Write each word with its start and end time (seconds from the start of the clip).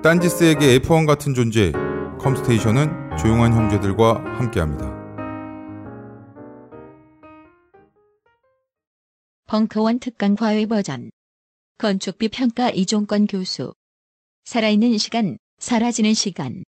딴지스에게 0.01 0.79
F1 0.79 1.05
같은 1.05 1.35
존재, 1.35 1.71
컴스테이션은 2.19 3.17
조용한 3.19 3.53
형제들과 3.53 4.23
함께합니다. 4.39 4.91
벙커원 9.45 9.99
특강 9.99 10.33
과외 10.33 10.65
버전. 10.65 11.11
건축비 11.77 12.29
평가 12.29 12.71
이종권 12.71 13.27
교수. 13.27 13.75
살아있는 14.45 14.97
시간, 14.97 15.37
사라지는 15.59 16.15
시간. 16.15 16.63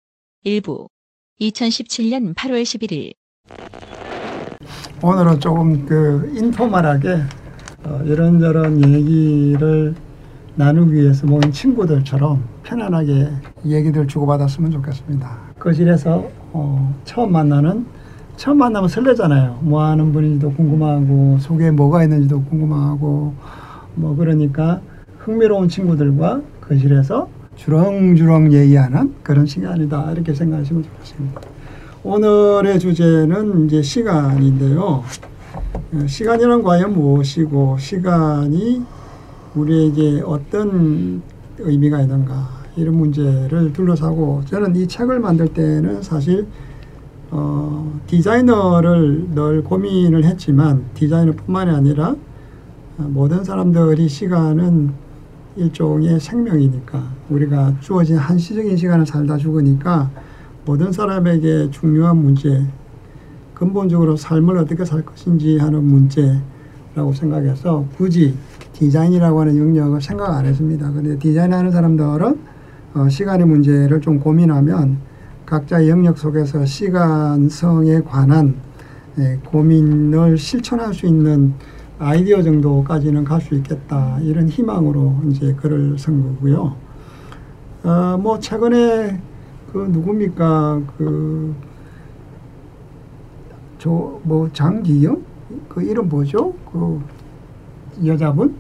일부. 0.43 0.89
2017년 1.39 2.33
8월 2.33 2.63
11일. 2.63 3.13
오늘은 5.03 5.39
조금 5.39 5.85
그 5.85 6.31
인포멀하게 6.35 7.17
어, 7.83 8.01
이런저런 8.05 8.83
얘기를 8.83 9.93
나누기 10.55 10.93
위해서 10.95 11.27
모인 11.27 11.51
친구들처럼 11.51 12.43
편안하게 12.63 13.29
얘기들 13.65 14.07
주고받았으면 14.07 14.71
좋겠습니다. 14.71 15.37
거실에서 15.59 16.27
어, 16.53 16.95
처음 17.05 17.31
만나는 17.31 17.85
처음 18.35 18.57
만나면 18.57 18.89
설레잖아요. 18.89 19.59
뭐 19.61 19.83
하는 19.83 20.11
분인지도 20.11 20.53
궁금하고 20.53 21.37
속에 21.39 21.69
뭐가 21.69 22.03
있는지도 22.03 22.41
궁금하고 22.43 23.33
뭐 23.95 24.15
그러니까 24.15 24.81
흥미로운 25.19 25.69
친구들과 25.69 26.41
거실에서 26.61 27.29
주렁주렁 27.57 28.53
얘기하는 28.53 29.13
그런 29.23 29.45
시간이다 29.45 30.11
이렇게 30.13 30.33
생각하시면 30.33 30.83
좋겠습니다. 30.83 31.41
오늘의 32.03 32.79
주제는 32.79 33.65
이제 33.65 33.81
시간인데요. 33.81 35.03
어, 35.93 36.07
시간이란 36.07 36.63
과연 36.63 36.93
무엇이고 36.93 37.77
시간이 37.79 38.83
우리에게 39.55 40.21
어떤 40.25 41.21
의미가 41.57 42.01
있는가 42.01 42.57
이런 42.77 42.95
문제를 42.95 43.73
둘러싸고 43.73 44.43
저는 44.45 44.75
이 44.75 44.87
책을 44.87 45.19
만들 45.19 45.47
때는 45.47 46.03
사실 46.03 46.45
어, 47.31 47.99
디자이너를 48.07 49.31
늘 49.33 49.63
고민을 49.63 50.23
했지만 50.23 50.85
디자이너뿐만이 50.93 51.71
아니라 51.71 52.15
어, 52.97 53.03
모든 53.09 53.43
사람들이 53.43 54.07
시간은 54.07 55.06
일종의 55.57 56.19
생명이니까 56.19 57.03
우리가 57.29 57.75
주어진 57.79 58.17
한시적인 58.17 58.77
시간을 58.77 59.05
살다 59.05 59.37
죽으니까 59.37 60.09
모든 60.65 60.91
사람에게 60.91 61.71
중요한 61.71 62.17
문제 62.17 62.65
근본적으로 63.53 64.15
삶을 64.15 64.57
어떻게 64.57 64.85
살 64.85 65.03
것인지 65.03 65.57
하는 65.57 65.83
문제라고 65.83 67.11
생각해서 67.13 67.85
굳이 67.97 68.35
디자인이라고 68.73 69.41
하는 69.41 69.57
영역을 69.57 69.99
생각 69.99 70.29
안 70.29 70.45
했습니다. 70.45 70.91
근데 70.91 71.17
디자인하는 71.17 71.71
사람들은 71.71 72.39
어, 72.93 73.09
시간의 73.09 73.47
문제를 73.47 73.99
좀 74.01 74.19
고민하면 74.19 74.97
각자의 75.47 75.89
영역 75.89 76.17
속에서 76.17 76.65
시간성에 76.65 78.01
관한 78.01 78.55
예, 79.17 79.39
고민을 79.45 80.37
실천할 80.37 80.93
수 80.93 81.07
있는 81.07 81.53
아이디어 81.99 82.41
정도까지는 82.43 83.23
갈 83.23 83.41
수 83.41 83.55
있겠다. 83.55 84.17
이런 84.21 84.47
희망으로 84.49 85.15
이제 85.29 85.53
글을 85.53 85.97
쓴 85.97 86.21
거고요. 86.21 86.75
어, 87.83 88.17
뭐 88.19 88.39
최근에 88.39 89.19
그 89.71 89.87
누굽니까? 89.91 90.81
그 90.97 91.55
저 93.79 94.19
뭐 94.23 94.49
장기영? 94.51 95.21
그 95.69 95.81
이름 95.83 96.09
뭐죠? 96.09 96.53
그 96.71 96.99
여자분? 98.05 98.55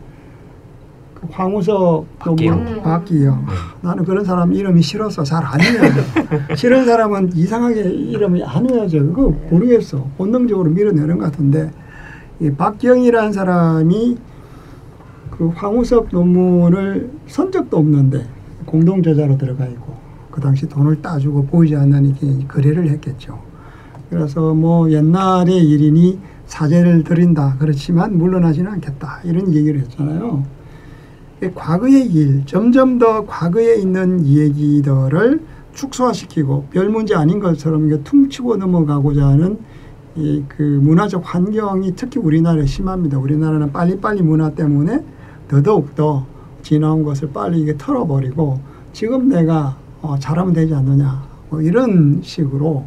그 1.15 1.27
황우석 1.31 2.19
박기영. 2.19 2.83
박기영. 2.83 3.45
나는 3.81 4.05
그런 4.05 4.23
사람 4.23 4.53
이름이 4.53 4.79
싫어서 4.83 5.23
잘 5.23 5.43
안 5.43 5.59
외워요. 5.59 5.91
싫은 6.55 6.85
사람은 6.85 7.31
이상하게 7.33 7.81
이름이 7.81 8.43
안 8.43 8.69
외워져 8.69 8.99
그거 8.99 9.29
모르겠어. 9.49 10.05
본능적으로 10.17 10.69
밀어내는 10.69 11.17
것 11.17 11.25
같은데 11.25 11.71
이 12.39 12.51
박기영이라는 12.51 13.33
사람이 13.33 14.17
그 15.31 15.47
황우석 15.47 16.09
논문을 16.11 17.11
선 17.27 17.51
적도 17.51 17.77
없는데 17.77 18.25
공동 18.65 19.01
저자로 19.01 19.37
들어가 19.37 19.65
있고 19.65 19.95
그 20.31 20.41
당시 20.41 20.67
돈을 20.67 21.01
따주고 21.01 21.45
보이지 21.45 21.75
않는 21.75 22.05
이게 22.05 22.47
거래를 22.47 22.89
했겠죠. 22.89 23.39
그래서 24.09 24.53
뭐 24.53 24.89
옛날의 24.91 25.57
일이니 25.57 26.19
사죄를 26.45 27.03
드린다 27.03 27.57
그렇지만 27.59 28.17
물러나지는 28.17 28.71
않겠다 28.73 29.21
이런 29.23 29.53
얘기를 29.53 29.81
했잖아요. 29.81 30.43
이 31.43 31.49
과거의 31.53 32.05
일 32.05 32.43
점점 32.45 32.97
더 32.97 33.25
과거에 33.25 33.75
있는 33.75 34.25
얘기들을 34.25 35.41
축소화시키고 35.73 36.65
별 36.71 36.89
문제 36.89 37.15
아닌 37.15 37.39
것처럼 37.39 38.03
퉁치고 38.03 38.57
넘어가고자 38.57 39.27
하는 39.27 39.59
이 40.17 40.43
그 40.47 40.63
문화적 40.63 41.21
환경이 41.23 41.95
특히 41.95 42.19
우리나라에 42.19 42.65
심합니다. 42.65 43.19
우리나라는 43.19 43.71
빨리빨리 43.71 44.23
문화 44.23 44.49
때문에 44.49 45.03
더더욱 45.47 45.95
더 45.95 46.25
지나온 46.63 47.03
것을 47.03 47.29
빨리 47.31 47.61
이게 47.61 47.77
털어버리고 47.77 48.59
지금 48.93 49.29
내가 49.29 49.77
어, 50.01 50.17
잘하면 50.19 50.53
되지 50.53 50.73
않느냐 50.73 51.23
뭐 51.49 51.61
이런 51.61 52.19
식으로 52.23 52.83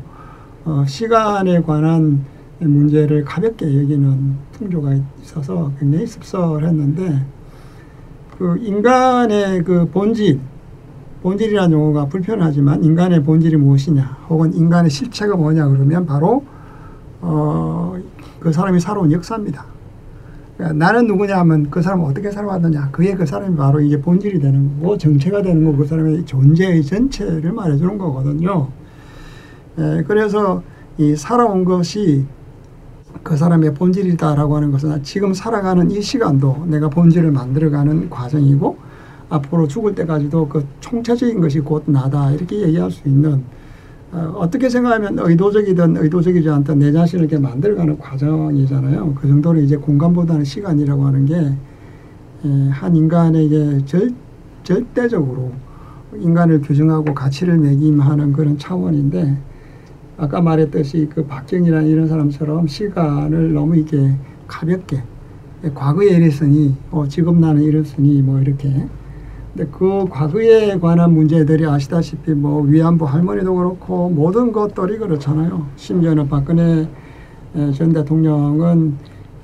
어, 0.65 0.85
시간에 0.87 1.63
관한 1.63 2.25
문제를 2.59 3.25
가볍게 3.25 3.67
여기는 3.67 4.37
풍조가 4.53 4.95
있어서 5.23 5.73
굉장히 5.79 6.07
씁쓸했는데 6.07 7.25
그 8.37 8.59
인간의 8.59 9.63
그 9.65 9.89
본질 9.89 10.41
본질이라는 11.23 11.73
용어가 11.73 12.07
불편하지만 12.07 12.83
인간의 12.83 13.23
본질이 13.23 13.57
무엇이냐 13.57 14.19
혹은 14.29 14.53
인간의 14.53 14.91
실체가 14.91 15.37
뭐냐 15.37 15.69
그러면 15.69 16.05
바로 16.05 16.45
어, 17.21 17.97
그 18.39 18.53
사람이 18.53 18.81
살아온 18.81 19.13
역사입니다. 19.13 19.65
나는 20.75 21.07
누구냐 21.07 21.39
하면 21.39 21.71
그 21.71 21.81
사람은 21.81 22.05
어떻게 22.05 22.31
살아왔느냐 22.31 22.91
그게 22.93 23.15
그 23.15 23.25
사람이 23.25 23.57
바로 23.57 23.81
이게 23.81 23.99
본질이 23.99 24.41
되는 24.41 24.79
거고 24.81 24.99
정체가 24.99 25.41
되는 25.43 25.65
거고 25.65 25.79
그 25.79 25.87
사람의 25.87 26.27
존재의 26.27 26.85
전체를 26.85 27.53
말해주는 27.53 27.97
거거든요. 27.97 28.69
예, 29.79 30.05
그래서 30.07 30.63
이 30.99 31.17
살아온 31.17 31.65
것이 31.65 32.27
그 33.23 33.37
사람의 33.37 33.75
본질이다라고 33.75 34.57
하는 34.57 34.71
것은 34.71 35.03
지금 35.03 35.33
살아가는 35.33 35.91
이 35.91 36.03
시간도 36.03 36.67
내가 36.67 36.89
본질을 36.89 37.31
만들어가는 37.31 38.11
과정이고 38.11 38.77
앞으로 39.31 39.67
죽을 39.69 39.95
때까지도 39.95 40.49
그 40.49 40.67
총체적인 40.81 41.41
것이 41.41 41.61
곧 41.61 41.85
나다 41.87 42.31
이렇게 42.33 42.61
얘기할 42.61 42.91
수 42.91 43.09
있는 43.09 43.45
어, 44.13 44.35
어떻게 44.37 44.69
생각하면 44.69 45.19
의도적이든 45.19 45.97
의도적이지 45.97 46.49
않든 46.49 46.79
내 46.79 46.93
자신을 46.93 47.25
이렇게 47.25 47.39
만들어가는 47.39 47.99
과정이잖아요. 47.99 49.15
그 49.15 49.29
정도로 49.29 49.61
이제 49.61 49.77
공간보다는 49.77 50.45
시간이라고 50.45 51.07
하는 51.07 51.27
게 51.27 51.71
한 52.71 52.97
인간에게 52.97 53.85
절, 53.85 54.15
절대적으로 54.63 55.53
인간을 56.19 56.63
규정하고 56.63 57.15
가치를 57.15 57.59
매김하는 57.59 58.33
그런 58.33 58.57
차원인데 58.57 59.37
아까 60.17 60.41
말했듯이 60.41 61.09
그 61.13 61.25
박정희라는 61.27 61.89
이런 61.89 62.09
사람처럼 62.09 62.67
시간을 62.67 63.53
너무 63.53 63.77
이게 63.77 64.15
가볍게 64.47 65.03
과거에 65.75 66.09
이랬으니 66.09 66.75
어, 66.91 67.07
지금 67.09 67.41
나는 67.41 67.63
이랬으니 67.63 68.23
뭐 68.23 68.41
이렇게 68.41 68.87
근데 69.55 69.69
그 69.71 70.07
과거에 70.09 70.79
관한 70.79 71.13
문제들이 71.13 71.67
아시다시피 71.67 72.33
뭐 72.33 72.63
위안부 72.63 73.05
할머니도 73.05 73.55
그렇고 73.55 74.09
모든 74.09 74.53
것들이 74.53 74.99
그렇잖아요. 74.99 75.67
심지어는 75.77 76.29
박근혜 76.29 76.89
전 77.75 77.93
대통령은 77.93 78.95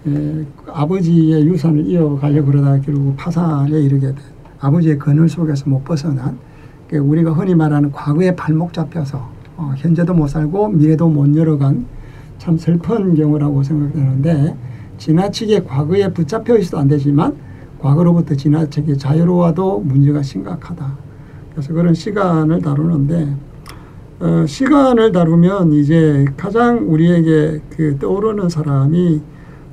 에, 0.06 0.44
아버지의 0.69 1.44
유산을 1.47 1.87
이어가려고 1.87 2.47
그러다가 2.47 2.81
결국 2.81 3.17
파산에 3.17 3.81
이르게 3.81 4.06
된 4.06 4.17
아버지의 4.61 4.99
그늘 4.99 5.29
속에서 5.29 5.69
못 5.69 5.82
벗어난 5.85 6.38
그 6.88 6.99
우리가 6.99 7.32
흔히 7.32 7.56
말하는 7.56 7.91
과거에 7.91 8.35
발목 8.37 8.73
잡혀서 8.73 9.29
어, 9.56 9.73
현재도 9.76 10.14
못 10.14 10.29
살고 10.29 10.69
미래도 10.69 11.09
못 11.09 11.35
열어간 11.35 11.85
참 12.38 12.56
슬픈 12.56 13.14
경우라고 13.17 13.64
생각되는데 13.64 14.55
지나치게 14.99 15.64
과거에 15.64 16.12
붙잡혀 16.12 16.56
있어도 16.59 16.79
안 16.79 16.87
되지만 16.87 17.35
과거로부터 17.87 18.35
지나치게 18.35 18.97
자유로워도 18.97 19.81
문제가 19.81 20.21
심각하다. 20.21 20.99
그래서 21.53 21.73
그런 21.73 21.94
시간을 21.94 22.61
다루는데 22.61 23.37
어, 24.19 24.44
시간을 24.47 25.12
다루면 25.12 25.73
이제 25.75 26.25
가장 26.37 26.91
우리에게 26.91 27.61
그 27.71 27.97
떠오르는 28.00 28.49
사람이 28.49 29.21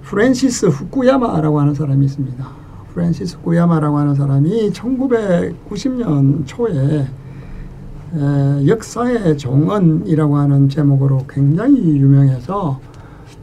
프랜시스 0.03 0.67
후쿠야마라고 0.67 1.59
하는 1.59 1.73
사람이 1.73 2.05
있습니다. 2.05 2.45
프랜시스 2.93 3.37
후쿠야마라고 3.37 3.97
하는 3.97 4.13
사람이 4.13 4.69
1990년 4.71 6.45
초에 6.45 7.07
에, 8.15 8.67
역사의 8.67 9.39
종언이라고 9.39 10.37
하는 10.37 10.69
제목으로 10.69 11.25
굉장히 11.27 11.79
유명해서 11.97 12.79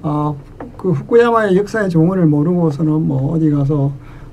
어, 0.02 0.38
그 0.76 0.92
후쿠야마의 0.92 1.56
역사의 1.56 1.90
종언을 1.90 2.26
모르고서는 2.26 3.08
뭐 3.08 3.32
어디 3.32 3.50
가서 3.50 3.90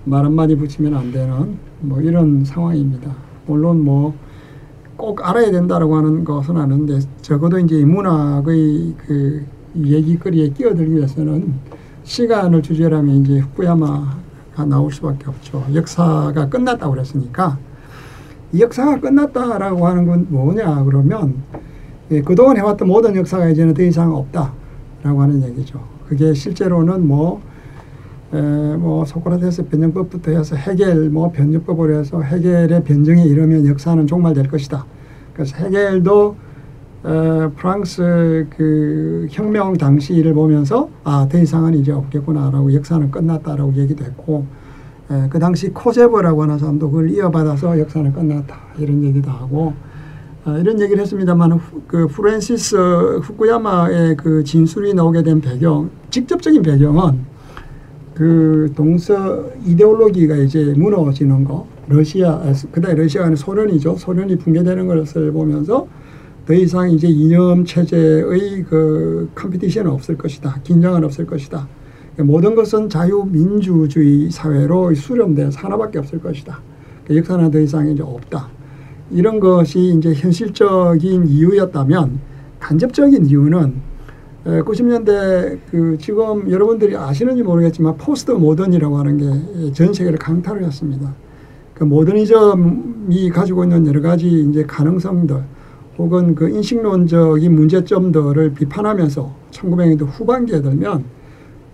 말 0.08 0.26
한마디 0.26 0.56
붙이면 0.56 0.96
안 0.96 1.12
되는 1.12 1.58
뭐 1.82 2.02
이런 2.02 2.44
상황입니다. 2.44 3.16
물론 3.46 3.84
뭐 3.84 4.28
꼭 4.98 5.26
알아야 5.30 5.52
된다라고 5.52 5.96
하는 5.96 6.24
것은 6.24 6.58
아는데 6.58 7.00
적어도 7.22 7.60
이제 7.60 7.86
문학의 7.86 8.96
그 9.06 9.46
얘기거리에 9.76 10.50
끼어들기 10.50 10.96
위해서는 10.96 11.54
시간을 12.04 12.64
주제라면 12.64 13.18
이제 13.18 13.40
후쿠야마가 13.40 14.66
나올 14.68 14.92
수밖에 14.92 15.28
없죠. 15.28 15.64
역사가 15.74 16.50
끝났다고 16.50 16.94
그랬으니까 16.94 17.60
이 18.52 18.62
역사가 18.62 19.00
끝났다라고 19.00 19.88
하는 19.88 20.08
건 20.08 20.26
뭐냐 20.30 20.84
그러면 20.84 21.36
예, 22.10 22.22
그동안 22.22 22.58
해왔던 22.58 22.88
모든 22.88 23.16
역사가 23.16 23.50
이제는 23.50 23.74
더 23.76 23.84
이상 23.84 24.16
없다라고 24.16 25.22
하는 25.22 25.44
얘기죠. 25.44 25.80
그게 26.08 26.34
실제로는 26.34 27.06
뭐, 27.06 27.42
에, 28.34 28.76
뭐 28.78 29.06
소크라테스 29.06 29.66
변증법부터 29.68 30.32
해서 30.32 30.56
해겔 30.56 31.10
뭐 31.10 31.32
변증법으로 31.32 32.00
해서 32.00 32.22
해겔의 32.22 32.84
변증에 32.84 33.24
이르면 33.24 33.66
역사는 33.68 34.06
종말될 34.08 34.50
것이다. 34.50 34.86
그래서 35.34 35.56
해겔도 35.58 36.36
에, 37.06 37.48
프랑스 37.56 38.48
그 38.56 39.28
혁명 39.30 39.74
당시를 39.78 40.34
보면서 40.34 40.90
아 41.04 41.28
더 41.30 41.38
이상은 41.38 41.74
이제 41.76 41.92
없겠구나라고 41.92 42.74
역사는 42.74 43.12
끝났다라고 43.12 43.74
얘기도 43.76 44.04
했고 44.04 44.46
에, 45.10 45.28
그 45.30 45.40
당시 45.40 45.70
코제버라고 45.70 46.44
하는 46.44 46.58
사람도 46.60 46.90
그걸 46.92 47.10
이어받아서 47.12 47.80
역사는 47.80 48.12
끝났다 48.12 48.58
이런 48.78 49.04
얘기도 49.04 49.32
하고 49.32 49.74
아, 50.44 50.58
이런 50.58 50.80
얘기를 50.82 51.02
했습니다만 51.02 51.52
후- 51.54 51.82
그 51.88 52.08
프랜시스 52.08 52.76
후쿠야마의 53.24 54.16
그 54.18 54.44
진술이 54.44 54.94
나오게 54.94 55.24
된 55.24 55.40
배경 55.42 55.90
직접적인 56.10 56.62
배경은 56.62 57.20
그 58.18 58.74
동서 58.76 59.46
이데올로기가 59.64 60.38
이제 60.38 60.74
무너지는 60.76 61.44
거 61.44 61.68
러시아 61.88 62.42
그다음 62.72 62.96
러시아는 62.96 63.36
소련이죠. 63.36 63.96
소련이 63.96 64.38
붕괴되는 64.40 64.88
것을 64.88 65.32
보면서 65.32 65.88
더 66.48 66.54
이상 66.56 66.90
이제 66.90 67.08
이념 67.08 67.64
체제의 67.64 68.64
그 68.68 69.30
컴피티션은 69.36 69.92
없을 69.92 70.18
것이다 70.18 70.62
긴장은 70.64 71.04
없을 71.04 71.28
것이다. 71.28 71.68
모든 72.18 72.56
것은 72.56 72.90
자유민주주의 72.90 74.32
사회로 74.32 74.96
수렴돼서 74.96 75.60
하나밖에 75.60 76.00
없을 76.00 76.20
것이다. 76.20 76.60
그 77.06 77.16
역사는 77.16 77.52
더 77.52 77.60
이상 77.60 77.88
이제 77.88 78.02
없다. 78.02 78.50
이런 79.12 79.40
것이 79.40 79.94
이제 79.96 80.12
현실적인 80.16 81.28
이유였다면 81.28 82.20
간접적인 82.60 83.28
이유는 83.28 83.76
90년대 84.48 85.60
그 85.70 85.98
지금 86.00 86.50
여러분들이 86.50 86.96
아시는지 86.96 87.44
모르겠지만 87.44 87.98
포스트 87.98 88.32
모던이라고 88.32 88.98
하는 88.98 89.18
게 89.18 89.72
전 89.74 89.94
세계를 89.94 90.18
강타를 90.18 90.64
했습니다. 90.64 91.14
그 91.74 91.84
모더니즘이 91.84 93.30
가지고 93.32 93.64
있는 93.64 93.86
여러 93.86 94.02
가지 94.02 94.28
이제 94.28 94.64
가능성들 94.64 95.44
혹은 95.98 96.34
그 96.36 96.50
인식론적인 96.50 97.54
문제점들을 97.54 98.54
비판하면서 98.54 99.36
1900년대 99.52 100.06
후반기에 100.08 100.62
들면 100.62 101.04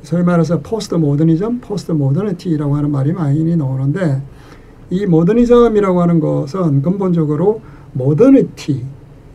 소위 0.01 0.23
말해서 0.23 0.59
포스트 0.61 0.95
모더니즘, 0.95 1.59
포스트 1.59 1.91
모더니티라고 1.91 2.75
하는 2.75 2.91
말이 2.91 3.13
많이 3.13 3.55
나오는데 3.55 4.21
이 4.89 5.05
모더니즘이라고 5.05 6.01
하는 6.01 6.19
것은 6.19 6.81
근본적으로 6.81 7.61
모더니티 7.93 8.83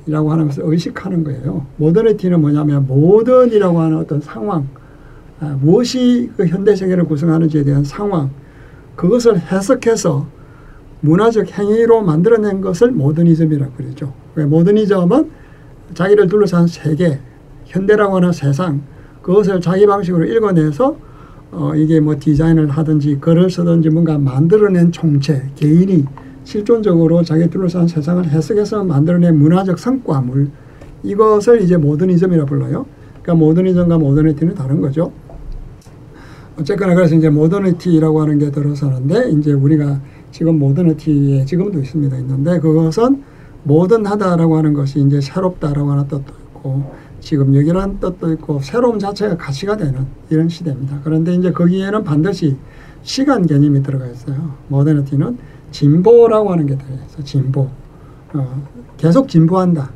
라고 0.08 0.32
하는 0.32 0.46
것을 0.46 0.62
의식하는 0.66 1.22
거예요. 1.22 1.66
모더니티는 1.76 2.40
뭐냐면 2.40 2.86
모던이라고 2.86 3.78
하는 3.78 3.98
어떤 3.98 4.20
상황, 4.20 4.66
아, 5.38 5.56
무엇이 5.60 6.30
그 6.36 6.46
현대 6.46 6.74
세계를 6.74 7.04
구성하는지에 7.04 7.62
대한 7.64 7.84
상황, 7.84 8.30
그것을 8.96 9.38
해석해서 9.38 10.26
문화적 11.00 11.50
행위로 11.58 12.02
만들어낸 12.02 12.60
것을 12.60 12.90
모더니즘이라고 12.90 13.72
그러죠. 13.74 14.12
그 14.34 14.40
모더니즘은 14.40 15.30
자기를 15.94 16.26
둘러싼 16.26 16.66
세계, 16.66 17.20
현대라고 17.66 18.16
하는 18.16 18.32
세상, 18.32 18.82
그것을 19.22 19.60
자기 19.60 19.86
방식으로 19.86 20.24
읽어내서 20.24 20.96
어, 21.50 21.72
이게 21.74 22.00
뭐 22.00 22.16
디자인을 22.18 22.70
하든지 22.70 23.18
글을 23.20 23.50
쓰든지 23.50 23.90
뭔가 23.90 24.18
만들어낸 24.18 24.90
총체, 24.90 25.50
개인이 25.54 26.04
실존적으로 26.48 27.22
자기 27.24 27.50
둘러싼 27.50 27.86
세상을 27.86 28.26
해석해서 28.26 28.82
만들어낸 28.82 29.38
문화적 29.38 29.78
성과물, 29.78 30.48
이것을 31.02 31.60
이제 31.60 31.76
모더니즘이라 31.76 32.46
불러요. 32.46 32.86
그러니까 33.20 33.34
모더니즘과 33.34 33.98
모더니티는 33.98 34.54
다른 34.54 34.80
거죠. 34.80 35.12
어쨌거나 36.58 36.94
그래서 36.94 37.16
이제 37.16 37.28
모더니티라고 37.28 38.22
하는 38.22 38.38
게 38.38 38.50
들어서는데 38.50 39.28
이제 39.32 39.52
우리가 39.52 40.00
지금 40.32 40.58
모더니티에 40.58 41.44
지금도 41.44 41.80
있습니다. 41.80 42.16
있는데 42.16 42.58
그것은 42.60 43.22
모던하다라고 43.64 44.56
하는 44.56 44.72
것이 44.72 45.00
이제 45.00 45.20
새롭다라고 45.20 45.90
하는 45.90 46.04
뜻도 46.04 46.32
있고 46.46 46.82
지금 47.20 47.54
여기란 47.54 48.00
뜻도 48.00 48.32
있고 48.32 48.60
새로움 48.60 48.98
자체가 48.98 49.36
가치가 49.36 49.76
되는 49.76 50.06
이런 50.30 50.48
시대입니다. 50.48 51.00
그런데 51.04 51.34
이제 51.34 51.52
거기에는 51.52 52.04
반드시 52.04 52.56
시간 53.02 53.46
개념이 53.46 53.82
들어가 53.82 54.06
있어요. 54.06 54.54
모더니티는 54.68 55.57
진보라고 55.70 56.52
하는 56.52 56.66
게 56.66 56.76
들어있어요. 56.76 57.24
진보. 57.24 57.68
어, 58.34 58.62
계속 58.96 59.28
진보한다. 59.28 59.90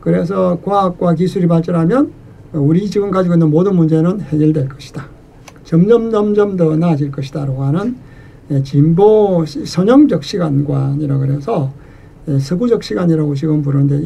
그래서 0.00 0.58
과학과 0.64 1.14
기술이 1.14 1.46
발전하면 1.46 2.10
우리 2.52 2.88
지금 2.88 3.10
가지고 3.10 3.34
있는 3.34 3.50
모든 3.50 3.76
문제는 3.76 4.20
해결될 4.20 4.68
것이다. 4.68 5.06
점점 5.64 6.10
점점 6.10 6.56
더 6.56 6.76
나아질 6.76 7.10
것이다라고 7.10 7.62
하는 7.64 7.96
예, 8.50 8.62
진보 8.62 9.44
시- 9.46 9.64
선형적 9.64 10.24
시간관이라 10.24 11.16
그래서 11.18 11.72
예, 12.28 12.38
서구적 12.38 12.82
시간이라고 12.82 13.34
지금 13.34 13.62
부르는데 13.62 14.00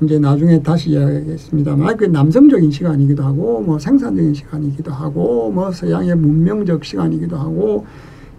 이제 0.00 0.18
나중에 0.18 0.62
다시 0.62 0.90
이야기하겠습니다만 0.90 1.96
그 1.96 2.04
남성적인 2.06 2.70
시간이기도 2.70 3.22
하고 3.24 3.60
뭐 3.60 3.78
생산적인 3.78 4.32
시간이기도 4.32 4.90
하고 4.92 5.50
뭐 5.50 5.70
서양의 5.70 6.14
문명적 6.16 6.84
시간이기도 6.84 7.36
하고 7.36 7.84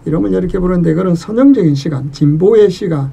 이러면 0.04 0.32
이렇게 0.32 0.58
부르는데 0.58 0.94
그런 0.94 1.14
선형적인 1.14 1.74
시간, 1.74 2.12
진보의 2.12 2.70
시간. 2.70 3.10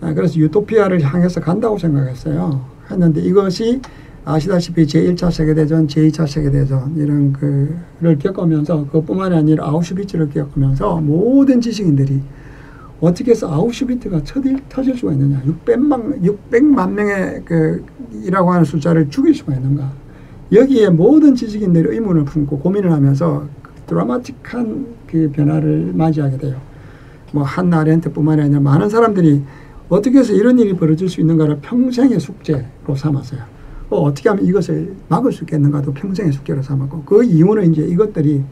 아, 0.00 0.14
그래서 0.14 0.38
유토피아를 0.38 1.02
향해서 1.02 1.40
간다고 1.40 1.76
생각했어요. 1.78 2.64
했는데 2.90 3.20
이것이 3.20 3.80
아시다시피 4.24 4.84
제1차 4.84 5.30
세계대전, 5.30 5.86
제2차 5.86 6.26
세계대전 6.26 6.94
이런 6.96 7.32
그를 7.32 8.18
겪으면서 8.18 8.86
그뿐만이 8.90 9.34
아니라 9.34 9.66
아우슈비츠를 9.66 10.30
겪으면서 10.30 11.00
모든 11.00 11.60
지식인들이 11.60 12.20
어떻게 13.00 13.30
해서 13.30 13.50
아우슈비트가 13.50 14.22
터질 14.68 14.96
수가 14.96 15.12
있느냐. 15.12 15.40
600만, 15.42 16.22
600만 16.22 16.90
명의 16.90 17.42
그, 17.44 17.84
이라고 18.24 18.52
하는 18.52 18.64
숫자를 18.64 19.08
죽일 19.08 19.34
수가 19.34 19.54
있는가. 19.54 19.90
여기에 20.52 20.90
모든 20.90 21.34
지식인들이 21.34 21.94
의문을 21.94 22.24
품고 22.24 22.58
고민을 22.58 22.90
하면서 22.92 23.46
드라마틱한 23.86 24.97
그 25.10 25.30
변화를 25.32 25.92
맞이하게 25.94 26.38
돼요. 26.38 26.60
뭐 27.32 27.42
한나 27.42 27.80
아렌트뿐만 27.80 28.40
아니라 28.40 28.60
많은 28.60 28.88
사람들이 28.88 29.42
어떻게 29.88 30.18
해서 30.18 30.32
이런 30.32 30.58
일이 30.58 30.74
벌어질 30.74 31.08
수 31.08 31.20
있는가를 31.20 31.58
평생의 31.62 32.20
숙제로 32.20 32.64
삼았어요. 32.96 33.40
어, 33.90 34.02
어떻게 34.02 34.28
하면 34.28 34.44
이것을 34.44 34.94
막을 35.08 35.32
수 35.32 35.44
있겠는가도 35.44 35.94
평생의 35.94 36.32
숙제로 36.32 36.62
삼았고 36.62 37.04
그 37.04 37.24
이유는 37.24 37.72
이제 37.72 37.82
이것들이 37.82 38.42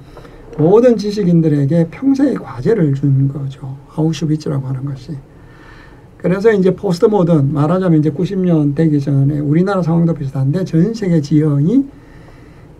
모든 0.58 0.96
지식인들에게 0.96 1.88
평생의 1.90 2.36
과제를 2.36 2.94
준 2.94 3.28
거죠. 3.28 3.76
아우슈비츠라고 3.94 4.66
하는 4.66 4.86
것이. 4.86 5.12
그래서 6.16 6.50
이제 6.50 6.74
포스트 6.74 7.04
모던 7.04 7.52
말하자면 7.52 7.98
이제 8.00 8.10
90년 8.10 8.74
되기 8.74 8.98
전에 8.98 9.38
우리나라 9.38 9.82
상황도 9.82 10.14
비슷한데 10.14 10.64
전 10.64 10.94
세계 10.94 11.20
지형이 11.20 11.84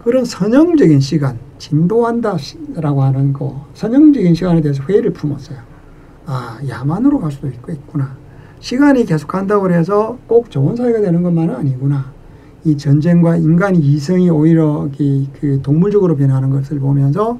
그런 0.02 0.24
선형적인 0.24 1.00
시간, 1.00 1.38
진도한다라고 1.58 3.02
하는 3.02 3.32
거, 3.32 3.66
선형적인 3.74 4.34
시간에 4.34 4.60
대해서 4.60 4.82
회의를 4.84 5.12
품었어요. 5.12 5.58
아, 6.26 6.58
야만으로 6.66 7.20
갈 7.20 7.30
수도 7.30 7.48
있고 7.48 7.72
있구나. 7.72 8.16
시간이 8.60 9.04
계속 9.04 9.28
간다고 9.28 9.70
해서 9.70 10.18
꼭 10.26 10.50
좋은 10.50 10.74
사회가 10.76 11.00
되는 11.00 11.22
것만은 11.22 11.54
아니구나. 11.54 12.12
이 12.64 12.76
전쟁과 12.76 13.36
인간의 13.36 13.80
이성이 13.80 14.28
오히려 14.28 14.88
이, 14.98 15.28
그 15.40 15.60
동물적으로 15.62 16.16
변하는 16.16 16.50
것을 16.50 16.80
보면서 16.80 17.38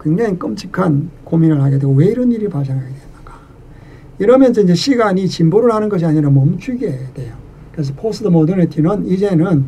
굉장히 0.00 0.38
끔찍한 0.38 1.10
고민을 1.24 1.62
하게 1.62 1.78
되고 1.78 1.92
왜 1.94 2.06
이런 2.06 2.30
일이 2.30 2.48
발생하게 2.48 2.86
되는가. 2.86 3.34
이러면서 4.18 4.60
이제 4.60 4.74
시간이 4.74 5.28
진보를 5.28 5.72
하는 5.72 5.88
것이 5.88 6.04
아니라 6.04 6.28
멈추게 6.30 7.08
돼요. 7.14 7.34
그래서 7.72 7.94
포스트 7.94 8.28
모더니티는 8.28 9.06
이제는 9.06 9.64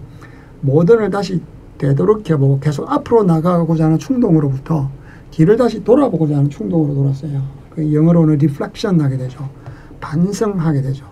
모던을 0.60 1.10
다시 1.10 1.40
되도록 1.78 2.28
해보고 2.28 2.60
계속 2.60 2.90
앞으로 2.90 3.24
나가고자 3.24 3.86
하는 3.86 3.98
충동으로부터 3.98 4.90
뒤를 5.30 5.56
다시 5.56 5.82
돌아보고자 5.82 6.36
하는 6.36 6.50
충동으로 6.50 6.94
돌았어요. 6.94 7.42
그 7.70 7.94
영어로는 7.94 8.38
reflection 8.38 9.00
하게 9.00 9.16
되죠. 9.16 9.48
반성하게 10.00 10.82
되죠. 10.82 11.06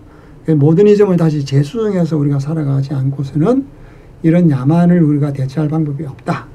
그 0.45 0.51
모더니즘을 0.51 1.17
다시 1.17 1.43
재수정해서 1.43 2.17
우리가 2.17 2.39
살아가지 2.39 2.93
않고서는 2.93 3.65
이런 4.23 4.49
야만을 4.49 5.01
우리가 5.01 5.33
대체할 5.33 5.69
방법이 5.69 6.05
없다. 6.05 6.47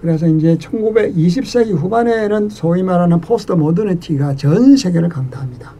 그래서 0.00 0.26
이제 0.26 0.56
1920세기 0.56 1.74
후반에는 1.74 2.48
소위 2.48 2.82
말하는 2.82 3.20
포스트 3.20 3.52
모더니티가 3.52 4.36
전 4.36 4.76
세계를 4.76 5.08
강타합니다. 5.08 5.72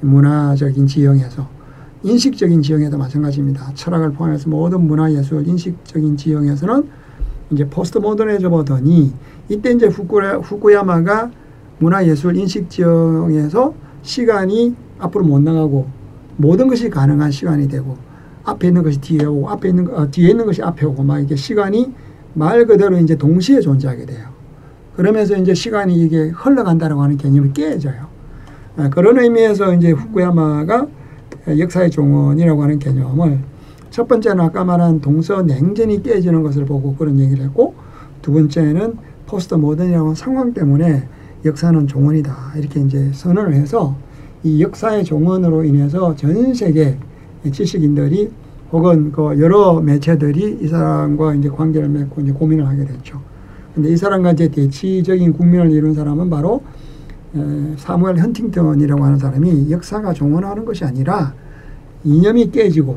문화적인 0.00 0.86
지형에서 0.86 1.46
인식적인 2.02 2.62
지형에도 2.62 2.96
마찬가지입니다. 2.96 3.72
철학을 3.74 4.12
포함해서 4.12 4.48
모든 4.48 4.86
문화 4.86 5.12
예술, 5.12 5.46
인식적인 5.46 6.16
지형에서는 6.16 6.88
이제 7.50 7.68
포스트 7.68 7.98
모던해져 7.98 8.48
보더니 8.48 9.12
이때 9.48 9.70
이제 9.72 9.86
후쿠야, 9.86 10.36
후쿠야마가 10.36 11.30
문화예술 11.78 12.36
인식 12.36 12.70
지형에서 12.70 13.74
시간이 14.02 14.74
앞으로 14.98 15.24
못 15.24 15.40
나가고 15.40 15.88
모든 16.36 16.68
것이 16.68 16.88
가능한 16.88 17.30
시간이 17.30 17.68
되고 17.68 17.96
앞에 18.44 18.68
있는 18.68 18.82
것이 18.82 19.00
뒤에 19.00 19.24
오고 19.24 19.50
앞에 19.50 19.68
있는 19.68 19.92
어, 19.92 20.10
뒤에 20.10 20.30
있는 20.30 20.46
것이 20.46 20.62
앞에 20.62 20.86
오고 20.86 21.02
막 21.02 21.18
이게 21.18 21.36
시간이 21.36 21.92
말 22.34 22.64
그대로 22.66 22.96
이제 22.98 23.16
동시에 23.16 23.60
존재하게 23.60 24.06
돼요. 24.06 24.28
그러면서 24.96 25.36
이제 25.36 25.54
시간이 25.54 25.94
이게 25.94 26.28
흘러간다라고 26.28 27.02
하는 27.02 27.16
개념이 27.16 27.52
깨져요. 27.52 28.08
아, 28.76 28.88
그런 28.88 29.18
의미에서 29.18 29.74
이제 29.74 29.90
후쿠야마가 29.90 30.86
역사의 31.58 31.90
종언이라고 31.90 32.62
하는 32.62 32.78
개념을 32.78 33.40
첫 33.90 34.06
번째는 34.06 34.40
아까 34.40 34.64
말한 34.64 35.00
동서 35.00 35.42
냉전이 35.42 36.02
깨지는 36.02 36.42
것을 36.42 36.64
보고 36.64 36.94
그런 36.94 37.18
얘기를 37.18 37.44
했고 37.44 37.74
두 38.22 38.32
번째는 38.32 38.96
포스트 39.26 39.54
모던이라고 39.54 40.04
하는 40.04 40.14
상황 40.14 40.54
때문에 40.54 41.08
역사는 41.44 41.86
종언이다 41.86 42.52
이렇게 42.56 42.80
이제 42.80 43.10
선언을 43.12 43.54
해서 43.54 43.96
이 44.42 44.62
역사의 44.62 45.04
종언으로 45.04 45.64
인해서 45.64 46.14
전 46.16 46.54
세계 46.54 46.98
지식인들이 47.50 48.30
혹은 48.72 49.10
그 49.10 49.40
여러 49.40 49.80
매체들이 49.80 50.58
이 50.60 50.68
사람과 50.68 51.34
이제 51.34 51.48
관계를 51.48 51.88
맺고 51.88 52.20
이제 52.20 52.32
고민을 52.32 52.66
하게 52.66 52.84
됐죠. 52.84 53.20
근데 53.74 53.90
이 53.90 53.96
사람과 53.96 54.32
이제 54.32 54.48
대치적인 54.48 55.32
국민을 55.32 55.70
이룬 55.70 55.94
사람은 55.94 56.30
바로 56.30 56.62
사무엘 57.76 58.18
헌팅턴이라고 58.18 59.04
하는 59.04 59.18
사람이 59.18 59.70
역사가 59.70 60.12
종언하는 60.12 60.64
것이 60.64 60.84
아니라 60.84 61.34
이념이 62.04 62.50
깨지고 62.50 62.96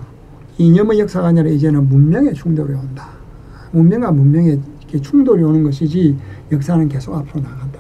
이념의 0.57 0.99
역사가 0.99 1.27
아니라 1.27 1.49
이제는 1.49 1.87
문명의 1.87 2.33
충돌이 2.33 2.73
온다. 2.73 3.09
문명과 3.71 4.11
문명의 4.11 4.59
충돌이 5.01 5.43
오는 5.43 5.63
것이지 5.63 6.15
역사는 6.51 6.87
계속 6.89 7.15
앞으로 7.15 7.41
나간다. 7.41 7.79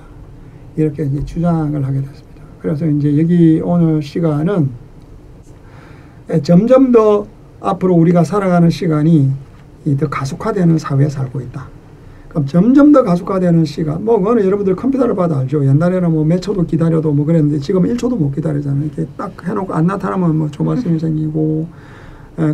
이렇게 0.75 1.03
이제 1.05 1.23
주장을 1.23 1.85
하게 1.85 2.01
됐습니다. 2.01 2.43
그래서 2.59 2.87
이제 2.87 3.17
여기 3.19 3.61
오늘 3.63 4.01
시간은 4.01 4.69
점점 6.41 6.91
더 6.91 7.27
앞으로 7.61 7.93
우리가 7.95 8.23
살아가는 8.23 8.69
시간이 8.69 9.31
더 9.99 10.09
가속화되는 10.09 10.77
사회에 10.79 11.09
살고 11.09 11.41
있다. 11.41 11.67
그럼 12.29 12.47
점점 12.47 12.91
더 12.91 13.03
가속화되는 13.03 13.65
시간. 13.65 14.03
뭐 14.03 14.17
그거는 14.17 14.43
여러분들 14.43 14.75
컴퓨터를 14.75 15.15
봐도 15.15 15.35
알죠. 15.35 15.63
옛날에는 15.63 16.11
뭐 16.11 16.23
몇 16.25 16.41
초도 16.41 16.65
기다려도 16.65 17.11
뭐 17.11 17.25
그랬는데 17.27 17.59
지금 17.59 17.83
1초도 17.83 18.17
못 18.17 18.31
기다리잖아요. 18.31 18.85
이렇게 18.85 19.05
딱 19.15 19.31
해놓고 19.47 19.71
안 19.71 19.85
나타나면 19.85 20.35
뭐 20.35 20.49
조바심이 20.49 20.97
생기고 20.97 21.67
에, 21.69 21.92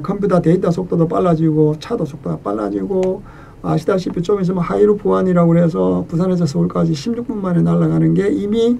컴퓨터 0.03 0.41
데이터 0.41 0.71
속도도 0.71 1.07
빨라지고 1.07 1.75
차도 1.79 2.05
속도가 2.05 2.39
빨라지고 2.39 3.21
아시다시피 3.61 4.21
좀 4.21 4.41
있으면 4.41 4.61
Hyperloop 4.61 5.07
One이라고 5.07 5.49
그래서 5.49 6.05
부산에서 6.07 6.45
서울까지 6.45 6.93
16분 6.93 7.35
만에 7.35 7.61
날아가는 7.61 8.13
게 8.13 8.29
이미 8.29 8.77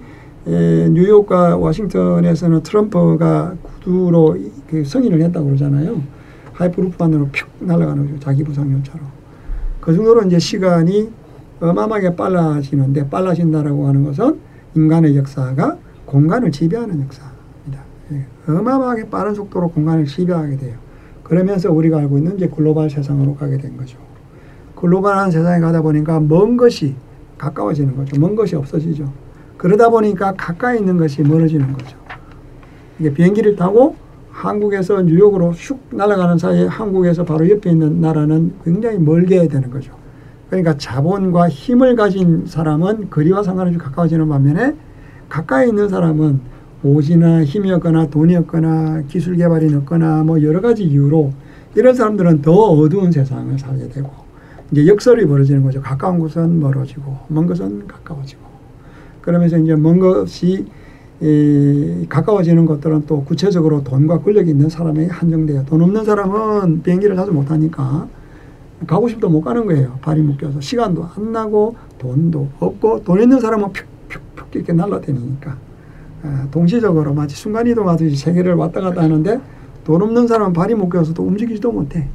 에, 0.48 0.90
뉴욕과 0.90 1.58
워싱턴에서는 1.58 2.64
트럼프가 2.64 3.56
구두로 3.84 4.38
그 4.70 4.84
승인을 4.84 5.22
했다고 5.22 5.46
그러잖아요. 5.48 6.02
Hyperloop 6.54 6.96
One으로 6.98 7.28
픽 7.32 7.48
날아가는 7.60 8.06
거죠. 8.06 8.20
자기 8.20 8.44
부상용처럼. 8.44 9.08
그 9.80 9.94
정도로 9.94 10.24
이제 10.24 10.40
시간이 10.40 11.10
어마어마하게 11.60 12.16
빨라지는데 12.16 13.10
빨라진다라고 13.10 13.88
하는 13.88 14.04
것은 14.06 14.40
인간의 14.76 15.18
역사가 15.18 15.78
공간을 16.06 16.52
지배하는 16.52 17.02
역사입니다. 17.02 17.84
예, 18.14 18.26
어마어마하게 18.48 19.10
빠른 19.10 19.34
속도로 19.34 19.70
공간을 19.70 20.06
지배하게 20.06 20.58
돼요. 20.58 20.89
그러면서 21.30 21.72
우리가 21.72 22.00
알고 22.00 22.18
있는 22.18 22.36
이제 22.36 22.48
글로벌 22.48 22.90
세상으로 22.90 23.36
가게 23.36 23.58
된 23.58 23.78
거죠. 23.78 23.98
글로벌한 24.76 25.30
세상에 25.30 25.60
가다 25.60 25.82
보니까 25.82 26.20
먼 26.20 26.58
것이 26.58 26.96
가까워지는 27.38 27.96
거죠. 27.96 28.20
먼 28.20 28.36
것이 28.36 28.56
없어지죠. 28.56 29.12
그러다 29.58 29.90
보니까 29.90 30.34
가까이 30.36 30.80
있는 30.80 30.98
것이 30.98 31.22
멀어지는 31.22 31.72
거죠. 31.74 31.98
이게 33.00 33.14
비행기를 33.14 33.56
타고 33.56 33.96
한국에서 34.32 35.02
뉴욕으로 35.02 35.52
슉 35.52 35.78
날아가는 35.92 36.38
사이에 36.38 36.66
한국에서 36.66 37.26
바로 37.26 37.50
옆에 37.50 37.70
있는 37.70 38.02
나라는 38.02 38.54
굉장히 38.64 38.98
멀게 38.98 39.48
되는 39.48 39.70
거죠. 39.70 39.94
그러니까 40.50 40.78
자본과 40.78 41.50
힘을 41.50 41.96
가진 41.96 42.46
사람은 42.48 43.10
거리와 43.10 43.44
상관없이 43.44 43.78
가까워지는 43.78 44.28
반면에 44.28 44.76
가까이 45.28 45.70
있는 45.70 45.90
사람은 45.90 46.40
오지나 46.84 47.44
힘이었거나 47.44 48.08
돈이었거나 48.08 49.04
기술 49.08 49.36
개발이 49.36 49.74
없거나 49.76 50.24
뭐 50.24 50.42
여러 50.42 50.62
가지 50.62 50.84
이유로 50.84 51.34
이런 51.76 51.94
사람들은 51.94 52.42
더 52.42 52.54
어두운 52.54 53.12
세상을 53.12 53.58
살게 53.60 53.90
되고 53.90 54.10
이제 54.72 54.88
역설이 54.88 55.26
벌어지는 55.26 55.64
거죠. 55.64 55.82
가까운 55.82 56.20
곳은 56.20 56.60
멀어지고 56.60 57.18
먼 57.28 57.48
것은 57.48 57.88
가까워지고 57.88 58.42
그러면서 59.22 59.58
이제 59.58 59.76
먼 59.76 60.00
것이 60.00 60.66
이 61.22 62.06
가까워지는 62.08 62.66
것들은 62.66 63.04
또 63.06 63.24
구체적으로 63.26 63.84
돈과 63.84 64.22
권력이 64.22 64.52
있는 64.52 64.70
사람에게 64.70 65.12
한정돼요. 65.12 65.66
돈 65.66 65.82
없는 65.82 66.06
사람은 66.06 66.82
비행기를 66.82 67.16
자주 67.16 67.32
못 67.32 67.46
타니까 67.46 68.08
가고 68.88 69.10
싶도 69.10 69.28
못 69.28 69.42
가는 69.42 69.66
거예요. 69.66 69.98
발이 70.02 70.22
묶여서 70.22 70.62
시간도 70.62 71.06
안 71.16 71.34
나고 71.34 71.76
돈도 71.98 72.50
없고 72.60 73.04
돈 73.04 73.22
있는 73.22 73.42
사람은 73.42 73.74
푹푹푹 73.74 74.56
이렇게 74.56 74.72
날라다니니까 74.72 75.52
아, 75.52 75.69
동시적으로 76.52 77.14
마치 77.14 77.36
순간이동하듯이 77.36 78.16
세계를 78.16 78.56
왔다 78.56 78.82
갔다 78.82 79.04
하는데 79.04 79.40
돈 79.84 80.02
없는 80.02 80.28
사람은 80.28 80.54
발이 80.54 80.76
묶여서 80.76 81.14
또 81.14 81.24
움직이지도 81.24 81.72
못해. 81.72 82.08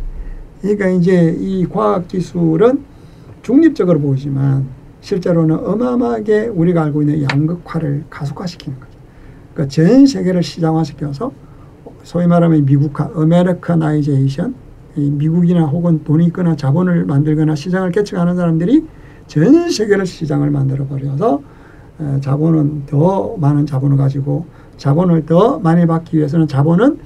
그러니까 0.61 0.89
이제 0.89 1.37
이 1.39 1.67
과학 1.67 2.09
기술은 2.09 2.81
중립적으로 3.43 4.01
보이지만 4.01 4.67
실제로는 5.01 5.67
어마어마하게 5.67 6.47
우리가 6.47 6.85
알고 6.85 7.03
있는 7.03 7.23
양극화를 7.31 8.05
가속화시키는 8.09 8.81
거죠. 8.81 8.93
그러니까 9.53 9.73
전 9.73 10.07
세계를 10.07 10.43
시장화시켜서 10.43 11.33
소위 12.03 12.27
말하면 12.27 12.65
미국화, 12.65 13.11
Americanization, 13.15 14.55
미국이나 14.97 15.65
혹은 15.67 16.05
돈이 16.05 16.27
있거나 16.27 16.57
자본을 16.57 17.05
만들거나 17.05 17.55
시장을 17.55 17.91
개척하는 17.93 18.37
사람들이 18.37 18.87
전 19.27 19.71
세계를 19.71 20.07
시장을 20.07 20.51
만들어 20.51 20.87
버려서 20.87 21.43
자본은 22.21 22.87
더 22.87 23.37
많은 23.39 23.67
자본을 23.67 23.97
가지고 23.97 24.47
자본을 24.77 25.27
더 25.27 25.59
많이 25.59 25.87
받기 25.87 26.17
위해서는 26.17 26.49
자본은 26.49 26.99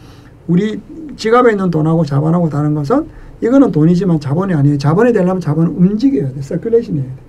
우리 0.47 0.81
지갑에 1.17 1.51
있는 1.51 1.71
돈하고 1.71 2.05
자본하고 2.05 2.49
다른 2.49 2.75
것은 2.75 3.07
이거는 3.43 3.71
돈이지만 3.71 4.19
자본이 4.19 4.55
아니에요. 4.55 4.79
자본이 4.79 5.13
되려면 5.13 5.41
자본은 5.41 5.73
움직여야 5.73 6.33
돼. 6.33 6.41
circulation이 6.41 6.97
해야 6.97 7.05
돼. 7.05 7.29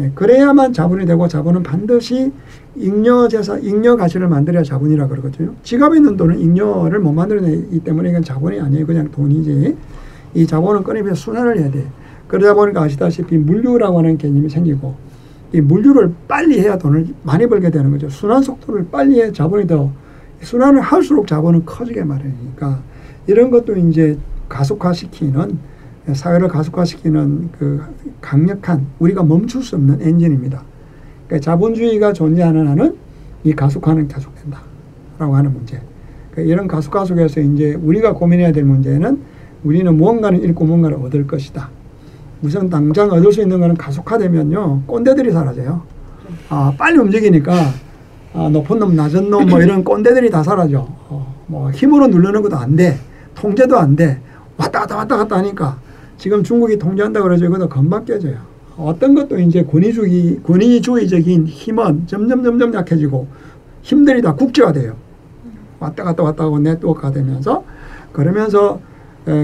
예, 0.00 0.10
그래야만 0.14 0.72
자본이 0.72 1.06
되고 1.06 1.26
자본은 1.26 1.62
반드시 1.62 2.32
잉여 2.76 3.28
재산, 3.28 3.62
잉여 3.62 3.96
가치를 3.96 4.28
만들어야 4.28 4.62
자본이라 4.62 5.08
그러거든요. 5.08 5.54
지갑에 5.62 5.96
있는 5.96 6.16
돈은 6.16 6.38
잉여를 6.38 7.00
못 7.00 7.12
만들어내기 7.12 7.80
때문에 7.80 8.10
이건 8.10 8.22
자본이 8.22 8.60
아니에요. 8.60 8.86
그냥 8.86 9.10
돈이지. 9.10 9.76
이 10.34 10.46
자본은 10.46 10.84
끊임없이 10.84 11.22
순환을 11.24 11.58
해야 11.58 11.70
돼. 11.70 11.84
그러다 12.28 12.54
보니까 12.54 12.82
아시다시피 12.82 13.38
물류라고 13.38 13.98
하는 13.98 14.18
개념이 14.18 14.48
생기고 14.48 15.07
이 15.52 15.60
물류를 15.60 16.12
빨리 16.26 16.60
해야 16.60 16.76
돈을 16.76 17.06
많이 17.22 17.46
벌게 17.46 17.70
되는 17.70 17.90
거죠. 17.90 18.08
순환 18.10 18.42
속도를 18.42 18.88
빨리 18.90 19.20
해 19.20 19.32
자본이 19.32 19.66
더 19.66 19.90
순환을 20.42 20.80
할수록 20.80 21.26
자본은 21.26 21.64
커지게 21.64 22.04
마련이니까 22.04 22.80
이런 23.26 23.50
것도 23.50 23.76
이제 23.76 24.18
가속화시키는 24.48 25.58
사회를 26.12 26.48
가속화시키는 26.48 27.50
그 27.58 27.82
강력한 28.20 28.86
우리가 28.98 29.22
멈출 29.22 29.62
수 29.62 29.76
없는 29.76 30.00
엔진입니다. 30.00 30.62
그러니까 31.26 31.44
자본주의가 31.44 32.12
존재하는 32.12 32.66
한은 32.68 32.96
이 33.44 33.52
가속화는 33.52 34.08
계속된다라고 34.08 35.36
하는 35.36 35.52
문제. 35.52 35.80
그러니까 36.30 36.52
이런 36.52 36.68
가속화 36.68 37.04
속에서 37.04 37.40
이제 37.40 37.74
우리가 37.74 38.14
고민해야 38.14 38.52
될 38.52 38.64
문제는 38.64 39.20
우리는 39.64 39.94
무언가는 39.96 40.40
잃고 40.40 40.64
뭔가를 40.64 40.96
얻을 40.98 41.26
것이다. 41.26 41.70
우선 42.42 42.70
당장 42.70 43.10
얻을 43.10 43.32
수 43.32 43.40
있는 43.42 43.58
거는 43.60 43.76
가속화되면요 43.76 44.82
꼰대들이 44.86 45.32
사라져요. 45.32 45.82
아 46.48 46.72
빨리 46.78 46.98
움직이니까 46.98 47.52
아, 48.34 48.48
높은 48.50 48.78
놈 48.78 48.94
낮은 48.94 49.30
놈 49.30 49.48
뭐 49.48 49.60
이런 49.62 49.82
꼰대들이 49.82 50.30
다 50.30 50.42
사라져. 50.42 50.86
어, 51.08 51.34
뭐 51.46 51.70
힘으로 51.70 52.06
누르는 52.08 52.42
것도 52.42 52.56
안 52.56 52.76
돼. 52.76 52.98
통제도 53.34 53.78
안 53.78 53.96
돼. 53.96 54.20
왔다 54.56 54.80
갔다 54.80 54.96
왔다 54.96 55.16
갔다 55.16 55.36
하니까 55.38 55.78
지금 56.18 56.42
중국이 56.42 56.78
통제한다 56.78 57.22
그러죠. 57.22 57.46
이것도 57.46 57.68
금방 57.68 58.04
깨져요. 58.04 58.36
어떤 58.76 59.14
것도 59.14 59.38
이제 59.40 59.64
권위주의 59.64 60.40
권위주의적인 60.44 61.46
힘은 61.46 62.06
점점 62.06 62.44
점점 62.44 62.74
약해지고 62.74 63.26
힘들이 63.82 64.22
다 64.22 64.34
국제화돼요. 64.34 64.94
왔다 65.80 66.04
갔다 66.04 66.22
왔다 66.22 66.44
하고 66.44 66.58
네트워크가 66.58 67.10
되면서 67.12 67.64
그러면서 68.12 68.74
에, 68.76 68.87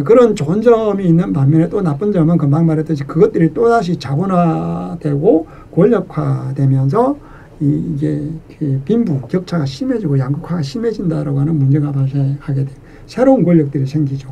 그런 0.04 0.34
좋은 0.34 0.62
점이 0.62 1.04
있는 1.04 1.32
반면에 1.34 1.68
또 1.68 1.82
나쁜 1.82 2.10
점은 2.10 2.38
금방 2.38 2.64
말했듯이 2.64 3.04
그것들이 3.04 3.52
또다시 3.52 3.98
자본화되고 3.98 5.46
권력화되면서 5.74 7.16
이, 7.60 7.94
이게 7.94 8.22
그 8.58 8.80
빈부 8.86 9.20
격차가 9.28 9.66
심해지고 9.66 10.18
양극화가 10.18 10.62
심해진다라고 10.62 11.38
하는 11.38 11.58
문제가 11.58 11.92
발생하게 11.92 12.64
돼요. 12.64 12.76
새로운 13.06 13.44
권력들이 13.44 13.86
생기죠. 13.86 14.30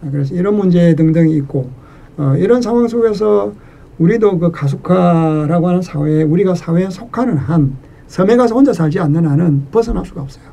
아, 0.00 0.10
그래서 0.12 0.34
이런 0.34 0.56
문제 0.56 0.94
등등이 0.94 1.36
있고 1.38 1.70
어, 2.16 2.34
이런 2.36 2.62
상황 2.62 2.86
속에서 2.86 3.52
우리도 3.98 4.38
그 4.38 4.50
가속화라고 4.52 5.68
하는 5.68 5.82
사회에 5.82 6.22
우리가 6.22 6.54
사회에 6.54 6.88
속하는 6.90 7.36
한 7.36 7.76
섬에 8.06 8.36
가서 8.36 8.54
혼자 8.54 8.72
살지 8.72 9.00
않는 9.00 9.26
한은 9.26 9.66
벗어날 9.72 10.04
수가 10.04 10.22
없어요. 10.22 10.44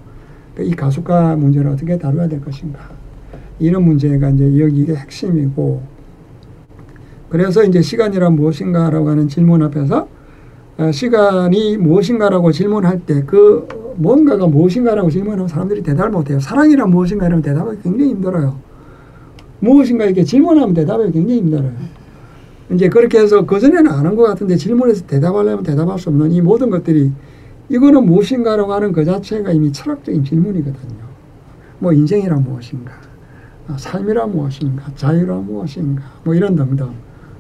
그러니까 0.54 0.74
이 0.74 0.76
가속화 0.76 1.36
문제를 1.36 1.70
어떻게 1.70 1.98
다뤄야 1.98 2.28
될 2.28 2.42
것인가 2.42 2.80
이런 3.62 3.84
문제가 3.84 4.30
이제 4.30 4.60
여기가 4.60 4.96
핵심이고 4.96 5.82
그래서 7.30 7.64
이제 7.64 7.82
시간이란 7.82 8.36
무엇인가라고 8.36 9.10
하는 9.10 9.28
질문 9.28 9.64
앞에서 9.64 10.08
어, 10.78 10.92
시간이 10.92 11.78
무엇인가라고 11.78 12.52
질문할 12.52 13.02
때 13.06 13.24
그 13.26 13.68
뭔가가 13.96 14.48
무엇인가라고 14.48 15.10
질문하면 15.10 15.48
사람들이 15.48 15.84
대답을 15.84 16.12
못해요. 16.12 16.40
사랑이란 16.40 16.90
무엇인가 16.90 17.28
이러면 17.28 17.42
대답하기 17.42 17.82
굉장히 17.84 18.12
힘들어요. 18.12 18.58
무엇인가 19.60 20.06
이렇게 20.06 20.24
질문하면 20.24 20.74
대답하기 20.74 21.12
굉장히 21.12 21.40
힘들어요. 21.42 21.72
이제 22.72 22.90
그렇게 22.90 23.20
해서 23.20 23.46
그전에는 23.46 23.92
아는 23.92 24.16
것 24.16 24.24
같은데 24.24 24.56
질문해서 24.56 25.06
대답하려면 25.06 25.64
대답할 25.64 26.00
수 26.00 26.10
없는 26.10 26.32
이 26.32 26.42
모든 26.42 26.70
것들이 26.70 27.12
이거는 27.70 28.06
무엇인가라고 28.06 28.74
하는 28.74 28.92
그 28.92 29.06
자체가 29.06 29.52
이미 29.52 29.72
철학적인 29.72 30.24
질문이거든요. 30.24 31.02
뭐 31.80 31.94
인생이란 31.94 32.44
무엇인가, 32.44 32.94
어, 32.94 33.11
삶이란 33.78 34.32
무엇인가, 34.32 34.92
자유란 34.96 35.46
무엇인가, 35.46 36.04
뭐 36.24 36.34
이런 36.36 36.56
등등. 36.56 36.90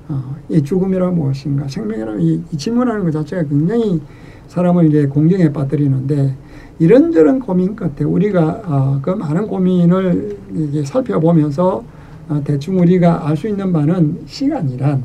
어, 0.09 0.35
이 0.49 0.61
죽음이란 0.61 1.15
무엇인가, 1.15 1.67
생명이란 1.67 2.19
이, 2.21 2.41
이 2.51 2.57
질문하는 2.57 3.03
것 3.05 3.11
자체가 3.11 3.43
굉장히 3.43 4.01
사람을 4.47 4.87
이제 4.87 5.07
공경에 5.07 5.51
빠뜨리는데 5.53 6.35
이런저런 6.79 7.39
고민 7.39 7.75
끝에 7.75 8.03
우리가 8.03 8.61
어, 8.65 8.99
그 9.01 9.11
많은 9.11 9.47
고민을 9.47 10.37
이게 10.53 10.83
살펴보면서 10.83 11.83
어, 12.27 12.41
대충 12.43 12.79
우리가 12.79 13.27
알 13.27 13.37
수 13.37 13.47
있는 13.47 13.71
바는 13.71 14.23
시간이란 14.25 15.03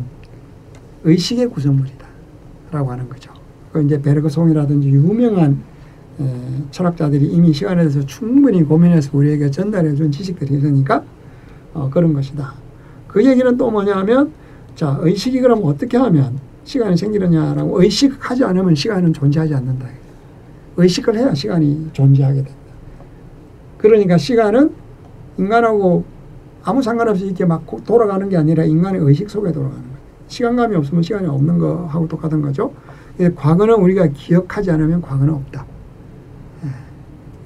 의식의 1.05 1.49
구성물이다라고 1.51 2.91
하는 2.91 3.09
거죠. 3.09 3.31
그 3.73 3.83
이제 3.83 4.01
베르그송이라든지 4.01 4.89
유명한 4.89 5.63
에, 6.19 6.25
철학자들이 6.71 7.27
이미 7.27 7.53
시간에 7.53 7.83
대해서 7.83 8.05
충분히 8.07 8.65
고민해서 8.65 9.11
우리에게 9.17 9.51
전달해 9.51 9.95
준 9.95 10.11
지식들이 10.11 10.57
있으니까 10.57 11.05
어, 11.77 11.91
그런 11.91 12.13
것이다. 12.15 12.55
그 13.07 13.25
얘기는 13.25 13.57
또 13.57 13.71
뭐냐면 13.71 14.33
자 14.75 14.99
의식이 15.01 15.41
그럼 15.41 15.61
어떻게 15.65 15.97
하면 15.97 16.39
시간이 16.65 16.97
생기느냐라고 16.97 17.83
의식하지 17.83 18.45
않으면 18.45 18.75
시간은 18.75 19.13
존재하지 19.13 19.55
않는다. 19.55 19.87
의식을 20.77 21.17
해야 21.17 21.33
시간이 21.35 21.91
존재하게 21.93 22.37
된다. 22.43 22.53
그러니까 23.79 24.19
시간은 24.19 24.71
인간하고 25.39 26.05
아무 26.65 26.83
상관없이 26.83 27.27
이렇게 27.27 27.45
막 27.45 27.65
돌아가는 27.85 28.29
게 28.29 28.37
아니라 28.37 28.65
인간의 28.65 29.01
의식 29.03 29.31
속에 29.31 29.53
돌아가는 29.53 29.83
거예요. 29.83 29.97
시간감이 30.29 30.75
없으면 30.77 31.03
시간이 31.03 31.27
없는 31.27 31.59
거하고 31.59 32.09
똑같은 32.09 32.43
거죠. 32.43 32.73
과거는 33.37 33.75
우리가 33.77 34.09
기억하지 34.09 34.71
않으면 34.73 35.01
과거는 35.01 35.33
없다. 35.33 35.65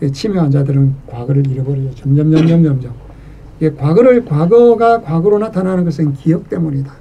예. 0.03 0.11
치매 0.11 0.39
환자들은 0.39 0.95
과거를 1.07 1.47
잃어버리죠. 1.47 1.95
점점, 1.95 2.31
점점, 2.33 2.65
점점. 2.65 3.00
과거를, 3.69 4.25
과거가 4.25 5.03
과거로 5.03 5.39
나타나는 5.39 5.85
것은 5.85 6.15
기억 6.15 6.49
때문이다. 6.49 6.93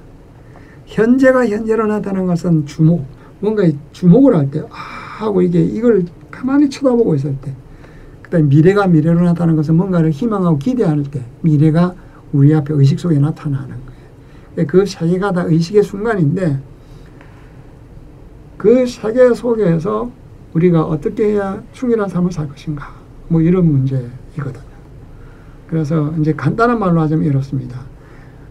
현재가 0.86 1.46
현재로 1.46 1.86
나타나는 1.86 2.26
것은 2.26 2.66
주목. 2.66 3.04
뭔가 3.40 3.62
주목을 3.92 4.36
할 4.36 4.50
때, 4.50 4.60
아, 4.70 5.24
하고 5.24 5.40
이게 5.40 5.62
이걸 5.62 6.04
가만히 6.30 6.68
쳐다보고 6.68 7.14
있을 7.14 7.36
때. 7.40 7.54
그 8.20 8.30
다음에 8.30 8.44
미래가 8.44 8.86
미래로 8.86 9.22
나타나는 9.22 9.56
것은 9.56 9.74
뭔가를 9.76 10.10
희망하고 10.10 10.58
기대할 10.58 11.02
때, 11.04 11.24
미래가 11.40 11.94
우리 12.32 12.54
앞에 12.54 12.74
의식 12.74 13.00
속에 13.00 13.18
나타나는 13.18 13.68
거예요. 13.68 14.66
그 14.66 14.84
세계가 14.84 15.32
다 15.32 15.42
의식의 15.44 15.82
순간인데, 15.82 16.60
그 18.56 18.86
세계 18.86 19.32
속에서 19.32 20.10
우리가 20.52 20.82
어떻게 20.82 21.32
해야 21.32 21.62
충실한 21.72 22.08
삶을 22.08 22.30
살 22.30 22.48
것인가. 22.48 22.94
뭐 23.28 23.40
이런 23.40 23.64
문제이거든요. 23.66 24.69
그래서 25.70 26.12
이제 26.18 26.32
간단한 26.32 26.80
말로 26.80 27.00
하자면 27.00 27.24
이렇습니다. 27.24 27.80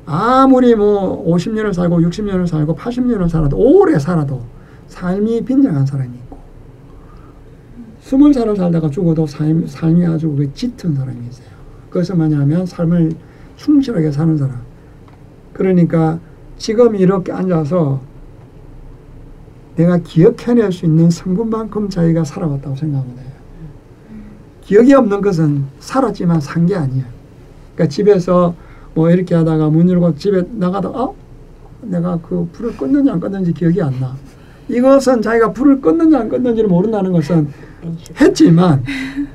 아무리 0.06 0.74
뭐 0.74 1.24
50년을 1.28 1.74
살고 1.74 2.00
60년을 2.00 2.48
살고 2.48 2.76
80년을 2.76 3.28
살아도 3.28 3.58
오래 3.58 4.00
살아도 4.00 4.42
삶이 4.88 5.44
빈정한 5.44 5.86
사람이 5.86 6.16
있고 6.16 6.40
스물 8.00 8.34
살을 8.34 8.56
살다가 8.56 8.90
죽어도 8.90 9.28
삶, 9.28 9.68
삶이 9.68 10.06
아주 10.08 10.32
그 10.32 10.52
짙은 10.54 10.96
사람이 10.96 11.28
있어요. 11.28 11.48
그것은 11.90 12.18
뭐냐면 12.18 12.66
삶을 12.66 13.12
충실하게 13.58 14.12
사는 14.12 14.38
사람. 14.38 14.62
그러니까 15.54 16.20
지금 16.58 16.96
이렇게 16.96 17.34
앉아서 17.34 18.00
내가 19.76 19.98
기억해낼 19.98 20.72
수 20.72 20.86
있는 20.86 21.10
성분만큼 21.10 21.90
자기가 21.90 22.24
살아왔다고 22.24 22.76
돼요. 23.16 23.29
기억이 24.70 24.94
없는 24.94 25.22
것은 25.22 25.64
살았지만 25.80 26.40
산 26.42 26.68
게 26.68 26.76
아니에요. 26.76 27.04
그러니까 27.74 27.92
집에서 27.92 28.54
뭐 28.94 29.10
이렇게 29.10 29.34
하다가 29.34 29.70
문 29.70 29.90
열고 29.90 30.16
집에 30.16 30.44
나가다 30.52 30.90
어? 30.90 31.16
내가 31.82 32.20
그 32.22 32.48
불을 32.54 32.74
껐는지 32.78 33.10
안 33.10 33.20
껐는지 33.20 33.56
기억이 33.56 33.82
안 33.82 34.00
나. 34.00 34.16
이것은 34.68 35.24
자기가 35.24 35.54
불을 35.54 35.82
껐는지 35.82 36.14
안 36.16 36.30
껐는지를 36.30 36.68
모른다는 36.68 37.12
것은 37.14 37.48
했지만 38.22 38.84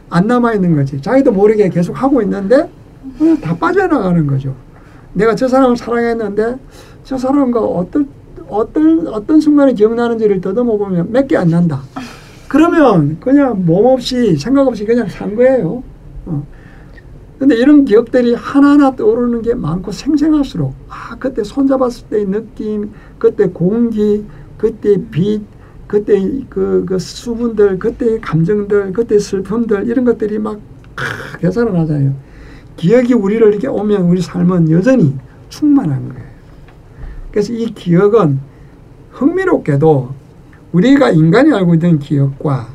안 0.08 0.26
남아 0.28 0.54
있는 0.54 0.76
거지. 0.76 1.00
자기도 1.02 1.32
모르게 1.32 1.68
계속 1.68 2.00
하고 2.00 2.22
있는데 2.22 2.70
다 3.42 3.56
빠져나가는 3.56 4.24
거죠. 4.28 4.54
내가 5.14 5.34
저 5.34 5.48
사람을 5.48 5.76
사랑했는데 5.76 6.56
저 7.02 7.18
사람과 7.18 7.60
어떤 7.60 8.06
어떤 8.48 9.08
어떤 9.08 9.40
순간에 9.40 9.72
기억나는지를 9.72 10.40
더듬어 10.40 10.76
보면 10.76 11.10
몇 11.10 11.26
개 11.26 11.36
안 11.36 11.48
난다. 11.48 11.80
그러면 12.48 13.18
그냥 13.20 13.64
몸 13.64 13.86
없이 13.86 14.36
생각 14.36 14.66
없이 14.66 14.84
그냥 14.84 15.08
산 15.08 15.34
거예요. 15.34 15.82
어. 16.26 16.46
근데 17.38 17.56
이런 17.56 17.84
기억들이 17.84 18.34
하나하나 18.34 18.94
떠오르는 18.94 19.42
게 19.42 19.54
많고 19.54 19.92
생생할수록 19.92 20.74
아 20.88 21.16
그때 21.18 21.42
손잡았을 21.42 22.08
때의 22.08 22.26
느낌, 22.26 22.92
그때 23.18 23.48
공기, 23.48 24.24
그때 24.56 24.96
빛, 25.10 25.42
그때 25.86 26.14
그, 26.48 26.84
그 26.86 26.98
수분들, 26.98 27.78
그때의 27.78 28.20
감정들, 28.20 28.92
그때 28.92 29.18
슬픔들 29.18 29.88
이런 29.88 30.04
것들이 30.04 30.38
막 30.38 30.60
크게 30.94 31.50
살아나잖아요. 31.50 32.14
기억이 32.76 33.14
우리를 33.14 33.46
이렇게 33.46 33.66
오면 33.66 34.02
우리 34.02 34.20
삶은 34.20 34.70
여전히 34.70 35.16
충만한 35.48 36.08
거예요. 36.08 36.24
그래서 37.30 37.52
이 37.52 37.66
기억은 37.74 38.40
흥미롭게도 39.10 40.10
우리가 40.74 41.10
인간이 41.10 41.52
알고 41.52 41.74
있는 41.74 42.00
기억과 42.00 42.66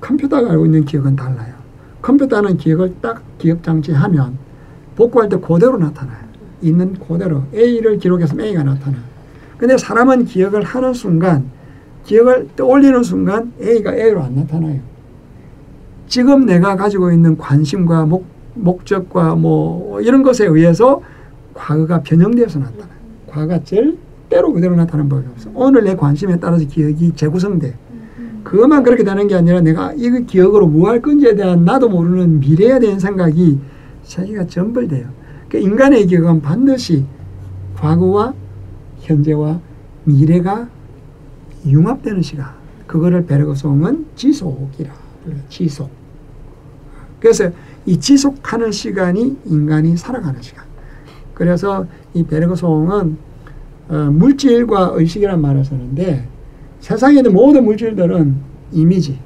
컴퓨터가 0.00 0.52
알고 0.52 0.66
있는 0.66 0.84
기억은 0.84 1.16
달라요. 1.16 1.52
컴퓨터는 2.00 2.56
기억을 2.56 2.94
딱 3.00 3.22
기억 3.38 3.62
장치하면 3.62 4.38
복구할 4.94 5.28
때 5.28 5.36
그대로 5.36 5.76
나타나요. 5.76 6.24
있는 6.62 6.94
그대로 6.94 7.42
A를 7.52 7.98
기록해서 7.98 8.40
A가 8.40 8.62
나타나. 8.62 8.98
근데 9.58 9.76
사람은 9.76 10.26
기억을 10.26 10.62
하는 10.62 10.94
순간 10.94 11.50
기억을 12.04 12.48
떠올리는 12.54 13.02
순간 13.02 13.52
A가 13.60 13.96
A로 13.96 14.22
안 14.22 14.36
나타나요. 14.36 14.80
지금 16.06 16.46
내가 16.46 16.76
가지고 16.76 17.10
있는 17.10 17.36
관심과 17.36 18.06
목, 18.06 18.26
목적과 18.54 19.34
뭐 19.34 20.00
이런 20.00 20.22
것에 20.22 20.46
의해서 20.46 21.00
과거가 21.54 22.02
변형되어서 22.02 22.60
나타나요. 22.60 22.94
과거가 23.26 23.64
절대로 24.34 24.52
그대로 24.52 24.74
나타나는 24.74 25.08
법이 25.08 25.28
없어. 25.32 25.50
오늘 25.54 25.84
내 25.84 25.94
관심에 25.94 26.38
따라서 26.40 26.66
기억이 26.66 27.12
재구성돼. 27.14 27.74
그것만 28.42 28.82
그렇게 28.82 29.04
되는 29.04 29.28
게 29.28 29.36
아니라 29.36 29.60
내가 29.60 29.92
이 29.94 30.10
기억으로 30.26 30.66
뭐 30.66 30.90
할 30.90 31.00
건지에 31.00 31.34
대한 31.36 31.64
나도 31.64 31.88
모르는 31.88 32.40
미래에 32.40 32.80
대한 32.80 32.98
생각이 32.98 33.60
세계가 34.02 34.48
전벌돼요. 34.48 35.06
그 35.48 35.58
인간의 35.58 36.06
기억은 36.08 36.42
반드시 36.42 37.04
과거와 37.76 38.34
현재와 39.00 39.60
미래가 40.02 40.68
융합되는 41.66 42.20
시간. 42.22 42.48
그거를 42.86 43.24
베르그송은 43.26 44.06
지속이라 44.16 44.92
불러요. 45.22 45.40
지속. 45.48 45.90
그래서 47.20 47.50
이 47.86 47.98
지속하는 47.98 48.72
시간이 48.72 49.38
인간이 49.46 49.96
살아가는 49.96 50.42
시간. 50.42 50.64
그래서 51.32 51.86
이 52.12 52.24
베르그송은 52.24 53.33
어, 53.88 54.10
물질과 54.10 54.92
의식이란 54.94 55.40
말을 55.40 55.64
쓰는데 55.64 56.26
세상에 56.80 57.16
있는 57.16 57.32
모든 57.32 57.64
물질들은 57.64 58.36
이미지, 58.72 59.18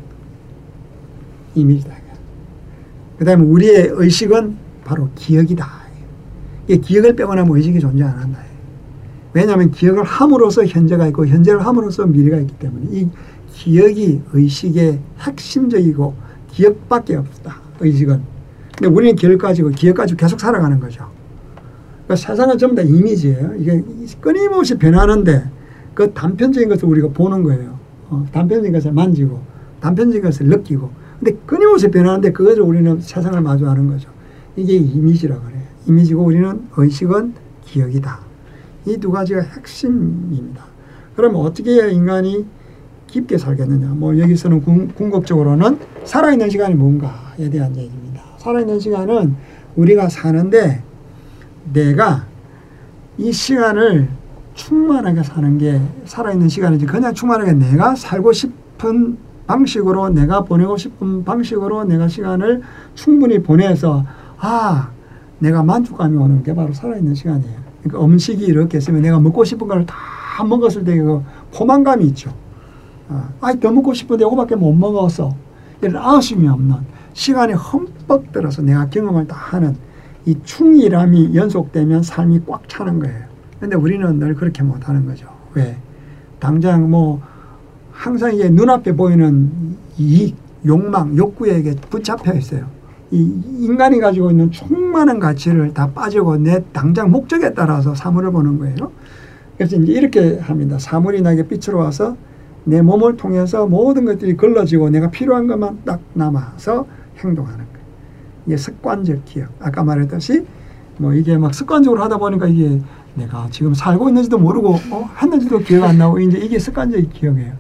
이미지다. 1.55 1.99
그 3.19 3.25
다음에 3.25 3.43
우리의 3.43 3.91
의식은 3.93 4.57
바로 4.85 5.09
기억이다. 5.17 5.69
이 6.69 6.79
기억을 6.79 7.17
빼고나면 7.17 7.55
의식이 7.57 7.81
존재 7.81 8.05
안 8.05 8.17
한다. 8.17 8.41
왜냐하면 9.33 9.71
기억을 9.71 10.05
함으로써 10.05 10.65
현재가 10.65 11.09
있고 11.09 11.27
현재를 11.27 11.65
함으로써 11.65 12.07
미래가 12.07 12.39
있기 12.39 12.55
때문에 12.59 12.87
이 12.91 13.09
기억이 13.53 14.23
의식의 14.33 15.01
핵심적이고 15.21 16.15
기억밖에 16.53 17.17
없다. 17.17 17.61
의식은. 17.81 18.23
근데 18.77 18.95
우리는 18.95 19.17
기억 19.17 19.39
가지고 19.39 19.71
기억 19.71 19.97
가지고 19.97 20.19
계속 20.19 20.39
살아가는 20.39 20.79
거죠. 20.79 21.11
그러니까 22.09 22.17
세상은 22.17 22.57
전부 22.57 22.75
다 22.75 22.83
이미지예요. 22.83 23.53
이게 23.59 23.85
끊임없이 24.21 24.79
변하는데 24.79 25.45
그 25.95 26.11
단편적인 26.15 26.71
것을 26.71 26.89
우리가 26.89 27.09
보는 27.09 27.43
거예요. 27.43 27.79
어, 28.09 28.25
단편적인 28.33 28.73
것을 28.73 28.93
만지고 28.93 29.41
단편적인 29.81 30.23
것을 30.23 30.47
느끼고 30.47 30.91
근데 31.21 31.37
끊임없이 31.45 31.91
변하는데 31.91 32.33
그것을 32.33 32.63
우리는 32.63 32.99
세상을 32.99 33.39
마주하는 33.41 33.89
거죠. 33.89 34.09
이게 34.57 34.75
이미지라고 34.77 35.43
그래요. 35.43 35.61
이미지고 35.87 36.25
우리는 36.25 36.63
의식은 36.77 37.35
기억이다. 37.67 38.21
이 38.87 38.97
두 38.97 39.11
가지가 39.11 39.43
핵심입니다. 39.43 40.65
그러면 41.15 41.43
어떻게 41.43 41.73
해야 41.73 41.87
인간이 41.89 42.47
깊게 43.07 43.37
살겠느냐? 43.37 43.89
뭐 43.89 44.19
여기서는 44.19 44.63
궁, 44.63 44.89
궁극적으로는 44.89 45.79
살아있는 46.05 46.49
시간이 46.49 46.75
뭔가에 46.75 47.51
대한 47.51 47.77
얘기입니다. 47.77 48.23
살아있는 48.39 48.81
시간은 48.81 49.35
우리가 49.77 50.09
사는데 50.09 50.83
내가 51.73 52.25
이 53.17 53.33
시간을 53.33 54.09
충만하게 54.55 55.23
사는 55.23 55.59
게 55.59 55.81
살아있는 56.05 56.49
시간이지 56.49 56.87
그냥 56.87 57.15
충만하게 57.15 57.53
내가 57.53 57.95
살고 57.95 58.33
싶은 58.33 59.19
방식으로 59.47 60.11
내가 60.11 60.43
보내고 60.43 60.77
싶은 60.77 61.25
방식으로 61.25 61.85
내가 61.85 62.09
시간을 62.09 62.63
충분히 62.95 63.43
보내서 63.43 64.05
아 64.39 64.91
내가 65.39 65.63
만족감이 65.63 66.17
오는 66.17 66.43
게 66.43 66.55
바로 66.55 66.73
살아있는 66.73 67.15
시간이에요. 67.15 67.57
그러니까 67.83 68.05
음식이 68.05 68.45
이렇게 68.45 68.79
있으면 68.79 69.03
내가 69.03 69.19
먹고 69.21 69.45
싶은 69.45 69.67
걸 69.69 69.87
다 69.87 70.45
먹었을 70.45 70.85
때 70.85 70.97
그 70.99 71.23
포만감이 71.53 72.05
있죠. 72.07 72.33
아, 73.41 73.53
더 73.61 73.73
먹고 73.73 73.93
싶은데 73.95 74.25
이거밖에 74.25 74.55
못 74.55 74.73
먹었어. 74.73 75.35
이런 75.81 75.97
아쉬움이 75.97 76.47
없는 76.47 76.77
시간이 77.13 77.55
흠뻑 77.55 78.31
들어서 78.33 78.63
내가 78.63 78.89
경험을 78.89 79.27
다 79.27 79.35
하는 79.37 79.77
이 80.29 80.37
충일함이 80.45 81.35
연속되면 81.35 82.03
삶이 82.03 82.43
꽉 82.47 82.69
차는 82.69 82.99
거예요. 82.99 83.25
근데 83.59 83.77
우리는 83.77 84.19
늘 84.19 84.35
그렇게 84.35 84.63
못하는 84.63 85.07
거죠. 85.07 85.27
왜? 85.55 85.75
당장 86.39 86.91
뭐 86.91 87.23
항상 87.91 88.35
이게 88.35 88.51
눈앞에 88.51 88.95
보이는 88.95 89.51
이익, 89.97 90.37
욕망, 90.67 91.17
욕구에게 91.17 91.77
붙잡혀 91.89 92.35
있어요. 92.35 92.67
이 93.11 93.23
인간이 93.61 94.01
가지고 94.01 94.31
있는 94.31 94.51
충만한 94.51 95.19
가치를 95.19 95.73
다 95.73 95.91
빠지고 95.93 96.37
내 96.37 96.63
당장 96.75 97.11
목적에 97.11 97.55
따라서 97.55 97.95
사물을 97.95 98.31
보는 98.31 98.59
거예요. 98.59 98.93
그래서 99.57 99.77
이제 99.77 99.93
이렇게 99.93 100.39
합니다. 100.41 100.79
사물이 100.79 101.23
나에게 101.23 101.49
빛으로 101.49 101.79
와서 101.79 102.19
내 102.65 102.83
몸을 102.83 103.17
통해서 103.17 103.67
모든 103.67 104.05
것들이 104.05 104.37
걸러지고 104.37 104.91
내가 104.91 105.11
필요한 105.11 105.47
것만 105.47 105.85
딱 105.87 106.01
남아서 106.13 106.87
행동하는. 107.17 107.68
이게 108.49 108.57
습관적 108.57 109.27
기억. 109.27 109.51
아까 109.61 109.85
말했듯이 109.85 110.47
뭐 110.97 111.13
이게 111.13 111.37
막 111.37 111.55
습관적으로 111.55 112.03
하다 112.03 112.17
보니까 112.17 112.47
이게 112.47 112.81
내가 113.15 113.47
지금 113.51 113.75
살고 113.75 114.09
있는지도 114.09 114.39
모르고 114.39 114.71
어? 114.91 115.11
했는지도 115.21 115.59
기억 115.59 115.85
안 115.85 115.99
나고 115.99 116.19
이제 116.19 116.39
이게 116.39 116.59
습관적 116.59 117.13
기억이에요. 117.13 117.53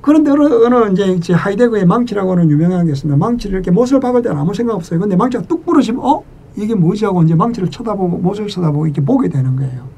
그런데 0.00 0.30
어느, 0.30 0.44
어느 0.44 0.92
이제, 1.16 1.32
하이데거의 1.32 1.86
망치라고 1.86 2.32
하는 2.32 2.50
유명한 2.50 2.86
게 2.86 2.92
있습니다. 2.92 3.16
망치를 3.16 3.54
이렇게 3.56 3.70
못을 3.70 4.00
박을 4.00 4.22
때는 4.22 4.36
아무 4.36 4.54
생각 4.54 4.74
없어요. 4.74 5.00
근데 5.00 5.16
망치가 5.16 5.42
뚝 5.42 5.66
부러지면 5.66 6.04
어? 6.04 6.22
이게 6.56 6.74
뭐지 6.74 7.04
하고 7.06 7.22
이제 7.22 7.34
망치를 7.34 7.68
쳐다보고 7.70 8.18
못을 8.18 8.46
쳐다보고 8.46 8.86
이렇게 8.86 9.04
보게 9.04 9.28
되는 9.28 9.56
거예요. 9.56 9.88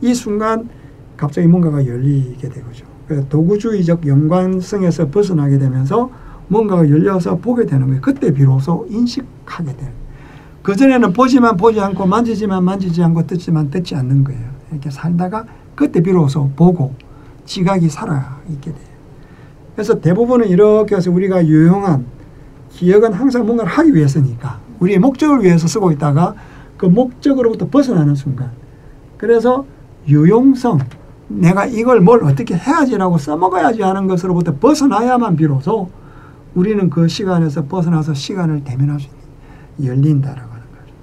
이 0.00 0.14
순간 0.14 0.70
갑자기 1.18 1.48
뭔가가 1.48 1.84
열리게 1.86 2.48
되죠. 2.48 2.86
도구주의적 3.28 4.06
연관성에서 4.06 5.10
벗어나게 5.10 5.58
되면서 5.58 6.10
뭔가가 6.48 6.88
열려서 6.88 7.36
보게 7.36 7.66
되는 7.66 7.86
거예요. 7.86 8.00
그때 8.00 8.32
비로소 8.32 8.86
인식하게 8.90 9.76
되는. 9.76 9.92
그전에는 10.62 11.12
보지만 11.12 11.56
보지 11.56 11.80
않고 11.80 12.06
만지지만 12.06 12.64
만지지 12.64 13.02
않고 13.02 13.26
듣지만 13.26 13.70
듣지 13.70 13.94
않는 13.94 14.24
거예요. 14.24 14.50
이렇게 14.70 14.90
살다가 14.90 15.44
그때 15.74 16.02
비로소 16.02 16.50
보고 16.56 16.94
지각이 17.44 17.88
살아있게 17.88 18.72
돼요. 18.72 18.88
그래서 19.74 20.00
대부분은 20.00 20.48
이렇게 20.48 20.96
해서 20.96 21.10
우리가 21.10 21.46
유용한 21.46 22.04
기억은 22.70 23.12
항상 23.12 23.46
뭔가를 23.46 23.70
하기 23.70 23.94
위해서니까 23.94 24.58
우리의 24.80 24.98
목적을 24.98 25.42
위해서 25.42 25.66
쓰고 25.66 25.92
있다가 25.92 26.34
그 26.76 26.86
목적으로부터 26.86 27.68
벗어나는 27.68 28.14
순간 28.14 28.50
그래서 29.16 29.64
유용성 30.06 30.80
내가 31.28 31.66
이걸 31.66 32.00
뭘 32.00 32.24
어떻게 32.24 32.54
해야지라고 32.54 33.18
써먹어야지 33.18 33.82
하는 33.82 34.06
것으로부터 34.06 34.54
벗어나야만 34.56 35.36
비로소 35.36 35.90
우리는 36.54 36.90
그 36.90 37.08
시간에서 37.08 37.66
벗어나서 37.66 38.14
시간을 38.14 38.64
대면할 38.64 39.00
수 39.00 39.08
있는 39.08 39.92
열린다라고 39.92 40.50
하는 40.50 40.66
거죠. 40.66 40.94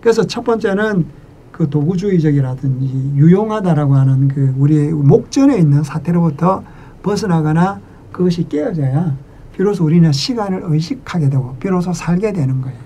그래서 0.00 0.26
첫 0.26 0.44
번째는 0.44 1.06
그 1.50 1.70
도구주의적이라든지 1.70 3.12
유용하다라고 3.14 3.94
하는 3.94 4.28
그 4.28 4.54
우리의 4.58 4.92
목전에 4.92 5.56
있는 5.56 5.82
사태로부터 5.82 6.64
벗어나거나 7.02 7.80
그것이 8.10 8.48
깨어져야 8.48 9.16
비로소 9.54 9.84
우리는 9.84 10.10
시간을 10.10 10.62
의식하게 10.64 11.30
되고 11.30 11.54
비로소 11.60 11.92
살게 11.92 12.32
되는 12.32 12.60
거예요. 12.60 12.76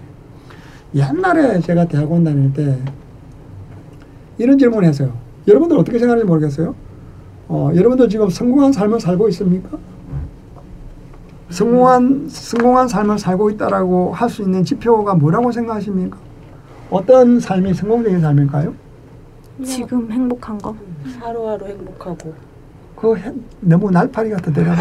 옛날에 0.95 1.61
제가 1.61 1.87
대학원 1.87 2.25
다닐 2.25 2.53
때 2.53 2.79
이런 4.37 4.59
질문 4.59 4.85
을 4.85 4.89
했어요. 4.89 5.13
여러분들 5.47 5.79
어떻게 5.79 5.99
생각하는지 5.99 6.27
모르겠어요. 6.27 6.75
어, 7.49 7.71
여러분들 7.75 8.09
지금 8.09 8.29
성공한 8.29 8.73
삶을 8.73 9.01
살고 9.01 9.29
있습니까? 9.31 9.79
성공한 11.51 12.29
성공한 12.29 12.89
삶을 12.89 13.19
살고 13.19 13.51
있다라고 13.51 14.13
할 14.13 14.29
수 14.29 14.43
있는 14.43 14.63
지표가 14.65 15.15
뭐라고 15.15 15.51
생각하십니까? 15.51 16.19
어떤 16.91 17.41
삶이 17.41 17.75
성공적인 17.75 18.21
삶일까요? 18.21 18.75
지금 19.65 20.11
행복한 20.11 20.57
거? 20.59 20.75
하루하루 21.21 21.67
행복하고 21.67 22.33
그 22.95 23.17
해- 23.17 23.33
너무 23.61 23.91
날파리 23.91 24.31
같은 24.31 24.53
대답. 24.53 24.77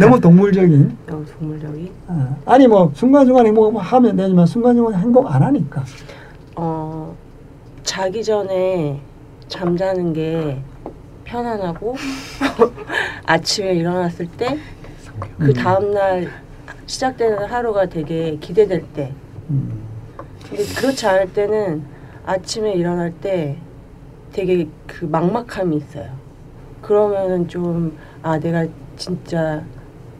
너무 0.00 0.20
동물적인. 0.20 0.96
너무 1.06 1.24
동물적인 1.26 1.90
어, 2.08 2.36
아니 2.46 2.66
뭐 2.66 2.90
순간순간 2.94 3.46
행복하면 3.46 4.16
되지만 4.16 4.46
순간순간 4.46 4.94
행복 4.94 5.32
안 5.32 5.42
하니까. 5.42 5.84
어 6.56 7.14
자기 7.82 8.22
전에 8.24 9.00
잠자는 9.48 10.12
게 10.12 10.60
편안하고 11.24 11.96
아침에 13.26 13.74
일어났을 13.74 14.26
때 14.36 14.58
그 15.38 15.46
음. 15.48 15.52
다음날 15.52 16.28
시작되는 16.86 17.44
하루가 17.44 17.86
되게 17.86 18.36
기대될 18.40 18.84
때 18.94 19.12
음. 19.50 19.80
근데 20.48 20.64
그렇지 20.76 21.06
않을 21.06 21.32
때는 21.32 21.82
아침에 22.26 22.72
일어날 22.72 23.12
때 23.12 23.56
되게 24.32 24.66
그 24.86 25.04
막막함이 25.04 25.76
있어요. 25.76 26.10
그러면은 26.82 27.46
좀 27.48 27.92
아 28.22 28.38
내가 28.38 28.66
진짜 28.96 29.62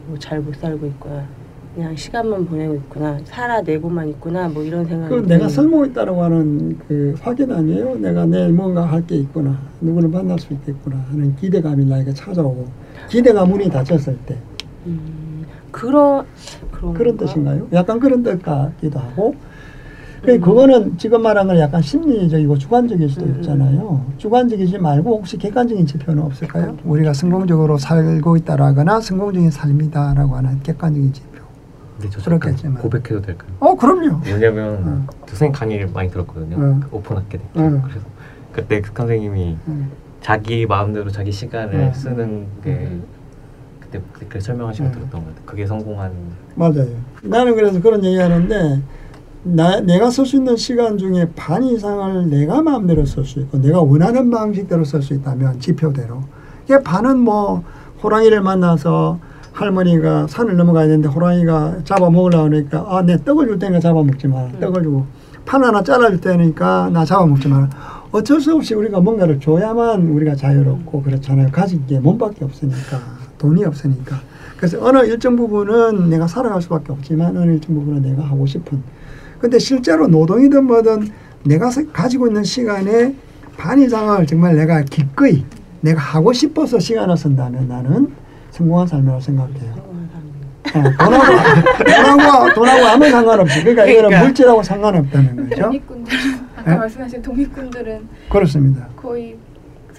뭐 0.07 0.17
잘 0.17 0.39
못 0.41 0.55
살고 0.55 0.85
있구나. 0.87 1.23
그냥 1.75 1.95
시간만 1.95 2.45
보내고 2.45 2.75
있구나. 2.75 3.17
살아내고만 3.23 4.09
있구나. 4.09 4.49
뭐 4.49 4.61
이런 4.63 4.83
생각이 4.85 5.13
그 5.15 5.25
내가 5.27 5.47
설모있다라고 5.47 6.21
하는 6.23 6.77
그 6.87 7.15
확인 7.21 7.51
아니에요? 7.51 7.95
내가 7.95 8.25
내일 8.25 8.49
뭔가 8.51 8.83
할 8.83 9.05
게 9.05 9.15
있구나. 9.17 9.57
누구를 9.79 10.09
만날 10.09 10.37
수 10.39 10.51
있겠구나 10.53 10.97
하는 11.11 11.35
기대감이 11.37 11.85
나에게 11.85 12.13
찾아오고 12.13 12.67
기대가 13.09 13.45
문이 13.45 13.69
닫혔을 13.69 14.17
때 14.25 14.37
음, 14.85 15.45
그런 15.71 16.25
그런? 16.93 17.17
뜻인가요? 17.17 17.67
약간 17.73 17.99
그런 17.99 18.23
뜻 18.23 18.41
같기도 18.41 18.99
하고 18.99 19.35
그 20.23 20.33
음. 20.33 20.41
그거는 20.41 20.97
지금 20.97 21.23
말한 21.23 21.47
건 21.47 21.57
약간 21.57 21.81
심리적이고 21.81 22.57
주관적일 22.57 23.09
수도 23.09 23.25
음, 23.25 23.37
있잖아요. 23.37 24.05
주관적이지 24.17 24.77
말고 24.77 25.17
혹시 25.17 25.37
객관적인 25.37 25.85
지표는 25.85 26.21
없을까요? 26.23 26.77
우리가 26.83 27.13
성공적으로 27.13 27.77
살고 27.77 28.37
있다라거나 28.37 29.01
성공적인 29.01 29.49
삶이다라고 29.49 30.35
하는 30.35 30.59
객관적인 30.61 31.11
지표. 31.13 31.41
근데 31.99 32.09
저 32.11 32.21
그렇겠지만. 32.23 32.75
고백해도 32.81 33.21
될까요? 33.21 33.51
어 33.59 33.75
그럼요. 33.75 34.21
왜냐면 34.25 35.07
어. 35.07 35.07
선생님 35.27 35.53
강의를 35.53 35.89
많이 35.93 36.09
들었거든요. 36.09 36.55
어. 36.55 36.79
그 36.81 36.95
오픈 36.97 37.17
아카데미. 37.17 37.43
어. 37.55 37.81
그래서 37.87 38.07
그때 38.51 38.81
그 38.81 38.91
선생님이 38.95 39.57
음. 39.67 39.91
자기 40.21 40.67
마음대로 40.67 41.09
자기 41.09 41.31
시간을 41.31 41.79
어. 41.89 41.93
쓰는 41.93 42.45
게 42.63 42.69
음. 42.91 43.03
그때 44.13 44.39
설명하신 44.39 44.85
거 44.85 44.89
음. 44.91 44.93
들었던 44.93 45.19
것 45.21 45.27
같아요. 45.29 45.45
그게 45.45 45.65
성공한 45.65 46.11
맞아요. 46.55 46.87
나는 47.23 47.55
그래서 47.55 47.81
그런 47.81 48.03
얘기하는데 48.03 48.81
나, 49.43 49.79
내가 49.79 50.09
쓸 50.11 50.25
수 50.25 50.35
있는 50.35 50.55
시간 50.55 50.97
중에 50.97 51.27
반 51.35 51.63
이상을 51.63 52.29
내가 52.29 52.61
마음대로 52.61 53.05
쓸 53.05 53.25
수 53.25 53.39
있고 53.39 53.57
내가 53.59 53.81
원하는 53.81 54.29
방식대로 54.29 54.83
쓸 54.83 55.01
수 55.01 55.13
있다면 55.15 55.59
지표대로 55.59 56.21
이게 56.65 56.79
반은 56.81 57.19
뭐 57.19 57.63
호랑이를 58.03 58.41
만나서 58.41 59.19
할머니가 59.53 60.27
산을 60.27 60.55
넘어가야 60.57 60.85
되는데 60.87 61.09
호랑이가 61.09 61.79
잡아먹으려고 61.83 62.45
하니까 62.45 62.85
아 62.87 63.01
내 63.01 63.17
떡을 63.17 63.47
줄 63.47 63.59
테니까 63.59 63.79
잡아먹지 63.79 64.27
마라 64.27 64.43
음. 64.45 64.59
떡을 64.59 64.83
주고 64.83 65.05
판 65.45 65.63
하나 65.63 65.83
잘라줄 65.83 66.21
테니까 66.21 66.89
나 66.93 67.03
잡아먹지 67.03 67.47
마라 67.47 67.67
어쩔 68.11 68.39
수 68.39 68.53
없이 68.55 68.75
우리가 68.75 68.99
뭔가를 68.99 69.39
줘야만 69.39 70.07
우리가 70.07 70.35
자유롭고 70.35 71.01
그렇잖아요 71.01 71.49
가진 71.51 71.85
게 71.87 71.99
몸밖에 71.99 72.45
없으니까 72.45 72.99
돈이 73.41 73.65
없으니까 73.65 74.21
그래서 74.57 74.77
어느 74.85 74.99
일정 75.07 75.35
부분은 75.35 76.09
내가 76.11 76.27
살아갈 76.27 76.61
수밖에 76.61 76.91
없지만 76.91 77.35
어느 77.35 77.51
일정 77.53 77.73
부분은 77.75 78.03
내가 78.03 78.21
하고 78.23 78.45
싶은 78.45 78.81
근데 79.39 79.57
실제로 79.57 80.07
노동이든 80.07 80.65
뭐든 80.65 81.09
내가 81.43 81.71
사- 81.71 81.83
가지고 81.91 82.27
있는 82.27 82.43
시간의 82.43 83.15
반 83.57 83.81
이상을 83.81 84.23
정말 84.27 84.55
내가 84.55 84.83
기꺼이 84.83 85.43
내가 85.81 85.99
하고 85.99 86.31
싶어서 86.31 86.77
시간을 86.77 87.17
쓴다면 87.17 87.67
나는 87.67 88.11
성공한 88.51 88.85
삶이라고 88.85 89.19
생각해요. 89.19 89.91
어, 90.73 90.83
돈하고, 91.03 91.25
돈하고, 91.85 92.53
돈하고 92.53 92.85
아무 92.85 93.09
상관없이. 93.09 93.59
그러니까, 93.61 93.85
이거는 93.85 94.09
그러니까. 94.09 94.23
물질하고 94.23 94.61
상관없다는 94.63 95.49
거죠. 95.49 95.61
독립군들 95.63 96.13
아까 96.55 96.71
예? 96.71 96.75
말씀하신 96.75 97.21
독립군들은 97.23 98.07
그렇습니다. 98.29 98.87
거의 98.95 99.37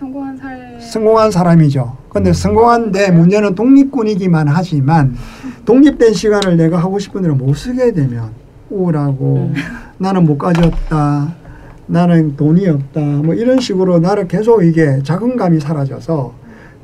성공한 0.02 0.36
살 0.36 0.80
성공한 0.80 1.30
사람이죠. 1.30 1.96
근데 2.08 2.30
음. 2.30 2.32
성공한데 2.32 3.12
문제는 3.12 3.54
독립군이기만 3.54 4.48
하지만 4.48 5.14
독립된 5.64 6.12
시간을 6.12 6.56
내가 6.56 6.78
하고 6.78 6.98
싶은 6.98 7.22
대로 7.22 7.36
못 7.36 7.54
쓰게 7.54 7.92
되면 7.92 8.30
우울하고 8.68 9.52
음. 9.52 9.54
나는 9.98 10.24
못 10.24 10.38
가졌다. 10.38 11.36
나는 11.86 12.34
돈이 12.36 12.68
없다. 12.68 13.00
뭐 13.00 13.34
이런 13.34 13.60
식으로 13.60 14.00
나를 14.00 14.26
계속 14.26 14.64
이게 14.64 15.00
자긍감이 15.04 15.60
사라져서 15.60 16.34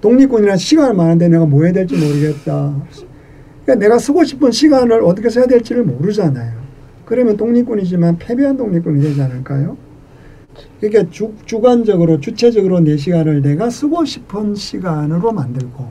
독립군이나 0.01 0.57
시간을 0.57 0.95
많은데 0.95 1.29
내가 1.29 1.45
뭐 1.45 1.65
해야 1.65 1.73
될지 1.73 1.97
모르겠다. 1.97 2.73
그러니까 3.65 3.85
내가 3.85 3.99
쓰고 3.99 4.23
싶은 4.23 4.53
시간을 4.53 5.03
어떻게 5.03 5.29
써야 5.29 5.47
될지를 5.47 5.83
모르잖아요. 5.83 6.53
그러면 7.05 7.37
독립군이지만 7.37 8.19
패배한 8.19 8.57
독립군이 8.57 9.03
되지 9.03 9.21
않을까요? 9.21 9.88
그러니까 10.81 11.11
주, 11.11 11.33
주관적으로 11.45 12.21
주체적으로 12.21 12.81
내 12.81 12.97
시간을 12.97 13.43
내가 13.43 13.71
쓰고 13.71 14.05
싶은 14.05 14.55
시간으로 14.55 15.33
만들고 15.33 15.87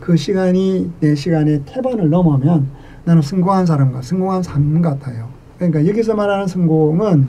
그 0.00 0.16
시간이 0.16 0.90
내 1.00 1.14
시간의 1.14 1.62
태반을 1.66 2.10
넘으면 2.10 2.68
나는 3.04 3.22
성공한 3.22 3.66
사람과 3.66 4.02
성공한 4.02 4.42
삶 4.42 4.80
같아요. 4.82 5.28
그러니까 5.56 5.86
여기서 5.86 6.14
말하는 6.14 6.46
성공은 6.46 7.28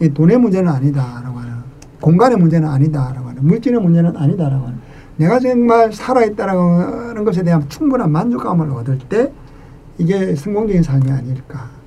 이 0.00 0.08
돈의 0.08 0.38
문제는 0.38 0.70
아니다라고 0.70 1.38
하는 1.38 1.52
공간의 2.00 2.38
문제는 2.38 2.68
아니다라고 2.68 3.28
하는 3.28 3.46
물질의 3.46 3.80
문제는 3.80 4.16
아니다라고 4.16 4.66
하는 4.66 4.78
내가 5.16 5.38
정말 5.38 5.92
살아있다라고 5.92 6.60
하는 6.60 7.24
것에 7.24 7.42
대한 7.42 7.68
충분한 7.68 8.10
만족감을 8.10 8.70
얻을 8.70 8.98
때 8.98 9.30
이게 9.98 10.34
성공적인 10.34 10.82
삶이 10.82 11.10
아닐까. 11.10 11.79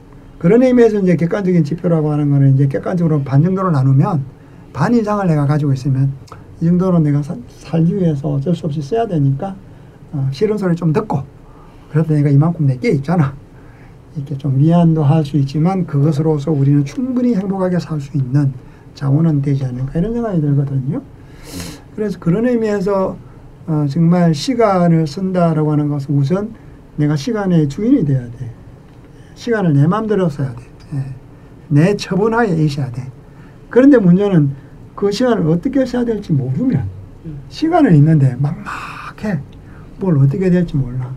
그런 0.43 0.61
의미에서 0.61 0.99
이제 0.99 1.15
객관적인 1.15 1.63
지표라고 1.63 2.11
하는 2.11 2.29
거는 2.29 2.55
이제 2.55 2.67
객관적으로 2.67 3.21
반 3.23 3.41
정도로 3.41 3.71
나누면 3.71 4.25
반 4.73 4.93
이상을 4.93 5.25
내가 5.25 5.45
가지고 5.45 5.71
있으면 5.71 6.11
이 6.59 6.65
정도는 6.65 7.01
내가 7.01 7.23
사- 7.23 7.37
살기 7.47 7.95
위해서 7.95 8.27
어쩔 8.27 8.53
수 8.53 8.65
없이 8.65 8.81
써야 8.81 9.07
되니까 9.07 9.55
어, 10.11 10.27
싫은 10.33 10.57
소리 10.57 10.75
좀 10.75 10.91
듣고 10.91 11.23
그래도 11.89 12.13
내가 12.13 12.27
이만큼 12.27 12.65
내게 12.67 12.89
있잖아. 12.89 13.33
이렇게 14.17 14.37
좀 14.37 14.57
미안도 14.57 15.01
할 15.01 15.23
수 15.23 15.37
있지만 15.37 15.87
그것으로서 15.87 16.51
우리는 16.51 16.83
충분히 16.83 17.35
행복하게 17.35 17.79
살 17.79 18.01
수 18.01 18.17
있는 18.17 18.51
자원은 18.95 19.41
되지 19.41 19.63
않을까 19.63 19.97
이런 19.97 20.11
생각이 20.13 20.41
들거든요. 20.41 21.01
그래서 21.95 22.19
그런 22.19 22.45
의미에서 22.45 23.15
어, 23.67 23.85
정말 23.89 24.35
시간을 24.35 25.07
쓴다라고 25.07 25.71
하는 25.71 25.87
것은 25.87 26.13
우선 26.17 26.51
내가 26.97 27.15
시간의 27.15 27.69
주인이 27.69 28.03
돼야 28.03 28.19
돼. 28.23 28.51
시간을 29.35 29.73
내 29.73 29.87
마음대로 29.87 30.29
써야 30.29 30.53
돼. 30.53 30.63
예. 30.93 31.05
내 31.69 31.97
처분하에 31.97 32.55
있어야 32.63 32.91
돼. 32.91 33.09
그런데 33.69 33.97
문제는 33.97 34.51
그 34.95 35.11
시간을 35.11 35.47
어떻게 35.47 35.85
써야 35.85 36.05
될지 36.05 36.31
모르면 36.31 36.83
시간은 37.49 37.95
있는데 37.95 38.35
막막해. 38.39 39.39
뭘 39.99 40.17
어떻게 40.17 40.49
될지 40.49 40.75
몰라. 40.75 41.11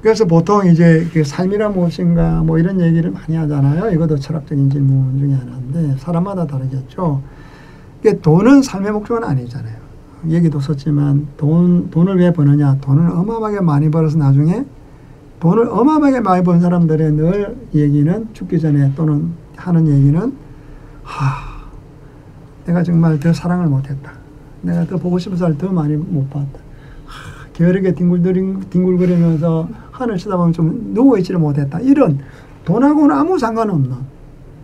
그래서 0.00 0.24
보통 0.24 0.66
이제 0.66 1.06
그 1.12 1.22
삶이라 1.22 1.68
무엇인가 1.68 2.42
뭐 2.42 2.58
이런 2.58 2.80
얘기를 2.80 3.10
많이 3.12 3.36
하잖아요. 3.36 3.92
이것도 3.92 4.18
철학적인 4.18 4.68
질문 4.68 5.18
중에 5.18 5.32
하나인데 5.32 5.96
사람마다 5.98 6.46
다르겠죠. 6.46 7.22
이게 8.00 8.18
돈은 8.18 8.62
삶의 8.62 8.90
목적은 8.90 9.22
아니잖아요. 9.22 9.76
얘기도 10.28 10.58
썼지만 10.58 11.28
돈 11.36 11.90
돈을 11.90 12.18
왜 12.18 12.32
버느냐? 12.32 12.78
돈을 12.80 13.10
어마어마하게 13.10 13.60
많이 13.60 13.90
벌어서 13.90 14.18
나중에 14.18 14.64
돈을 15.42 15.66
어마어마하게 15.68 16.20
많이 16.20 16.44
번 16.44 16.60
사람들의 16.60 17.12
늘 17.14 17.56
얘기는 17.74 18.28
죽기 18.32 18.60
전에 18.60 18.92
또는 18.94 19.32
하는 19.56 19.88
얘기는 19.88 20.32
하 21.02 21.52
내가 22.64 22.84
정말 22.84 23.18
더 23.18 23.32
사랑을 23.32 23.66
못했다. 23.66 24.12
내가 24.60 24.86
더 24.86 24.98
보고 24.98 25.18
싶은 25.18 25.36
사람을 25.36 25.58
더 25.58 25.72
많이 25.72 25.96
못 25.96 26.30
봤다. 26.30 26.60
하, 27.06 27.48
게으르게 27.54 27.92
뒹굴거리, 27.92 28.70
뒹굴거리면서 28.70 29.68
하늘 29.90 30.16
쳐다보면 30.16 30.52
좀 30.52 30.92
누워있지를 30.94 31.40
못했다. 31.40 31.80
이런 31.80 32.20
돈하고는 32.64 33.12
아무 33.12 33.36
상관없는 33.36 33.96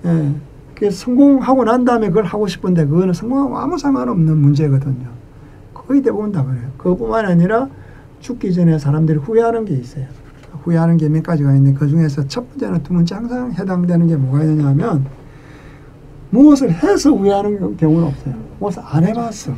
예. 0.04 0.34
그게 0.74 0.90
성공하고 0.92 1.64
난 1.64 1.84
다음에 1.84 2.06
그걸 2.06 2.22
하고 2.22 2.46
싶은데 2.46 2.86
그거는 2.86 3.14
성공하고 3.14 3.58
아무 3.58 3.76
상관없는 3.78 4.38
문제거든요. 4.38 5.08
거의 5.74 6.02
대부분 6.02 6.30
다 6.30 6.44
그래요. 6.44 6.70
그것뿐만 6.76 7.26
아니라 7.26 7.68
죽기 8.20 8.54
전에 8.54 8.78
사람들이 8.78 9.18
후회하는 9.18 9.64
게 9.64 9.74
있어요. 9.74 10.06
후회하는 10.68 10.96
게 10.98 11.08
몇 11.08 11.22
가지가 11.22 11.54
있는데 11.54 11.78
그 11.78 11.88
중에서 11.88 12.26
첫 12.28 12.48
번째는 12.50 12.82
두 12.82 12.92
번째 12.92 13.14
항상 13.14 13.52
해당되는 13.52 14.06
게 14.06 14.16
뭐가 14.16 14.42
있느냐면 14.44 15.06
무엇을 16.30 16.70
해서 16.70 17.10
후회하는 17.10 17.76
경우는 17.78 18.06
없어요. 18.08 18.34
무엇을 18.60 18.82
안 18.84 19.04
해봤어. 19.04 19.52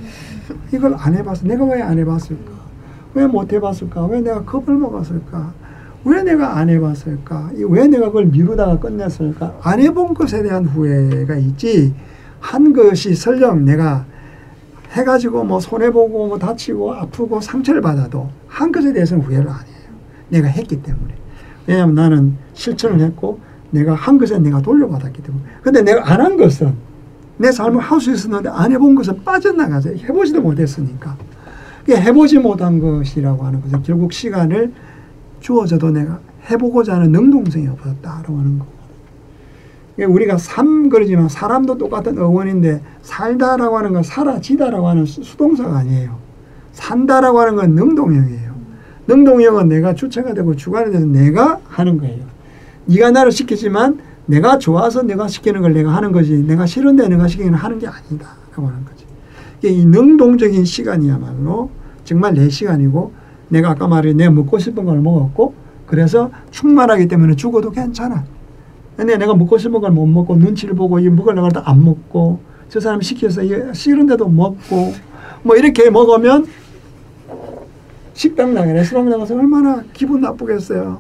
이걸 0.73 0.95
안 0.97 1.15
해봤어. 1.15 1.47
내가 1.47 1.65
왜 1.65 1.83
안 1.83 1.99
해봤을까? 1.99 2.53
왜 3.15 3.27
못 3.27 3.53
해봤을까? 3.53 4.07
왜 4.07 4.21
내가 4.21 4.45
겁을 4.45 4.75
먹었을까? 4.77 5.53
왜 6.05 6.23
내가 6.23 6.57
안 6.59 6.69
해봤을까? 6.69 7.51
이왜 7.57 7.89
내가 7.89 8.07
그걸 8.07 8.27
미루다가 8.27 8.79
끝냈을까? 8.79 9.59
안 9.63 9.81
해본 9.81 10.15
것에 10.15 10.43
대한 10.45 10.65
후회가 10.65 11.35
있지. 11.37 11.93
한 12.39 12.73
것이 12.73 13.15
설령 13.15 13.65
내가 13.65 14.07
해가지고 14.93 15.45
뭐 15.45 15.59
손해보고 15.61 16.29
뭐 16.29 16.39
다치고 16.39 16.95
아프고 16.95 17.41
상처를 17.41 17.81
받아도 17.81 18.29
한 18.47 18.71
것에 18.73 18.93
대해서는 18.93 19.25
후회를 19.25 19.49
안 19.49 19.57
해요. 19.57 19.80
내가 20.31 20.49
했기 20.49 20.83
때문에. 20.83 21.15
왜냐하면 21.67 21.95
나는 21.95 22.37
실천을 22.55 23.01
했고 23.01 23.41
내가 23.71 23.95
한 23.95 24.19
것에 24.19 24.39
내가 24.39 24.61
돌려받았기 24.63 25.23
때문에. 25.23 25.45
근데 25.63 25.83
내가 25.83 26.11
안 26.13 26.21
한 26.21 26.37
것은 26.37 26.73
내 27.37 27.51
삶을 27.53 27.81
할 27.81 28.01
수 28.01 28.13
있었는데 28.13 28.49
안 28.51 28.73
해본 28.73 28.95
것은 28.97 29.23
빠져나가죠. 29.25 29.91
해보지도 29.95 30.41
못했으니까. 30.41 31.17
해보지 31.89 32.39
못한 32.39 32.79
것이라고 32.79 33.45
하는 33.45 33.61
것은 33.63 33.83
결국 33.83 34.13
시간을 34.13 34.73
주어져도 35.41 35.91
내가 35.91 36.21
해보고자 36.51 36.95
하는 36.95 37.11
능동성이 37.13 37.67
없었다라고 37.69 38.39
하는 38.39 38.59
거. 38.59 38.67
우리가 40.07 40.39
삶 40.39 40.89
그러지만 40.89 41.29
사람도 41.29 41.77
똑같은 41.79 42.19
어원인데 42.19 42.81
살다라고 43.03 43.77
하는 43.79 43.93
건 43.93 44.03
사라지다라고 44.03 44.89
하는 44.89 45.05
수- 45.05 45.23
수동사가 45.23 45.79
아니에요. 45.79 46.17
산다라고 46.73 47.41
하는 47.41 47.57
건 47.57 47.75
능동형이에요. 47.75 48.50
능동형은 49.11 49.69
내가 49.69 49.95
주체가 49.95 50.35
되고 50.35 50.55
주관이 50.55 50.93
돼서 50.93 51.05
내가 51.05 51.59
하는 51.69 51.99
거예요. 51.99 52.25
네가 52.87 53.11
나를 53.11 53.33
시키지만 53.33 53.99
내가 54.27 54.59
좋아서 54.59 55.03
내가 55.03 55.27
시키는 55.27 55.61
걸 55.63 55.75
내가 55.75 55.91
하는 55.91 56.13
거지 56.13 56.45
내가 56.45 56.67
싫은데 56.67 57.09
내가 57.09 57.27
시키는 57.27 57.55
하는 57.55 57.79
게 57.81 57.89
아니다 57.89 58.29
라고 58.53 58.69
하는 58.69 58.85
거지. 58.85 59.05
이 59.63 59.85
능동적인 59.85 60.65
시간이야말로 60.65 61.71
정말 62.05 62.35
내 62.35 62.49
시간이고 62.49 63.13
내가 63.49 63.71
아까 63.71 63.89
말해 63.89 64.13
내가 64.13 64.31
먹고 64.31 64.59
싶은 64.59 64.85
걸 64.85 65.01
먹었고 65.01 65.55
그래서 65.87 66.31
충만하기 66.53 67.09
때문에 67.09 67.35
죽어도 67.35 67.71
괜찮아. 67.71 68.25
근데 68.97 69.17
내가 69.17 69.35
먹고 69.35 69.59
싶은 69.59 69.81
걸 69.81 69.91
못 69.91 70.07
먹고 70.07 70.37
눈치를 70.37 70.75
보고 70.75 71.01
이 71.01 71.09
먹으려고 71.09 71.47
하다 71.47 71.63
안 71.65 71.85
먹고 71.85 72.39
저 72.69 72.79
사람 72.79 73.01
시켜서 73.01 73.43
싫은데도 73.73 74.29
먹고 74.29 74.95
뭐 75.43 75.57
이렇게 75.57 75.91
먹으면 75.91 76.47
식당 78.21 78.53
나가 78.53 78.71
레스토랑 78.71 79.09
나가서 79.09 79.35
얼마나 79.35 79.83
기분 79.95 80.21
나쁘겠어요. 80.21 80.99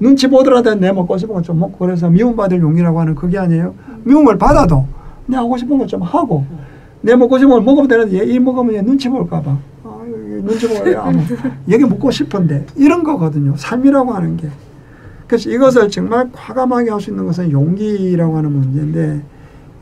눈치 0.00 0.26
보더라도 0.26 0.74
내 0.74 0.90
먹고 0.90 1.16
싶은 1.18 1.32
거 1.36 1.40
좀 1.40 1.60
먹고 1.60 1.78
그래서 1.86 2.10
미움받을 2.10 2.60
용기라고 2.60 2.98
하는 3.00 3.14
그게 3.14 3.38
아니에요. 3.38 3.72
미움을 4.02 4.36
받아도 4.36 4.86
내 5.26 5.36
하고 5.36 5.56
싶은 5.56 5.78
거 5.78 5.86
좀 5.86 6.02
하고 6.02 6.44
내 7.00 7.14
먹고 7.14 7.38
싶은 7.38 7.48
걸 7.50 7.62
먹으면 7.62 7.86
되는데 7.86 8.18
얘이 8.18 8.40
먹으면 8.40 8.74
얘 8.74 8.82
눈치 8.82 9.08
볼까 9.08 9.40
봐. 9.40 9.56
아, 9.84 10.00
얘 10.04 10.42
눈치 10.42 10.66
보여. 10.66 11.00
아, 11.00 11.12
뭐, 11.12 11.22
얘기 11.68 11.84
묻고 11.84 12.10
싶은데 12.10 12.66
이런 12.74 13.04
거거든요. 13.04 13.54
삶이라고 13.56 14.12
하는 14.12 14.36
게. 14.36 14.48
그래서 15.28 15.48
이것을 15.48 15.88
정말 15.90 16.28
과감하게 16.32 16.90
할 16.90 17.00
수 17.00 17.10
있는 17.10 17.24
것은 17.24 17.52
용기라고 17.52 18.36
하는 18.36 18.50
문제인데 18.50 19.22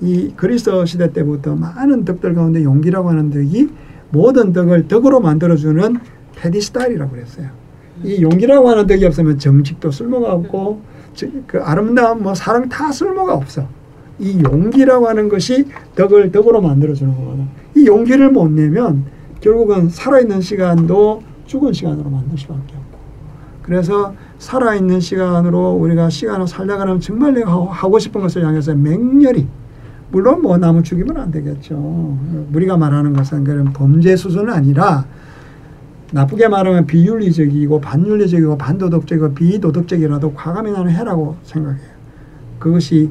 이 0.02 0.30
그리스도 0.37 0.85
시대 0.85 1.11
때부터 1.11 1.57
많은 1.57 2.04
덕들 2.04 2.35
가운데 2.35 2.62
용기라고 2.62 3.09
하는 3.09 3.30
덕이 3.30 3.70
모든 4.11 4.52
덕을 4.52 4.88
덕으로 4.88 5.20
만들어주는 5.20 5.96
페디스탈이라고 6.48 7.11
그랬어요. 7.12 7.46
이 8.02 8.22
용기라고 8.22 8.68
하는 8.68 8.87
덕이 8.87 9.04
없으면 9.07 9.38
정직도 9.38 9.90
쓸모가 9.90 10.33
없고 10.33 10.80
저- 11.14 11.26
그 11.46 11.61
아름다움 11.62 12.22
뭐 12.22 12.35
사랑 12.35 12.68
다 12.68 12.90
쓸모가 12.92 13.35
없어. 13.35 13.66
이 14.18 14.42
용기라고 14.44 15.09
하는 15.09 15.28
것이 15.28 15.66
덕을 15.96 16.30
덕으로 16.33 16.61
만들어주는 16.61 17.14
거거든. 17.16 17.46
이 17.76 17.87
용기를 17.87 18.30
못 18.30 18.50
내면 18.50 19.04
결국은 19.40 19.88
살아있는 19.88 20.40
시간도 20.40 21.22
죽은 21.46 21.72
시간으로 21.72 22.11
만들 22.11 22.37
수밖에 22.38 22.74
없고. 22.74 22.98
그래서 23.62 24.14
살아있는 24.38 25.00
시간으로 25.00 25.72
우리가 25.72 26.11
시간을 26.11 26.46
살려고 26.46 26.83
하면 26.83 27.00
정말 27.00 27.35
내가 27.35 27.52
하고- 27.70 27.98
싶은 27.98 28.20
것을 28.20 28.44
향해서 28.44 28.74
맹렬히 28.74 29.46
물론 30.11 30.42
뭐 30.42 30.59
남을 30.59 30.83
죽이면 30.83 31.16
안 31.16 31.30
되겠죠. 31.30 32.16
우리가 32.52 32.76
말하는 32.76 33.14
것은 33.14 33.42
그런 33.44 33.72
범죄 33.72 34.14
수준은 34.16 34.52
아니라 34.52 35.07
나쁘게 36.14 36.46
말하면 36.46 36.87
비윤리적이고 36.87 37.81
반윤리적이고 37.81 38.57
반도덕적이고 38.57 39.35
비도덕적이라도 39.35 40.33
과감히 40.35 40.70
나는 40.70 40.92
해라고 40.92 41.35
생각해요. 41.42 41.94
그것이 42.61 43.11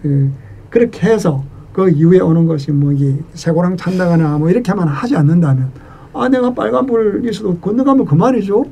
그 0.00 0.30
그렇게 0.70 1.08
해서 1.08 1.42
그 1.72 1.90
이후에 1.90 2.20
오는 2.20 2.46
것이 2.46 2.70
뭐 2.70 2.92
이게 2.92 3.16
쇠고랑 3.34 3.76
찬다거나 3.76 4.38
뭐 4.38 4.48
이렇게만 4.50 4.86
하지 4.86 5.16
않는다면 5.16 5.70
아 6.14 6.28
내가 6.28 6.54
빨간불 6.54 7.22
있어도 7.28 7.56
건너가면 7.58 8.06
그만이죠. 8.06 8.64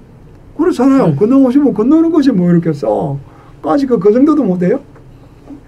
그렇잖아요. 0.56 1.16
건너오시면 1.16 1.74
건너는 1.74 2.12
것이 2.12 2.30
뭐 2.30 2.48
이렇게 2.48 2.72
써. 2.72 3.18
까지 3.62 3.84
그, 3.84 3.98
그 3.98 4.12
정도도 4.12 4.44
못해요? 4.44 4.80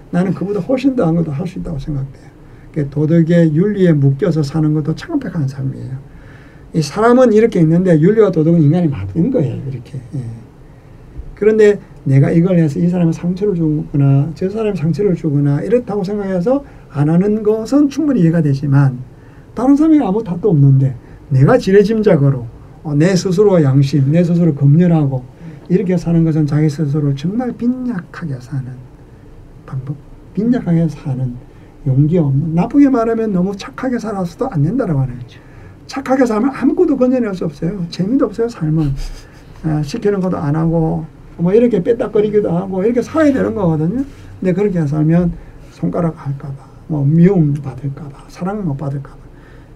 나는 0.09 0.33
그보다 0.33 0.61
훨씬 0.61 0.95
더한 0.95 1.15
것도 1.15 1.31
할 1.31 1.45
수 1.45 1.59
있다고 1.59 1.77
생각돼요. 1.77 2.29
그 2.73 2.89
도덕의 2.89 3.53
윤리에 3.53 3.91
묶여서 3.91 4.41
사는 4.41 4.73
것도 4.73 4.95
창백한 4.95 5.49
삶이에요. 5.49 6.18
이 6.73 6.81
사람은 6.81 7.33
이렇게 7.33 7.59
있는데 7.61 7.99
윤리와 7.99 8.31
도덕은 8.31 8.61
인간이 8.61 8.87
맞는 8.87 9.31
거예요. 9.31 9.61
이렇게. 9.69 9.99
예. 10.15 10.19
그런데 11.35 11.79
내가 12.03 12.31
이걸 12.31 12.57
해서 12.57 12.79
이 12.79 12.87
사람이 12.87 13.13
상처를 13.13 13.55
주거나 13.55 14.31
저 14.35 14.49
사람이 14.49 14.77
상처를 14.77 15.15
주거나 15.15 15.61
이렇다고 15.61 16.03
생각해서 16.03 16.63
안 16.89 17.09
하는 17.09 17.43
것은 17.43 17.89
충분히 17.89 18.21
이해가 18.21 18.41
되지만 18.41 18.99
다른 19.53 19.75
사람이 19.75 19.99
아무 20.01 20.23
탓도 20.23 20.49
없는데 20.49 20.95
내가 21.29 21.57
지레짐작으로 21.57 22.45
어, 22.83 22.93
내 22.95 23.15
스스로 23.15 23.61
양심, 23.61 24.11
내 24.11 24.23
스스로 24.23 24.53
검열하고 24.55 25.23
이렇게 25.69 25.97
사는 25.97 26.23
것은 26.23 26.45
자기 26.47 26.69
스스로를 26.69 27.15
정말 27.15 27.51
빈약하게 27.51 28.35
사는 28.39 28.65
방법, 29.65 29.95
빈약하게 30.33 30.87
사는 30.89 31.35
용기 31.85 32.17
없는 32.17 32.55
나쁘게 32.55 32.89
말하면 32.89 33.31
너무 33.31 33.55
착하게 33.55 33.99
살아서도 33.99 34.49
안 34.49 34.63
된다라고 34.63 34.99
하는 34.99 35.19
거죠. 35.19 35.39
착하게 35.89 36.25
살면 36.25 36.51
아무것도 36.53 36.95
건져낼 36.95 37.33
수 37.33 37.45
없어요. 37.45 37.83
재미도 37.89 38.27
없어요, 38.27 38.47
삶은. 38.47 38.93
아, 39.63 39.81
시키는 39.83 40.21
것도 40.21 40.37
안 40.37 40.55
하고 40.55 41.05
뭐 41.35 41.51
이렇게 41.51 41.81
빼딱거리기도 41.81 42.49
하고 42.51 42.83
이렇게 42.83 43.01
살아야 43.01 43.33
되는 43.33 43.55
거거든요. 43.55 44.05
근데 44.39 44.53
그렇게 44.53 44.85
살면 44.85 45.33
손가락 45.71 46.13
할까봐, 46.15 46.53
뭐 46.87 47.03
미움 47.03 47.53
받을까봐, 47.55 48.25
사랑 48.27 48.63
못 48.65 48.77
받을까봐. 48.77 49.17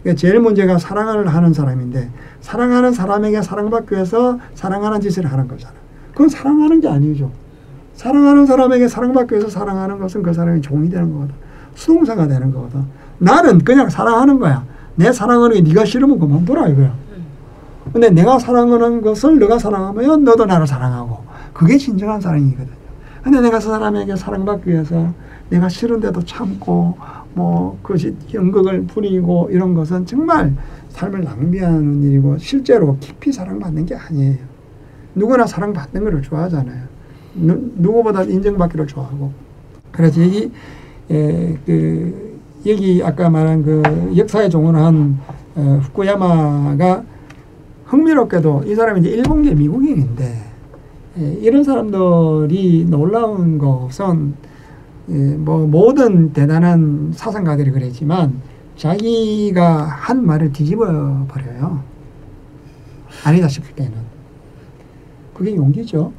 그러니까 0.03 0.19
제일 0.19 0.39
문제가 0.39 0.77
사랑을 0.77 1.27
하는 1.27 1.51
사람인데 1.51 2.09
사랑하는 2.41 2.93
사람에게 2.93 3.41
사랑받기 3.41 3.95
위해서 3.95 4.37
사랑하는 4.53 5.01
짓을 5.01 5.25
하는 5.25 5.47
거잖아. 5.47 5.73
그건 6.11 6.29
사랑하는 6.29 6.79
게 6.79 6.89
아니죠. 6.89 7.31
사랑하는 7.95 8.45
사람에게 8.45 8.87
사랑받기 8.87 9.33
위해서 9.33 9.49
사랑하는 9.49 9.97
것은 9.97 10.21
그 10.21 10.31
사람이 10.31 10.61
종이 10.61 10.89
되는 10.89 11.11
거거든. 11.11 11.33
수동사가 11.73 12.27
되는 12.27 12.51
거거든. 12.51 12.83
나는 13.17 13.59
그냥 13.59 13.89
사랑하는 13.89 14.37
거야. 14.37 14.63
내 14.95 15.11
사랑하는 15.11 15.55
게 15.55 15.61
네가 15.61 15.85
싫으면 15.85 16.19
그만둬라 16.19 16.67
이거야. 16.69 16.95
근데 17.91 18.09
내가 18.09 18.39
사랑하는 18.39 19.01
것을 19.01 19.39
너가 19.39 19.59
사랑하면 19.59 20.23
너도 20.23 20.45
나를 20.45 20.65
사랑하고 20.65 21.23
그게 21.53 21.77
진정한 21.77 22.21
사랑이거든요. 22.21 22.83
근데 23.23 23.39
내가 23.39 23.59
그 23.59 23.63
사람에게 23.63 24.15
사랑받기 24.15 24.69
위해서 24.69 25.13
내가 25.49 25.69
싫은데도 25.69 26.25
참고 26.25 26.97
뭐 27.33 27.79
그것이 27.81 28.15
연극을 28.33 28.83
부리고 28.83 29.49
이런 29.51 29.73
것은 29.73 30.05
정말 30.05 30.53
삶을 30.89 31.23
낭비하는 31.23 32.03
일이고 32.03 32.37
실제로 32.37 32.97
깊이 32.99 33.31
사랑받는 33.31 33.85
게 33.85 33.95
아니에요. 33.95 34.37
누구나 35.15 35.45
사랑받는 35.45 36.03
것을 36.03 36.21
좋아하잖아요. 36.21 36.83
누, 37.35 37.71
누구보다 37.75 38.23
인정받기를 38.23 38.87
좋아하고. 38.87 39.31
그래서 39.91 40.21
여기 40.21 40.51
에, 41.09 41.57
그 41.65 42.32
여기 42.65 43.01
아까 43.03 43.29
말한 43.29 43.63
그 43.63 44.13
역사의 44.15 44.49
종언한 44.49 45.19
어, 45.55 45.79
후쿠야마가 45.83 47.03
흥미롭게도 47.85 48.63
이 48.65 48.75
사람이 48.75 49.01
이제 49.01 49.09
일본계 49.09 49.53
미국인인데 49.53 50.53
예, 51.19 51.33
이런 51.41 51.63
사람들이 51.63 52.85
놀라운 52.89 53.57
것은 53.57 54.33
예, 55.09 55.13
뭐 55.35 55.67
모든 55.67 56.33
대단한 56.33 57.11
사상가들이 57.13 57.71
그랬지만 57.71 58.41
자기가 58.77 59.83
한 59.83 60.25
말을 60.25 60.51
뒤집어 60.53 60.85
버려요. 61.27 61.83
아니다 63.23 63.47
싶을 63.47 63.75
때는 63.75 63.93
그게 65.33 65.55
용기죠. 65.55 66.11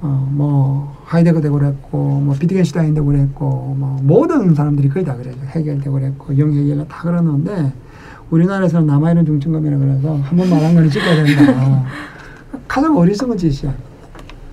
어, 0.00 0.28
뭐 0.32 0.97
하이데거도 1.12 1.50
그랬고 1.52 2.20
뭐 2.20 2.34
비트겐슈타인도 2.38 3.02
그랬고 3.02 3.74
뭐 3.78 3.98
모든 4.02 4.54
사람들이 4.54 4.90
거의 4.90 5.06
다 5.06 5.16
그래요. 5.16 5.34
해결도 5.48 5.90
그랬고 5.92 6.36
영해결도 6.36 6.86
다 6.86 7.02
그러는데 7.02 7.72
우리나라에서는 8.30 8.86
남아있는 8.86 9.24
중증감이라 9.24 9.78
그래서 9.78 10.16
한 10.16 10.36
번 10.36 10.50
말한 10.50 10.74
거는 10.74 10.90
지켜야 10.90 11.24
된다. 11.24 11.84
가장 12.68 12.94
어리석은 12.96 13.38
짓이야. 13.38 13.74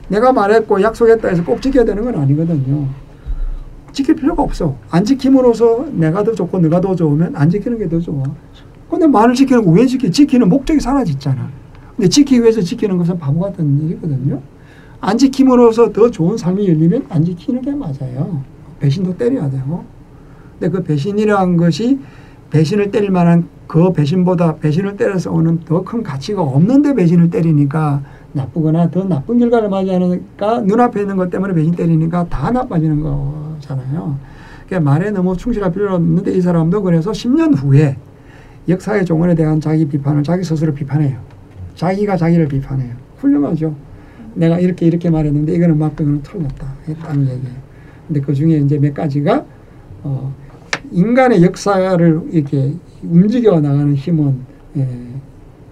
내가 0.08 0.32
말했고 0.32 0.82
약속했다 0.82 1.28
해서 1.28 1.44
꼭 1.44 1.62
지켜야 1.62 1.84
되는 1.84 2.02
건 2.06 2.16
아니거든요. 2.22 2.88
지킬 3.92 4.16
필요가 4.16 4.44
없어. 4.44 4.76
안 4.92 5.04
지킴으로써 5.04 5.88
내가 5.92 6.24
더 6.24 6.32
좋고 6.34 6.60
네가 6.60 6.80
더 6.80 6.96
좋으면 6.96 7.36
안 7.36 7.50
지키는 7.50 7.78
게 7.80 7.90
더 7.90 8.00
좋아. 8.00 8.24
근데 8.90 9.08
말을 9.08 9.34
지키는 9.36 9.66
거왜 9.66 9.86
지키? 9.88 10.10
지키는 10.10 10.48
목적이 10.48 10.80
사라졌잖아. 10.80 11.50
근데 11.98 12.08
지키기 12.08 12.42
위해서 12.42 12.62
지키는 12.62 12.98
것은 12.98 13.18
바보 13.20 13.42
같은 13.42 13.82
일이거든요. 13.82 14.40
안 15.06 15.20
지킴으로써 15.20 15.92
더 15.94 16.10
좋은 16.10 16.36
삶이 16.36 16.68
열리면 16.68 17.06
안 17.10 17.24
지키는 17.24 17.62
게 17.62 17.72
맞아요. 17.72 18.42
배신도 18.80 19.16
때려야 19.18 19.52
되고. 19.52 19.84
근데 20.58 20.76
그 20.76 20.84
배신이라는 20.84 21.58
것이 21.58 22.00
배신을 22.50 22.90
때릴 22.90 23.12
만한 23.12 23.48
그 23.68 23.94
배신보다 23.94 24.56
배신을 24.56 24.98
때려서 24.98 25.32
오는 25.32 25.60
더 25.60 25.84
큰 25.84 26.02
가치가 26.02 26.42
없는데 26.42 26.96
배신을 26.96 27.30
때리니까 27.30 28.02
나쁘거나 28.34 28.90
더 28.90 29.04
나쁜 29.04 29.38
결과를 29.38 29.70
맞이하니까 29.70 30.62
눈앞에 30.62 31.02
있는 31.02 31.18
것 31.18 31.30
때문에 31.30 31.54
배신 31.54 31.76
때리니까 31.76 32.28
다 32.28 32.50
나빠지는 32.50 33.02
거잖아요. 33.02 34.18
그러니까 34.66 34.92
말에 34.92 35.12
너무 35.12 35.38
충실할 35.38 35.72
필요는 35.72 35.94
없는데 35.98 36.32
이 36.32 36.42
사람도 36.42 36.82
그래서 36.82 37.12
10년 37.12 37.56
후에 37.56 37.96
역사의 38.68 39.06
종언에 39.06 39.36
대한 39.36 39.62
자기 39.62 39.86
비판을 39.88 40.24
자기 40.24 40.44
스스로 40.44 40.74
비판해요. 40.74 41.20
자기가 41.76 42.18
자기를 42.18 42.48
비판해요. 42.48 42.96
훌륭하죠. 43.18 43.76
내가 44.36 44.60
이렇게 44.60 44.86
이렇게 44.86 45.10
말했는데 45.10 45.54
이거는 45.56 45.78
맞고 45.78 46.04
이거는 46.04 46.24
틀렸다. 46.24 46.74
했다는 46.88 47.22
얘기예요. 47.24 47.56
근데 48.08 48.22
그 48.22 48.34
중에 48.34 48.58
이제 48.58 48.78
몇 48.78 48.94
가지가 48.94 49.46
어, 50.04 50.34
인간의 50.92 51.42
역사를 51.44 52.22
이렇게 52.32 52.74
움직여 53.04 53.60
나가는 53.60 53.96
힘은 53.96 54.36
예, 54.78 54.88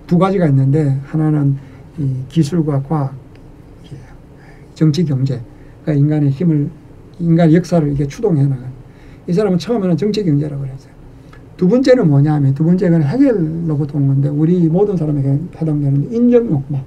두 0.08 0.18
가지가 0.18 0.48
있는데 0.48 0.98
하나는 1.06 1.58
이 2.00 2.16
기술과 2.30 2.84
과학, 2.84 3.14
예, 3.92 3.98
정치 4.74 5.06
경제가 5.06 5.94
인간의 5.94 6.32
힘을 6.32 6.70
인간의 7.20 7.56
역사를 7.56 7.88
이렇게 7.88 8.08
추동해 8.08 8.44
나가는. 8.44 8.74
이 9.28 9.34
사람은 9.34 9.58
처음에는 9.58 9.96
정치 9.98 10.24
경제라고 10.24 10.64
그랬어요. 10.64 10.92
두 11.56 11.68
번째는 11.68 12.10
뭐냐면 12.10 12.54
두 12.54 12.64
번째는 12.64 13.04
해결로부터 13.04 13.98
온 13.98 14.08
건데 14.08 14.30
우리 14.30 14.68
모든 14.68 14.98
사람에게 14.98 15.40
해당되는 15.56 16.12
인정 16.12 16.46
욕망. 16.48 16.84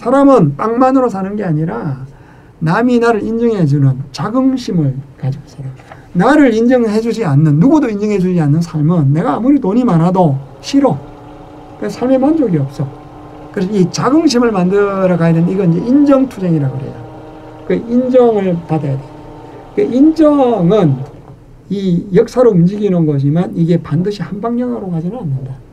사람은 0.00 0.56
빵만으로 0.56 1.10
사는 1.10 1.36
게 1.36 1.44
아니라 1.44 2.06
남이 2.60 3.00
나를 3.00 3.22
인정해주는 3.22 3.98
자긍심을 4.12 4.94
가지고 5.18 5.44
살아요. 5.46 5.72
나를 6.14 6.54
인정해주지 6.54 7.24
않는 7.24 7.60
누구도 7.60 7.90
인정해주지 7.90 8.40
않는 8.40 8.62
삶은 8.62 9.12
내가 9.12 9.34
아무리 9.34 9.60
돈이 9.60 9.84
많아도 9.84 10.38
싫어. 10.62 10.98
그래서 11.78 11.98
삶에 11.98 12.16
만족이 12.16 12.56
없어. 12.56 12.88
그래서 13.52 13.70
이 13.72 13.90
자긍심을 13.90 14.50
만들어 14.50 15.16
가야 15.18 15.34
되는 15.34 15.46
이건 15.50 15.74
이제 15.74 15.86
인정투쟁이라고 15.86 16.78
그래요. 16.78 16.94
그 17.68 17.74
인정을 17.74 18.56
받아야 18.68 18.96
돼. 18.96 19.02
그 19.76 19.82
인정은 19.82 20.96
이 21.68 22.06
역사로 22.14 22.50
움직이는 22.52 23.04
거지만 23.04 23.52
이게 23.54 23.76
반드시 23.80 24.22
한 24.22 24.40
방향으로 24.40 24.90
가지는 24.90 25.18
않는다. 25.18 25.69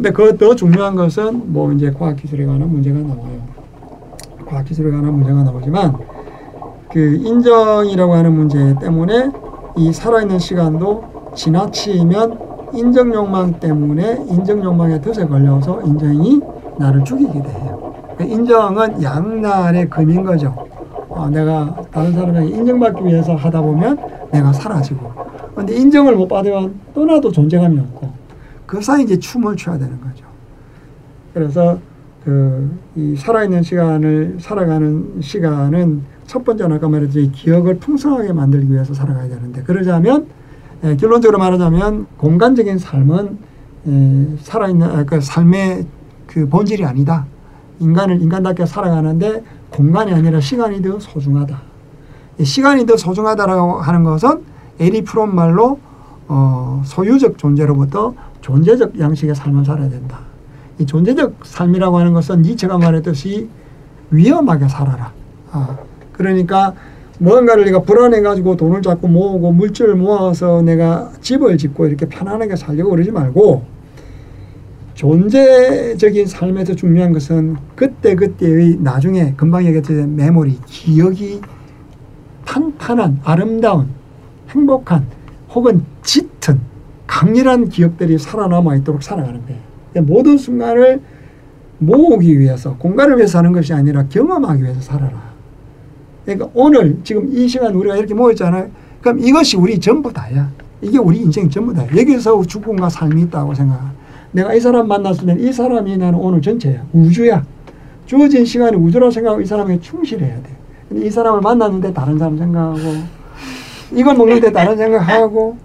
근데 0.00 0.12
그 0.12 0.34
더 0.38 0.54
중요한 0.54 0.96
것은 0.96 1.52
뭐 1.52 1.70
이제 1.72 1.90
과학기술에 1.90 2.46
관한 2.46 2.72
문제가 2.72 2.98
나와요. 3.00 3.42
과학기술에 4.46 4.90
관한 4.90 5.12
문제가 5.12 5.42
나오지만 5.42 5.94
그 6.90 7.16
인정이라고 7.16 8.14
하는 8.14 8.32
문제 8.32 8.74
때문에 8.80 9.30
이 9.76 9.92
살아있는 9.92 10.38
시간도 10.38 11.04
지나치면 11.34 12.38
인정 12.72 13.12
욕망 13.12 13.60
때문에 13.60 14.24
인정 14.30 14.64
욕망에 14.64 15.02
덫에 15.02 15.26
걸려서 15.26 15.82
인정이 15.82 16.40
나를 16.78 17.04
죽이게 17.04 17.42
돼요. 17.42 17.92
그 18.16 18.24
인정은 18.24 19.02
양날의 19.02 19.90
금인 19.90 20.24
거죠. 20.24 20.54
어, 21.10 21.28
내가 21.28 21.76
다른 21.92 22.14
사람에게 22.14 22.56
인정받기 22.56 23.04
위해서 23.04 23.34
하다 23.34 23.60
보면 23.60 23.98
내가 24.32 24.50
사라지고. 24.50 25.12
근데 25.54 25.74
인정을 25.74 26.16
못 26.16 26.26
받으면 26.26 26.80
또 26.94 27.04
나도 27.04 27.30
존재감이 27.30 27.78
없고. 27.78 28.19
그 28.70 28.80
사이 28.80 29.02
이제 29.02 29.18
춤을 29.18 29.56
춰야 29.56 29.78
되는 29.78 30.00
거죠. 30.00 30.24
그래서 31.34 31.78
그 32.24 32.70
이 32.96 33.16
살아있는 33.16 33.62
시간을 33.62 34.36
살아가는 34.40 35.20
시간은 35.20 36.02
첫 36.26 36.44
번째는 36.44 36.76
아까 36.76 36.88
말했듯이 36.88 37.22
이 37.24 37.32
기억을 37.32 37.78
풍성하게 37.78 38.32
만들기 38.32 38.72
위해서 38.72 38.92
살아가야 38.94 39.28
되는데 39.28 39.62
그러자면 39.62 40.26
에, 40.82 40.96
결론적으로 40.96 41.38
말하자면 41.38 42.06
공간적인 42.16 42.78
삶은 42.78 43.38
에, 43.86 44.36
살아있는 44.42 44.86
아, 44.90 45.04
그 45.04 45.20
삶의 45.20 45.86
그 46.26 46.48
본질이 46.48 46.84
아니다. 46.84 47.26
인간을 47.78 48.20
인간답게 48.20 48.66
살아가는데 48.66 49.42
공간이 49.70 50.12
아니라 50.12 50.40
시간이 50.40 50.82
더 50.82 50.98
소중하다. 50.98 51.60
이 52.38 52.44
시간이 52.44 52.86
더 52.86 52.96
소중하다라고 52.96 53.80
하는 53.80 54.02
것은 54.04 54.42
에리 54.78 55.04
프롬 55.04 55.34
말로 55.34 55.78
어, 56.28 56.82
소유적 56.84 57.38
존재로부터 57.38 58.14
존재적 58.40 58.98
양식의 58.98 59.34
삶을 59.34 59.64
살아야 59.64 59.88
된다. 59.88 60.20
이 60.78 60.86
존재적 60.86 61.36
삶이라고 61.44 61.98
하는 61.98 62.12
것은 62.12 62.42
니체가 62.42 62.78
말했듯이 62.78 63.48
위험하게 64.10 64.68
살아라. 64.68 65.12
아, 65.52 65.78
그러니까 66.12 66.74
뭔가를 67.18 67.66
내가 67.66 67.82
불안해가지고 67.82 68.56
돈을 68.56 68.80
자꾸 68.80 69.08
모으고 69.08 69.52
물질을 69.52 69.94
모아서 69.94 70.62
내가 70.62 71.12
집을 71.20 71.58
짓고 71.58 71.86
이렇게 71.86 72.06
편안하게 72.06 72.56
살려고 72.56 72.90
그러지 72.90 73.10
말고 73.10 73.62
존재적인 74.94 76.26
삶에서 76.26 76.74
중요한 76.74 77.12
것은 77.12 77.56
그때그때의 77.74 78.78
나중에 78.80 79.34
금방 79.36 79.64
얘기했던 79.66 80.16
메모리, 80.16 80.58
기억이 80.66 81.40
탄탄한, 82.44 83.20
아름다운, 83.24 83.88
행복한 84.50 85.06
혹은 85.54 85.84
짙은 86.02 86.69
강렬한 87.10 87.68
기억들이 87.68 88.16
살아남아 88.18 88.76
있도록 88.76 89.02
살아가는 89.02 89.42
거예요. 89.44 90.06
모든 90.06 90.38
순간을 90.38 91.00
모으기 91.78 92.38
위해서, 92.38 92.76
공간을 92.76 93.16
위해서 93.16 93.32
사는 93.32 93.50
것이 93.50 93.72
아니라 93.72 94.06
경험하기 94.08 94.62
위해서 94.62 94.80
살아라. 94.80 95.20
그러니까 96.24 96.48
오늘 96.54 96.98
지금 97.02 97.28
이 97.32 97.48
시간 97.48 97.74
우리가 97.74 97.96
이렇게 97.96 98.14
모였잖아요. 98.14 98.68
그럼 99.00 99.18
이것이 99.18 99.56
우리 99.56 99.80
전부 99.80 100.12
다야. 100.12 100.48
이게 100.80 100.98
우리 100.98 101.18
인생 101.18 101.50
전부 101.50 101.74
다야. 101.74 101.88
여기서 101.96 102.44
죽음과 102.44 102.88
삶이 102.88 103.22
있다고 103.22 103.54
생각하. 103.54 103.90
내가 104.30 104.54
이 104.54 104.60
사람 104.60 104.86
만났을 104.86 105.26
때는 105.26 105.42
이 105.42 105.52
사람이 105.52 105.96
나는 105.96 106.16
오늘 106.16 106.40
전체야. 106.40 106.84
우주야. 106.92 107.44
주어진 108.06 108.44
시간이 108.44 108.76
우주라고 108.76 109.10
생각하고 109.10 109.42
이 109.42 109.46
사람에게 109.46 109.80
충실해야 109.80 110.36
돼. 110.36 110.50
근데 110.88 111.06
이 111.06 111.10
사람을 111.10 111.40
만났는데 111.40 111.92
다른 111.92 112.18
사람 112.18 112.38
생각하고 112.38 112.78
이걸 113.92 114.16
먹는데 114.16 114.52
다른 114.52 114.76
생각하고 114.76 115.56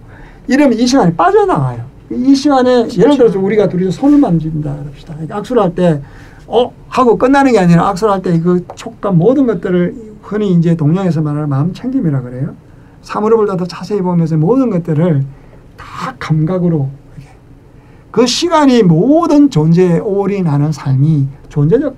이러면 0.48 0.78
이 0.78 0.86
시간이 0.86 1.14
빠져나가요. 1.14 1.84
이 2.10 2.34
시간에 2.34 2.88
예를 2.96 3.16
들어서 3.16 3.38
우리가 3.38 3.68
둘이서 3.68 3.90
손을 3.90 4.18
만진다 4.18 4.76
그럽시다. 4.76 5.14
그러니까 5.14 5.36
악수를 5.38 5.62
할 5.62 5.74
때 5.74 6.00
어? 6.46 6.72
하고 6.88 7.18
끝나는 7.18 7.52
게 7.52 7.58
아니라 7.58 7.88
악수를 7.88 8.12
할 8.12 8.22
때 8.22 8.40
그 8.40 8.64
촉감 8.74 9.18
모든 9.18 9.46
것들을 9.46 9.94
흔히 10.22 10.52
이제 10.52 10.76
동양에서 10.76 11.20
말하는 11.22 11.48
마음 11.48 11.72
챙김이라 11.72 12.22
그래요. 12.22 12.54
사무릎을 13.02 13.46
더 13.56 13.64
자세히 13.66 14.00
보면서 14.02 14.36
모든 14.36 14.70
것들을 14.70 15.24
다 15.76 16.14
감각으로. 16.18 16.88
그 18.10 18.26
시간이 18.26 18.82
모든 18.82 19.50
존재에 19.50 19.98
올인하는 19.98 20.72
삶이 20.72 21.28
존재적 21.48 21.96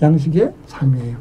양식의 0.00 0.52
삶이에요. 0.66 1.16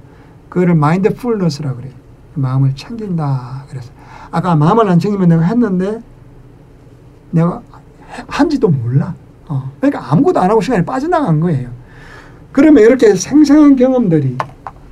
그거를 0.49 0.75
마인드풀너스라 0.75 1.73
그래요. 1.75 1.91
마음을 2.35 2.73
챙긴다. 2.75 3.65
그래서 3.69 3.91
아까 4.31 4.55
마음을 4.55 4.87
안 4.89 4.99
챙기면 4.99 5.27
내가 5.29 5.41
했는데 5.41 5.99
내가 7.31 7.61
한지도 8.27 8.69
몰라. 8.69 9.13
어. 9.47 9.71
그러니까 9.79 10.11
아무것도 10.11 10.39
안 10.39 10.49
하고 10.49 10.61
시간이 10.61 10.85
빠져나간 10.85 11.39
거예요. 11.39 11.69
그러면 12.51 12.83
이렇게 12.83 13.13
생생한 13.15 13.75
경험들이 13.75 14.37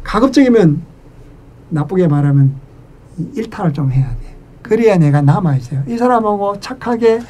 가급적이면 0.04 0.82
나쁘게 1.70 2.08
말하면 2.08 2.56
일탈을 3.36 3.74
좀 3.74 3.92
해야 3.92 4.08
돼. 4.10 4.36
그래야 4.62 4.98
내가 4.98 5.22
남아있어요. 5.22 5.84
이 5.88 5.98
사람하고 5.98 6.60
착하게 6.60 7.22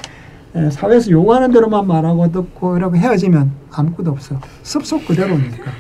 사회에서 0.72 1.12
요구하는 1.12 1.52
대로만 1.52 1.86
말하고 1.88 2.32
듣고 2.32 2.78
이러고 2.78 2.96
헤어지면 2.96 3.52
아무것도 3.72 4.12
없어. 4.12 4.40
습속 4.64 5.06
그대로니까. 5.06 5.72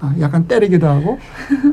아, 0.00 0.14
약간 0.20 0.46
때리기도 0.46 0.86
하고 0.86 1.18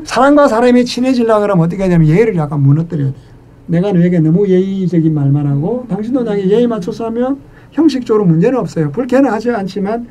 사람과 0.04 0.48
사람이 0.48 0.84
친해지려고 0.84 1.42
그러면 1.42 1.64
어떻게 1.64 1.82
하냐면 1.84 2.08
예의를 2.08 2.34
약간 2.36 2.60
무너뜨려야 2.60 3.12
돼요. 3.12 3.25
내가 3.66 3.92
너에게 3.92 4.20
너무 4.20 4.48
예의적인 4.48 5.12
말만 5.12 5.46
하고 5.46 5.86
당신도 5.88 6.22
나에게 6.22 6.50
예의 6.50 6.66
맞춰서 6.66 7.06
하면 7.06 7.38
형식적으로 7.72 8.24
문제는 8.24 8.58
없어요. 8.58 8.90
불쾌는 8.92 9.30
하지 9.30 9.50
않지만 9.50 10.06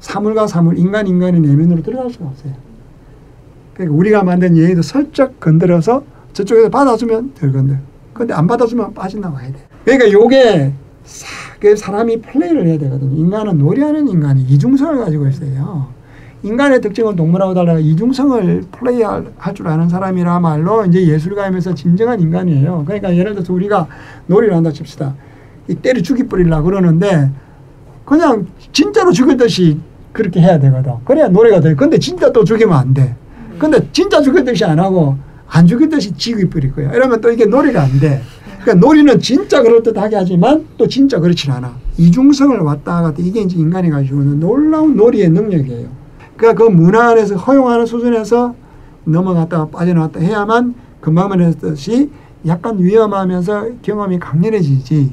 사물과 0.00 0.46
사물, 0.46 0.78
인간 0.78 1.06
인간의 1.06 1.40
내면으로 1.40 1.82
들어갈 1.82 2.10
수가 2.10 2.26
없어요. 2.26 2.52
그러니까 3.74 3.96
우리가 3.96 4.22
만든 4.22 4.56
예의도 4.56 4.82
슬쩍 4.82 5.40
건드려서 5.40 6.04
저쪽에서 6.32 6.68
받아주면 6.68 7.32
덜 7.34 7.52
건들. 7.52 7.78
근데 8.12 8.34
안 8.34 8.46
받아주면 8.46 8.94
빠져나와야 8.94 9.48
돼. 9.48 9.58
그러니까 9.84 10.12
요게 10.12 10.72
사, 11.04 11.26
그 11.58 11.74
사람이 11.76 12.20
플레이를 12.20 12.66
해야 12.66 12.78
되거든요. 12.78 13.16
인간은 13.16 13.58
놀이하는 13.58 14.08
인간이 14.08 14.42
이중성을 14.42 14.98
가지고 14.98 15.26
있어요. 15.28 15.88
인간의 16.42 16.80
특징은 16.80 17.16
동물하고 17.16 17.52
달라 17.54 17.78
이중성을 17.78 18.64
플레이할 18.72 19.54
줄 19.54 19.68
아는 19.68 19.88
사람이라 19.88 20.40
말로 20.40 20.84
이제 20.86 21.06
예술가이면서 21.06 21.74
진정한 21.74 22.20
인간이에요. 22.20 22.84
그러니까 22.86 23.14
예를 23.14 23.34
들어서 23.34 23.52
우리가 23.52 23.86
놀이를 24.26 24.54
한다 24.54 24.72
칩시다. 24.72 25.14
이 25.68 25.74
때려 25.74 26.00
죽이 26.00 26.24
뿌리려고 26.24 26.64
그러는데 26.64 27.30
그냥 28.04 28.46
진짜로 28.72 29.12
죽일 29.12 29.36
듯이 29.36 29.78
그렇게 30.12 30.40
해야 30.40 30.58
되거든. 30.58 30.92
그래야 31.04 31.28
노래가 31.28 31.60
돼. 31.60 31.74
근데 31.74 31.98
진짜 31.98 32.32
또 32.32 32.42
죽이면 32.42 32.76
안 32.76 32.94
돼. 32.94 33.14
근데 33.58 33.86
진짜 33.92 34.22
죽일 34.22 34.44
듯이 34.44 34.64
안 34.64 34.78
하고 34.78 35.16
안 35.46 35.66
죽일 35.66 35.90
듯이 35.90 36.14
죽이 36.14 36.48
뿌릴 36.48 36.72
거야. 36.74 36.92
이러면 36.92 37.20
또 37.20 37.30
이게 37.30 37.44
놀이가 37.44 37.82
안 37.82 38.00
돼. 38.00 38.22
그러니까 38.62 38.86
놀이는 38.86 39.20
진짜 39.20 39.62
그럴듯하게 39.62 40.16
하지만 40.16 40.66
또 40.78 40.88
진짜 40.88 41.18
그렇진 41.18 41.52
않아. 41.52 41.76
이중성을 41.98 42.58
왔다 42.60 43.02
갔다 43.02 43.16
이게 43.18 43.42
이제 43.42 43.58
인간이 43.58 43.90
가지고 43.90 44.22
있는 44.22 44.40
놀라운 44.40 44.96
놀이의 44.96 45.28
능력이에요. 45.28 45.99
그러니까 46.40 46.64
그 46.64 46.70
문화 46.70 47.10
안에서 47.10 47.36
허용하는 47.36 47.84
수준에서 47.84 48.54
넘어갔다가 49.04 49.66
빠져나왔다 49.68 50.20
해야만 50.20 50.74
금방 51.02 51.28
말했듯이 51.28 52.10
약간 52.46 52.82
위험하면서 52.82 53.68
경험이 53.82 54.18
강렬해지지 54.18 55.12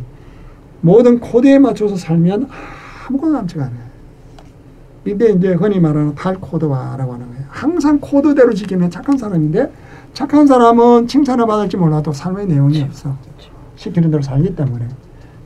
모든 0.80 1.20
코드에 1.20 1.60
맞춰서 1.60 1.98
살면 1.98 2.48
아무것도 3.08 3.34
남지가 3.34 3.66
않아요. 3.66 3.88
이게 5.04 5.32
이제 5.32 5.54
흔히 5.54 5.82
말하는 5.82 6.16
탈코드화라고 6.16 7.14
하는 7.14 7.28
거예요. 7.28 7.44
항상 7.50 8.00
코드대로 8.00 8.54
지키면 8.54 8.90
착한 8.90 9.18
사람인데 9.18 9.70
착한 10.14 10.48
사람은 10.48 11.08
칭찬을 11.08 11.46
받을지 11.46 11.76
몰라도 11.76 12.14
삶의 12.14 12.48
내용이 12.48 12.82
없어. 12.84 13.14
시키는 13.76 14.12
대로 14.12 14.24
살기 14.24 14.56
때문에. 14.56 14.88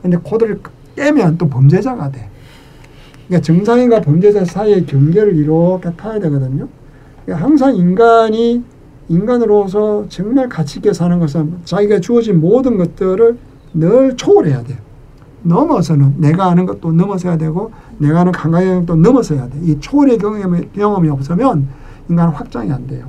근데 0.00 0.16
코드를 0.16 0.60
깨면 0.94 1.38
또 1.38 1.48
범죄자가 1.48 2.12
돼. 2.12 2.28
그러니까 3.32 3.40
정상인과 3.40 4.02
범죄자 4.02 4.44
사이의 4.44 4.84
경계를 4.84 5.34
이렇게 5.36 5.90
타야 5.96 6.20
되거든요. 6.20 6.68
그러니까 7.24 7.46
항상 7.46 7.74
인간이 7.74 8.62
인간으로서 9.08 10.04
정말 10.10 10.50
가치 10.50 10.78
있게 10.78 10.92
사는 10.92 11.18
것은 11.18 11.60
자기가 11.64 12.00
주어진 12.00 12.42
모든 12.42 12.76
것들을 12.76 13.38
늘 13.72 14.16
초월해야 14.16 14.62
돼요. 14.64 14.76
넘어서는 15.44 16.16
내가 16.18 16.50
아는 16.50 16.66
것도 16.66 16.92
넘어서야 16.92 17.38
되고 17.38 17.72
내가 17.96 18.20
아는 18.20 18.32
감각의 18.32 18.84
도 18.84 18.96
넘어서야 18.96 19.48
돼. 19.48 19.58
이 19.62 19.80
초월의 19.80 20.18
경험이, 20.18 20.68
경험이 20.74 21.08
없으면 21.08 21.68
인간은 22.10 22.34
확장이 22.34 22.70
안 22.70 22.86
돼요. 22.86 23.06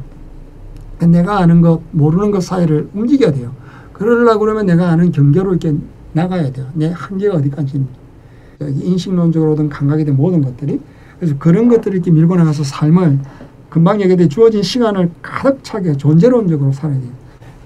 내가 1.06 1.40
아는 1.40 1.60
것, 1.60 1.82
모르는 1.92 2.32
것 2.32 2.42
사이를 2.42 2.88
움직여야 2.94 3.34
돼요. 3.34 3.52
그러려고 3.92 4.40
그러면 4.40 4.66
내가 4.66 4.88
아는 4.88 5.12
경계로 5.12 5.50
이렇게 5.52 5.76
나가야 6.14 6.54
돼요. 6.54 6.68
내 6.74 6.94
한계가 6.96 7.36
어디까지 7.36 7.78
인 7.78 7.88
식론적으로든 8.98 9.70
감각이든 9.70 10.16
모든 10.16 10.42
것들이. 10.42 10.80
그래서 11.20 11.36
그런 11.40 11.68
것들을 11.68 11.96
이렇게 11.96 12.12
밀고 12.12 12.36
나가서 12.36 12.64
삶을 12.64 13.20
금방 13.70 14.02
얘기했듯이 14.02 14.30
주어진 14.30 14.62
시간을 14.62 15.10
가득 15.22 15.64
차게 15.64 15.98
존재론적으로 15.98 16.72
살아야 16.72 17.00
돼요. 17.00 17.12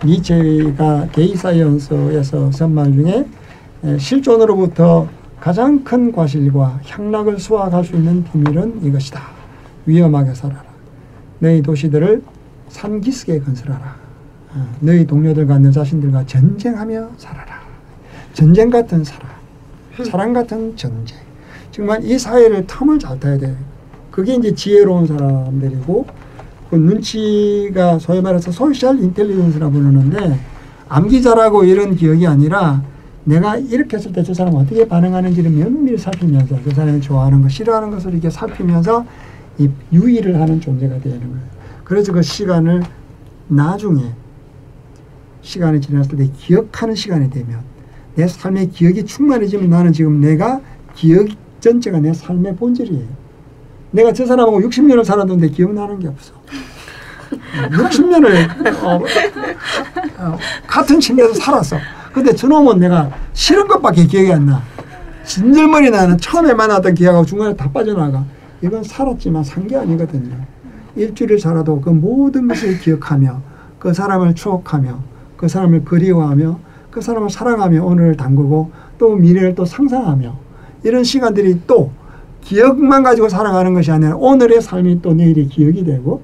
니체가 0.06 1.08
게이 1.12 1.36
사이언스에서 1.36 2.52
선말 2.52 2.94
중에 2.94 3.26
에, 3.84 3.98
실존으로부터 3.98 5.08
가장 5.40 5.84
큰 5.84 6.12
과실과 6.12 6.80
향락을 6.86 7.40
수확할 7.40 7.84
수 7.84 7.96
있는 7.96 8.24
비밀은 8.24 8.84
이것이다. 8.84 9.22
위험하게 9.86 10.34
살아라. 10.34 10.64
너희 11.40 11.62
도시들을 11.62 12.22
산기슭에 12.70 13.40
건설하라. 13.40 13.96
어, 14.56 14.68
너희 14.80 15.06
동료들과 15.06 15.60
너 15.60 15.72
자신들과 15.72 16.26
전쟁하며 16.26 17.10
살아라. 17.18 17.62
전쟁 18.34 18.70
같은 18.70 19.04
사랑, 19.04 19.30
사랑 20.06 20.34
같은 20.34 20.76
전쟁. 20.76 21.18
정말 21.72 22.04
이 22.04 22.18
사회를 22.18 22.66
텀을 22.66 23.00
잘 23.00 23.20
타야 23.20 23.38
돼. 23.38 23.56
그게 24.12 24.36
이제 24.36 24.54
지혜로운 24.54 25.06
사람들이고 25.06 26.06
그 26.70 26.76
눈치가 26.76 28.00
소위 28.00 28.22
말해서 28.22 28.52
소셜 28.52 29.00
인텔리전스라고 29.00 29.72
부르는데 29.72 30.40
암기 30.90 31.22
잘하고 31.22 31.64
이런 31.64 31.96
기억이 31.96 32.26
아니라 32.26 32.82
내가 33.26 33.58
이렇게 33.58 33.98
했을 33.98 34.12
때 34.14 34.24
저 34.24 34.34
사람 34.34 34.56
어떻게 34.56 34.88
반응하는지를 34.88 35.52
면밀히 35.52 35.98
살피면서 35.98 36.58
저 36.64 36.72
사람이 36.72 37.02
좋아하는 37.02 37.42
것, 37.42 37.52
싫어하는 37.52 37.92
것을 37.92 38.14
이렇게 38.14 38.30
살피면서 38.30 39.06
이 39.60 39.70
유의를 39.92 40.40
하는 40.40 40.62
존재가 40.62 41.00
되는 41.00 41.20
거예요. 41.20 41.44
그래서 41.84 42.12
그 42.14 42.22
시간을 42.22 42.84
나중에 43.48 44.04
시간이 45.42 45.80
지났을 45.82 46.18
때 46.18 46.30
기억하는 46.38 46.96
시간이 46.96 47.30
되면 47.30 47.60
내 48.18 48.28
삶의 48.28 48.72
기억이 48.72 49.06
충만해지면 49.06 49.70
나는 49.70 49.94
지금 49.94 50.20
내가 50.20 50.60
기억 50.96 51.28
전체가 51.60 52.00
내 52.00 52.12
삶의 52.14 52.56
본질이에요. 52.56 53.06
내가 53.92 54.12
저 54.12 54.26
사람하고 54.26 54.60
60년을 54.62 55.04
살았는데 55.04 55.50
기억나는 55.50 56.00
게 56.00 56.08
없어. 56.08 56.34
60년을 57.72 58.84
어, 58.84 59.00
어, 60.18 60.38
같은 60.66 61.00
침대에서 61.00 61.36
살았어. 61.36 61.78
근데 62.12 62.34
저놈은 62.34 62.80
내가 62.80 63.12
싫은 63.34 63.68
것밖에 63.68 64.08
기억이 64.08 64.34
안 64.34 64.48
나. 64.48 64.64
진절머리 65.24 65.92
나는 65.92 66.18
처음에 66.18 66.56
만났던 66.56 66.96
기억하고 66.96 67.24
중간에 67.24 67.56
다 67.56 67.70
빠져나가. 67.72 68.26
이건 68.64 68.84
살았지만 68.84 69.44
산 69.44 69.68
게 69.68 69.76
아니거든요. 69.78 70.36
일주일을 70.96 71.38
살아도 71.40 71.80
그 71.80 71.92
모든 71.92 72.48
것을 72.48 72.80
기억하며 72.80 73.42
그 73.78 73.94
사람을 73.94 74.34
추억하며 74.34 75.00
그 75.38 75.48
사람을 75.48 75.86
그리워하며 75.86 76.60
그 76.98 77.02
사람을 77.02 77.30
사랑하며 77.30 77.86
오늘을 77.86 78.18
담그고 78.18 78.72
또 78.98 79.16
미래를 79.16 79.54
또 79.54 79.66
상상하며 79.66 80.36
이런 80.84 81.04
시간들이 81.04 81.62
또 81.68 81.92
기억만 82.42 83.04
가지고 83.04 83.30
살아가는 83.30 83.72
것이 83.76 83.92
아니라 83.92 84.16
오늘의 84.16 84.62
삶이 84.62 85.04
또 85.04 85.14
내일의 85.14 85.46
기억이 85.46 85.84
되고 85.86 86.24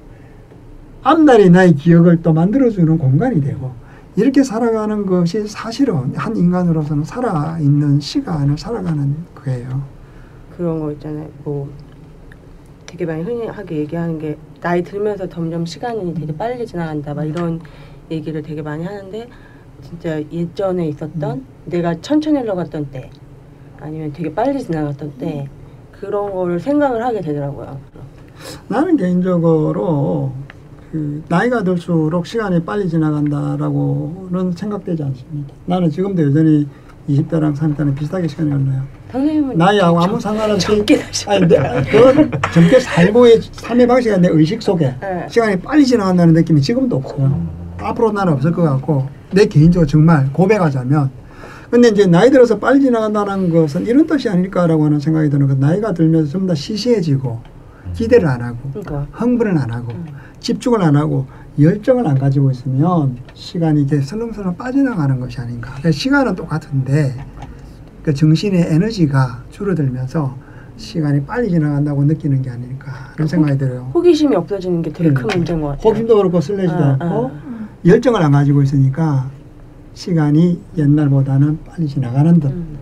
앞날의 1.04 1.50
나의 1.50 1.76
기억을 1.76 2.22
또 2.22 2.32
만들어주는 2.32 2.98
공간이 2.98 3.40
되고 3.40 3.70
이렇게 4.16 4.42
살아가는 4.42 5.06
것이 5.06 5.46
사실은 5.46 6.12
한 6.16 6.36
인간으로서는 6.36 7.04
살아있는 7.04 8.00
시간을 8.00 8.58
살아가는 8.58 9.14
거예요. 9.36 9.80
그런 10.56 10.80
거 10.80 10.90
있잖아요. 10.90 11.28
뭐 11.44 11.68
되게 12.84 13.06
많이 13.06 13.22
흔히하게 13.22 13.76
얘기하는 13.76 14.18
게 14.18 14.36
나이 14.60 14.82
들면서 14.82 15.28
점점 15.28 15.66
시간이 15.66 16.14
되게 16.14 16.36
빨리 16.36 16.66
지나간다. 16.66 17.14
막 17.14 17.24
이런 17.24 17.60
얘기를 18.10 18.42
되게 18.42 18.60
많이 18.60 18.84
하는데 18.84 19.28
진짜 19.84 20.20
예전에 20.32 20.88
있었던 20.88 21.44
내가 21.66 21.94
천천히 22.00 22.38
흘러갔던 22.40 22.86
때 22.90 23.10
아니면 23.80 24.12
되게 24.12 24.32
빨리 24.34 24.62
지나갔던 24.62 25.12
때 25.18 25.48
그런 25.92 26.32
거를 26.32 26.58
생각을 26.58 27.04
하게 27.04 27.20
되더라고요. 27.20 27.78
나는 28.68 28.96
개인적으로 28.96 30.32
그 30.90 31.22
나이가 31.28 31.62
들수록 31.62 32.26
시간이 32.26 32.64
빨리 32.64 32.88
지나간다라고는 32.88 34.52
생각되지 34.52 35.02
않습니다. 35.02 35.54
나는 35.66 35.90
지금도 35.90 36.22
여전히 36.22 36.66
20대랑 37.08 37.54
30대는 37.54 37.94
비슷하게 37.94 38.26
시간이 38.28 38.50
흘러요. 38.50 38.82
선생님은 39.12 39.58
나이하고 39.58 39.98
아무 39.98 40.10
좀 40.12 40.20
상관없이. 40.20 40.66
아니, 41.26 41.46
내, 41.46 41.56
그 41.90 42.30
젊게 42.52 42.80
살고의 42.80 43.40
삶의 43.52 43.86
방식이 43.86 44.18
내 44.18 44.28
의식 44.28 44.62
속에 44.62 44.94
네. 45.00 45.26
시간이 45.28 45.60
빨리 45.60 45.84
지나간다는 45.84 46.32
느낌이 46.32 46.60
지금도 46.60 46.96
없어요. 46.96 47.46
앞으로 47.78 48.12
나는 48.12 48.32
없을 48.32 48.50
것 48.52 48.62
같고 48.62 49.06
내 49.34 49.46
개인적으로 49.46 49.86
정말 49.86 50.30
고백하자면 50.32 51.10
근데 51.70 51.88
이제 51.88 52.06
나이 52.06 52.30
들어서 52.30 52.58
빨리 52.58 52.80
지나간다는 52.80 53.50
것은 53.50 53.86
이런 53.86 54.06
뜻이 54.06 54.28
아닐까라고 54.28 54.84
하는 54.84 55.00
생각이 55.00 55.28
드는 55.28 55.48
건 55.48 55.60
나이가 55.60 55.92
들면서 55.92 56.30
좀 56.30 56.46
더 56.46 56.54
시시해지고 56.54 57.40
기대를 57.94 58.28
안 58.28 58.42
하고 58.42 58.58
그러니까 58.70 59.06
흥분을 59.12 59.56
안 59.58 59.70
하고 59.70 59.92
음. 59.92 60.06
집중을 60.40 60.82
안 60.82 60.94
하고 60.96 61.26
열정을 61.58 62.06
안 62.06 62.18
가지고 62.18 62.50
있으면 62.50 63.16
시간이 63.34 63.82
이제 63.82 64.00
슬렁슬렁 64.00 64.56
빠져나가는 64.56 65.18
것이 65.20 65.40
아닌가. 65.40 65.68
그러니까 65.70 65.90
시간은 65.92 66.34
똑같은데 66.34 67.14
그 68.02 68.12
정신의 68.12 68.66
에너지가 68.70 69.44
줄어들면서 69.50 70.36
시간이 70.76 71.24
빨리 71.24 71.48
지나간다고 71.50 72.04
느끼는 72.04 72.42
게 72.42 72.50
아닐까 72.50 72.92
그런 73.14 73.28
생각이 73.28 73.56
들어요. 73.56 73.90
호기심이 73.94 74.34
없어지는 74.36 74.82
게 74.82 74.92
되게 74.92 75.12
큰. 75.12 75.26
문제인 75.28 75.60
것 75.60 75.68
같아요. 75.68 75.88
호기심도 75.88 76.16
그렇고 76.16 76.40
설레지도 76.40 76.76
아, 76.82 76.96
않고 77.00 77.30
아. 77.32 77.53
열정을 77.84 78.22
안 78.22 78.32
가지고 78.32 78.62
있으니까 78.62 79.30
시간이 79.94 80.60
옛날보다는 80.76 81.58
빨리 81.64 81.86
지나가는 81.86 82.40
듯. 82.40 82.48
음. 82.50 82.78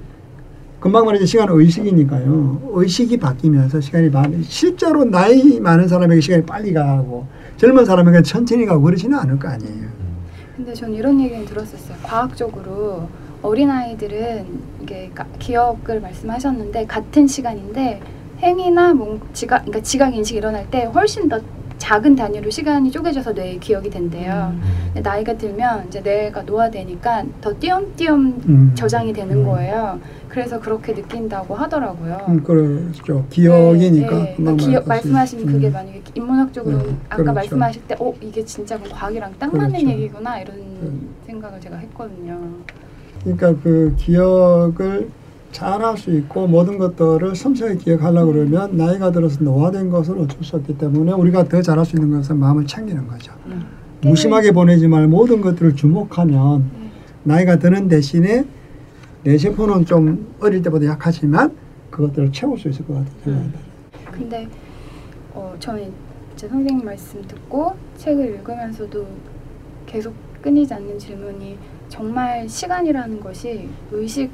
금방 0.81 1.05
말이죠. 1.07 1.27
시간은 1.27 1.55
의식이니까요. 1.61 2.71
의식이 2.73 3.19
바뀌면서 3.19 3.81
시간이 3.81 4.11
많, 4.11 4.43
실제로 4.43 5.05
나이 5.05 5.61
많은 5.61 5.87
사람에게 5.87 6.21
시간이 6.21 6.45
빨리 6.45 6.73
가고 6.73 7.27
젊은 7.57 7.85
사람에게 7.85 8.23
천천히 8.23 8.67
가고 8.67 8.83
그러지는 8.83 9.17
않을 9.19 9.39
거 9.39 9.49
아니에요. 9.49 9.87
근데 10.57 10.75
전 10.75 10.93
이런 10.93 11.21
얘기는 11.21 11.45
들었었어요. 11.45 11.97
과학적으로 12.03 13.09
어린 13.43 13.71
아이들은 13.71 14.47
이게 14.83 15.11
가- 15.15 15.27
기억을 15.39 16.01
말씀하셨는데 16.01 16.87
같은 16.87 17.27
시간인데 17.27 18.01
행위나 18.41 18.93
뭔 18.95 19.21
지각, 19.33 19.61
그러니까 19.65 19.83
지각 19.83 20.15
인식 20.15 20.37
일어날 20.37 20.69
때 20.69 20.85
훨씬 20.85 21.29
더 21.29 21.39
작은 21.83 22.15
단위로 22.15 22.49
시간이 22.49 22.93
쪼개져서 22.93 23.33
뇌에 23.33 23.59
기억이 23.59 23.91
된대요. 23.91 24.55
근데 24.95 25.01
나이가 25.01 25.37
들면 25.37 25.89
이제 25.89 26.01
뇌가 26.01 26.43
노화되니까 26.43 27.25
더 27.41 27.53
띄엄띄엄 27.59 28.41
음. 28.49 28.73
저장이 28.77 29.13
되는 29.13 29.39
음. 29.39 29.45
거예요. 29.45 29.99
그래서 30.29 30.61
그렇게 30.61 30.95
느낀다고 30.95 31.57
하더라고요. 31.57 32.27
음, 32.29 32.43
그렇죠. 32.45 33.27
기억이니까. 33.31 34.17
네, 34.17 34.37
네. 34.39 34.57
기억. 34.57 34.87
말씀하신 34.87 35.45
그게 35.45 35.67
음. 35.67 35.73
만약에 35.73 36.03
인문학적으로 36.15 36.79
네, 36.79 36.97
아까 37.09 37.17
그렇죠. 37.17 37.33
말씀하실 37.35 37.83
때, 37.89 37.97
어 37.99 38.15
이게 38.21 38.45
진짜 38.45 38.79
그럼 38.79 38.93
과학이랑 38.93 39.35
딱 39.41 39.53
맞는 39.53 39.81
그렇죠. 39.81 39.89
얘기구나 39.89 40.39
이런 40.39 40.57
음. 40.59 41.09
생각을 41.27 41.61
제가 41.61 41.77
했거든요. 41.79 42.39
그러니까 43.25 43.55
그 43.61 43.93
기억을 43.99 45.11
잘할 45.53 45.97
수 45.97 46.11
있고 46.17 46.47
모든 46.47 46.79
것들을 46.79 47.37
섬세하게 47.37 47.77
기억하려고 47.77 48.33
그러면 48.33 48.77
나이가 48.77 49.13
들어서 49.13 49.43
노화된 49.45 49.91
것은 49.91 50.19
어쩔 50.19 50.43
수 50.43 50.57
없기 50.57 50.79
때문에 50.79 51.13
우리가 51.13 51.45
더 51.45 51.63
잘할 51.63 51.85
수 51.85 51.97
있는 51.97 52.11
것은 52.17 52.39
마음을 52.39 52.67
챙기는 52.67 53.07
거죠. 53.07 53.33
음. 53.47 53.65
무심하게 54.03 54.51
보내지 54.53 54.89
말고 54.89 55.09
모든 55.09 55.41
것들을 55.41 55.77
주목하면 55.77 56.71
네. 56.73 56.91
나이가 57.23 57.57
드는 57.57 57.87
대신에 57.87 58.45
내 59.23 59.39
세포는 59.39 59.85
좀 59.85 60.35
어릴 60.41 60.63
때보다 60.63 60.87
약하지만 60.87 61.55
그것들을 61.91 62.33
채울 62.33 62.59
수 62.59 62.69
있을 62.69 62.85
것 62.87 62.95
같아요. 62.95 63.35
음. 63.37 63.55
근데 64.11 64.49
어, 65.35 65.55
저는 65.61 65.93
제 66.35 66.49
선생님 66.49 66.85
말씀 66.85 67.23
듣고 67.29 67.77
책을 67.99 68.35
읽으면서도 68.35 69.07
계속 69.87 70.15
끊이지 70.41 70.75
않는 70.75 70.99
질문이 70.99 71.57
정말 71.89 72.49
시간이라는 72.49 73.21
것이 73.21 73.69
의식 73.93 74.31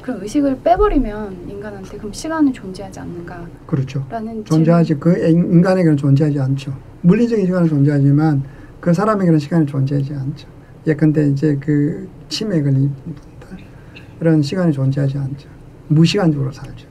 그런 0.00 0.22
의식을 0.22 0.60
빼버리면 0.62 1.48
인간한테 1.48 1.98
그럼 1.98 2.12
시간은 2.12 2.52
존재하지 2.52 3.00
않는가라는 3.00 3.50
그렇죠. 3.66 4.06
존재하지 4.44 4.94
그 4.94 5.16
인간에게는 5.28 5.96
존재하지 5.96 6.40
않죠. 6.40 6.74
물리적인 7.02 7.46
시간은 7.46 7.68
존재하지만 7.68 8.42
그 8.80 8.92
사람에게는 8.92 9.38
시간이 9.38 9.66
존재하지 9.66 10.14
않죠. 10.14 10.48
예컨대 10.86 11.28
이제 11.28 11.56
그 11.60 12.08
치매 12.28 12.62
걸린 12.62 12.92
분들 13.04 13.64
이런 14.20 14.42
시간이 14.42 14.72
존재하지 14.72 15.18
않죠. 15.18 15.48
무시간적으로 15.88 16.50
살죠. 16.50 16.88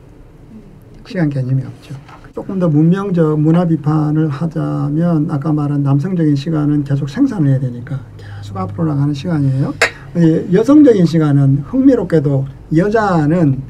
시간 1.07 1.29
개념이 1.29 1.63
없죠. 1.63 1.95
조금 2.33 2.59
더 2.59 2.69
문명적 2.69 3.39
문화 3.41 3.65
비판을 3.65 4.29
하자면 4.29 5.29
아까 5.29 5.51
말한 5.51 5.83
남성적인 5.83 6.35
시간은 6.35 6.85
계속 6.85 7.09
생산을 7.09 7.49
해야 7.49 7.59
되니까 7.59 7.99
계속 8.17 8.55
앞으로 8.57 8.85
나가는 8.85 9.13
시간이에요. 9.13 9.73
여성적인 10.15 11.05
시간은 11.05 11.59
흥미롭게도 11.59 12.45
여자는 12.75 13.61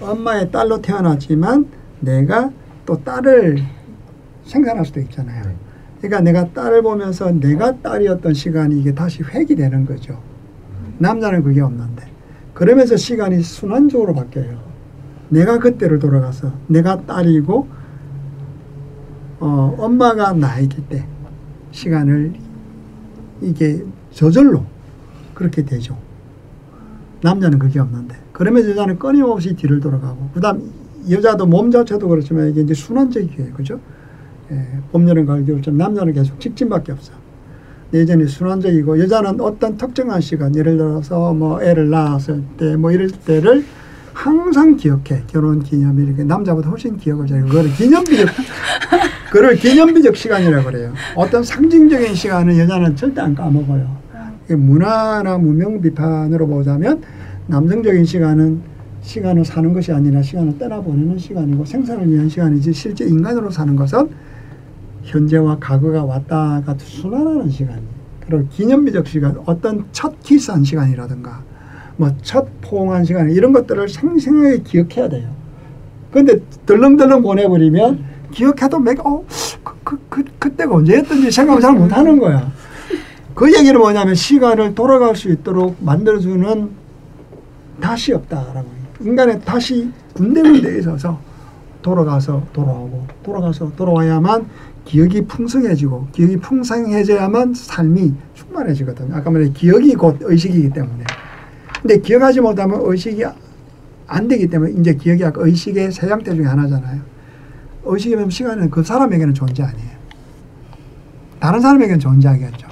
엄마의 0.00 0.50
딸로 0.50 0.82
태어났지만 0.82 1.66
내가 2.00 2.50
또 2.84 3.02
딸을 3.02 3.62
생산할 4.44 4.84
수도 4.84 5.00
있잖아요. 5.00 5.44
그러니까 5.98 6.20
내가 6.20 6.52
딸을 6.52 6.82
보면서 6.82 7.30
내가 7.30 7.80
딸이었던 7.80 8.34
시간이 8.34 8.80
이게 8.80 8.92
다시 8.92 9.22
회귀되는 9.22 9.86
거죠. 9.86 10.20
남자는 10.98 11.44
그게 11.44 11.60
없는데. 11.60 12.06
그러면서 12.54 12.96
시간이 12.96 13.42
순환적으로 13.42 14.12
바뀌어요. 14.14 14.60
내가 15.28 15.58
그때를 15.58 16.00
돌아가서 16.00 16.52
내가 16.66 17.00
딸이고 17.06 17.68
어, 19.38 19.76
엄마가 19.78 20.32
나이기 20.32 20.82
때 20.88 21.06
시간을 21.70 22.32
이게 23.40 23.84
저절로 24.10 24.64
그렇게 25.34 25.64
되죠. 25.64 25.96
남자는 27.22 27.58
그게 27.58 27.78
없는데. 27.78 28.16
그러면 28.32 28.68
여자는 28.68 28.98
끊임없이 28.98 29.54
뒤를 29.54 29.80
돌아가고, 29.80 30.30
그 30.34 30.40
다음 30.40 30.70
여자도 31.08 31.46
몸 31.46 31.70
자체도 31.70 32.08
그렇지만 32.08 32.50
이게 32.50 32.62
이제 32.62 32.74
순환적이에요. 32.74 33.52
그죠? 33.54 33.80
예, 34.50 34.66
봄, 34.90 35.08
여름, 35.08 35.26
가을, 35.26 35.44
겨울처럼 35.44 35.78
남자는 35.78 36.12
계속 36.12 36.38
직진밖에 36.40 36.92
없어. 36.92 37.12
예전에 37.94 38.26
순환적이고, 38.26 39.00
여자는 39.00 39.40
어떤 39.40 39.76
특정한 39.76 40.20
시간, 40.20 40.54
예를 40.56 40.76
들어서 40.76 41.32
뭐 41.32 41.62
애를 41.62 41.90
낳았을 41.90 42.42
때, 42.56 42.76
뭐 42.76 42.90
이럴 42.90 43.10
때를 43.10 43.64
항상 44.12 44.76
기억해. 44.76 45.24
결혼 45.26 45.62
기념일, 45.62 46.14
남자보다 46.26 46.70
훨씬 46.70 46.96
기억을 46.96 47.26
잘해. 47.26 47.42
그거를 47.42 47.70
기념비적, 47.72 48.28
그걸 49.30 49.56
기념비적 49.56 50.16
시간이라고 50.16 50.64
그래요. 50.70 50.92
어떤 51.16 51.42
상징적인 51.42 52.14
시간은 52.14 52.58
여자는 52.58 52.96
절대 52.96 53.20
안 53.20 53.34
까먹어요. 53.34 54.01
문화나 54.56 55.38
문명 55.38 55.80
비판으로 55.80 56.46
보자면 56.46 57.02
남성적인 57.46 58.04
시간은 58.04 58.60
시간을 59.02 59.44
사는 59.44 59.72
것이 59.72 59.92
아니라 59.92 60.22
시간을 60.22 60.58
떠나보내는 60.58 61.18
시간이고 61.18 61.64
생산을 61.64 62.10
위한 62.10 62.28
시간이지 62.28 62.72
실제 62.72 63.04
인간으로 63.04 63.50
사는 63.50 63.74
것은 63.74 64.08
현재와 65.02 65.58
과거가 65.58 66.04
왔다 66.04 66.62
갔다 66.64 66.78
순환하는 66.78 67.50
시간이에요. 67.50 68.02
그리고 68.26 68.46
기념비적 68.50 69.08
시간, 69.08 69.36
어떤 69.46 69.84
첫 69.90 70.20
키스한 70.22 70.62
시간이라든가 70.62 71.42
뭐 71.96 72.10
첫 72.22 72.46
포옹한 72.62 73.04
시간 73.04 73.30
이런 73.30 73.52
것들을 73.52 73.88
생생하게 73.88 74.62
기억해야 74.62 75.08
돼요. 75.08 75.28
근데 76.12 76.38
덜렁덜렁 76.66 77.22
보내버리면 77.22 78.04
기억해도 78.30 78.78
내가 78.78 79.02
어, 79.02 79.24
그, 79.64 79.74
그, 79.84 79.98
그, 80.08 80.24
그때가 80.38 80.74
언제였던지 80.76 81.30
생각을 81.30 81.60
잘 81.60 81.74
못하는 81.74 82.18
거야. 82.18 82.50
그 83.34 83.52
얘기는 83.56 83.78
뭐냐면 83.78 84.14
시간을 84.14 84.74
돌아갈 84.74 85.16
수 85.16 85.30
있도록 85.30 85.76
만들어주는 85.80 86.70
다시 87.80 88.12
없다라고. 88.12 88.66
인간의 89.00 89.40
다시 89.44 89.90
군데군데 90.14 90.78
있어서 90.78 91.18
돌아가서 91.80 92.42
돌아오고 92.52 93.06
돌아가서 93.24 93.72
돌아와야만 93.74 94.46
기억이 94.84 95.24
풍성해지고 95.26 96.08
기억이 96.12 96.36
풍성해져야만 96.36 97.54
삶이 97.54 98.14
충만해지거든요. 98.34 99.14
아까 99.14 99.30
말한 99.30 99.52
기억이 99.52 99.94
곧 99.94 100.18
의식이기 100.20 100.70
때문에. 100.70 101.04
근데 101.80 101.98
기억하지 101.98 102.40
못하면 102.40 102.80
의식이 102.84 103.24
안 104.06 104.28
되기 104.28 104.46
때문에 104.46 104.72
이제 104.78 104.94
기억이 104.94 105.24
아까 105.24 105.40
의식의 105.44 105.92
세 105.92 106.08
형태 106.08 106.34
중에 106.34 106.44
하나잖아요. 106.44 107.00
의식이면 107.84 108.30
시간은 108.30 108.70
그 108.70 108.82
사람에게는 108.82 109.34
존재 109.34 109.62
아니에요. 109.62 109.90
다른 111.40 111.60
사람에게는 111.60 111.98
존재하겠죠. 111.98 112.71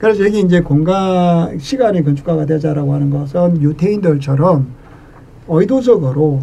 그래서 0.00 0.24
여기 0.24 0.40
이제 0.40 0.60
공간 0.60 1.58
시간의 1.58 2.02
건축가가 2.04 2.46
되자라고 2.46 2.94
하는 2.94 3.10
것은 3.10 3.60
유태인들처럼 3.60 4.66
의도적으로 5.46 6.40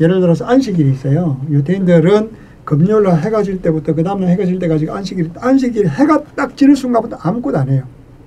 예를 0.00 0.20
들어서 0.20 0.44
안식일이 0.44 0.92
있어요. 0.92 1.40
유태인들은 1.50 2.30
금요일날 2.64 3.22
해가 3.22 3.42
질 3.42 3.60
때부터 3.60 3.92
그 3.92 4.04
다음날 4.04 4.30
해가 4.30 4.44
질 4.44 4.60
때까지 4.60 4.88
안식일 4.88 5.30
안식일 5.36 5.88
해가 5.88 6.22
딱 6.36 6.56
지는 6.56 6.76
순간부터 6.76 7.16
아무것도 7.16 7.58
안 7.58 7.68
해요. 7.70 7.82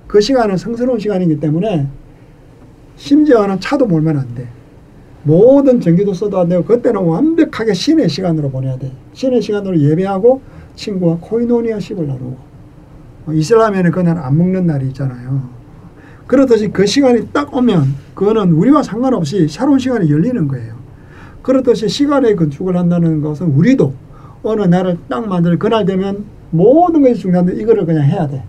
그 0.07 0.20
시간은 0.20 0.57
성스러운 0.57 0.99
시간이기 0.99 1.39
때문에 1.39 1.88
심지어는 2.97 3.62
차도 3.62 3.86
몰면 3.86 4.18
안 4.18 4.36
돼. 4.36 4.45
모든 5.24 5.80
전기도 5.80 6.14
써도 6.14 6.38
안 6.38 6.49
되고 6.49 6.66
그때는 6.66 7.01
완벽하게 7.01 7.74
신의 7.74 8.10
시간으로 8.10 8.49
보내야 8.49 8.78
돼. 8.78 8.91
신의 9.14 9.41
시간으로 9.41 9.80
예배하고 9.80 10.41
친구와 10.76 11.18
코이노니아식을 11.22 12.07
나누고 12.07 12.32
어, 12.32 12.49
이슬람에는 13.34 13.91
그날 13.91 14.17
안 14.17 14.38
먹는 14.38 14.65
날이 14.65 14.88
있잖아요. 14.88 15.49
그렇듯이 16.27 16.69
그 16.69 16.86
시간이 16.86 17.30
딱 17.34 17.53
오면 17.53 17.95
그거는 18.13 18.51
우리와 18.51 18.84
상관없이 18.84 19.47
새로운 19.47 19.80
시간이 19.80 20.11
열리는 20.11 20.47
거예요. 20.47 20.75
그렇듯이 21.41 21.89
시간의 21.89 22.36
건축을 22.36 22.77
한다는 22.77 23.21
것은 23.21 23.47
우리도 23.47 23.93
어느 24.43 24.61
날을 24.61 24.97
딱 25.09 25.27
만들 25.27 25.57
그날 25.57 25.86
되면 25.86 26.25
모든 26.51 27.01
것이 27.01 27.15
중요한데 27.15 27.55
이거를 27.55 27.86
그냥 27.86 28.03
해야 28.03 28.27
돼. 28.27 28.43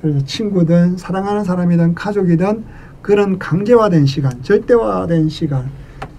그래서 0.00 0.24
친구든 0.24 0.96
사랑하는 0.96 1.44
사람이든 1.44 1.94
가족이든 1.94 2.64
그런 3.02 3.38
강제화된 3.38 4.06
시간, 4.06 4.42
절대화된 4.42 5.28
시간, 5.28 5.70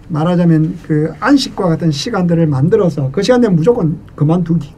말하자면 0.10 0.78
그 0.86 1.14
안식과 1.20 1.68
같은 1.68 1.92
시간들을 1.92 2.46
만들어서 2.48 3.10
그 3.12 3.22
시간 3.22 3.42
되면 3.42 3.56
무조건 3.56 4.00
그만두기. 4.16 4.74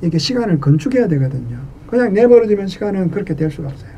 이렇게 0.00 0.18
시간을 0.18 0.60
건축해야 0.60 1.08
되거든요. 1.08 1.58
그냥 1.94 2.12
내버려두면 2.12 2.66
시간은 2.66 3.12
그렇게 3.12 3.36
될 3.36 3.52
수가 3.52 3.68
없어요. 3.68 3.90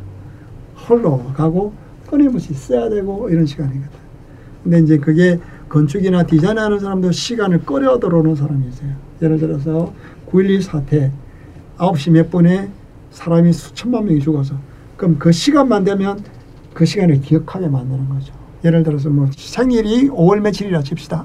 홀로 0.87 1.25
가고 1.35 1.73
끊임없이 2.07 2.53
써야 2.53 2.91
되고 2.91 3.31
이런 3.31 3.47
시간이거든. 3.47 3.89
근데 4.63 4.81
이제 4.81 4.99
그게 4.99 5.41
건축이나 5.71 6.25
디자인하는 6.25 6.79
사람도 6.79 7.11
시간을 7.11 7.63
끌어 7.65 7.99
들어오는 7.99 8.37
사람이 8.37 8.69
있어요. 8.69 8.91
예를 9.23 9.39
들어서 9.39 9.95
9.11 10.31 10.61
사태 10.61 11.11
9시 11.79 12.11
몇 12.11 12.31
분에 12.31 12.69
사람이 13.13 13.55
수천만 13.55 14.05
명이 14.05 14.21
죽어서 14.21 14.57
그럼 14.99 15.17
그 15.19 15.33
시간만 15.33 15.85
되면 15.85 16.23
그 16.75 16.85
시간을 16.85 17.23
기억하게 17.23 17.69
만드는 17.69 18.11
거죠. 18.11 18.35
예를 18.63 18.83
들어서 18.83 19.09
뭐 19.09 19.31
생일이 19.35 20.11
5월 20.11 20.41
며칠이라 20.41 20.83
칩시다. 20.83 21.25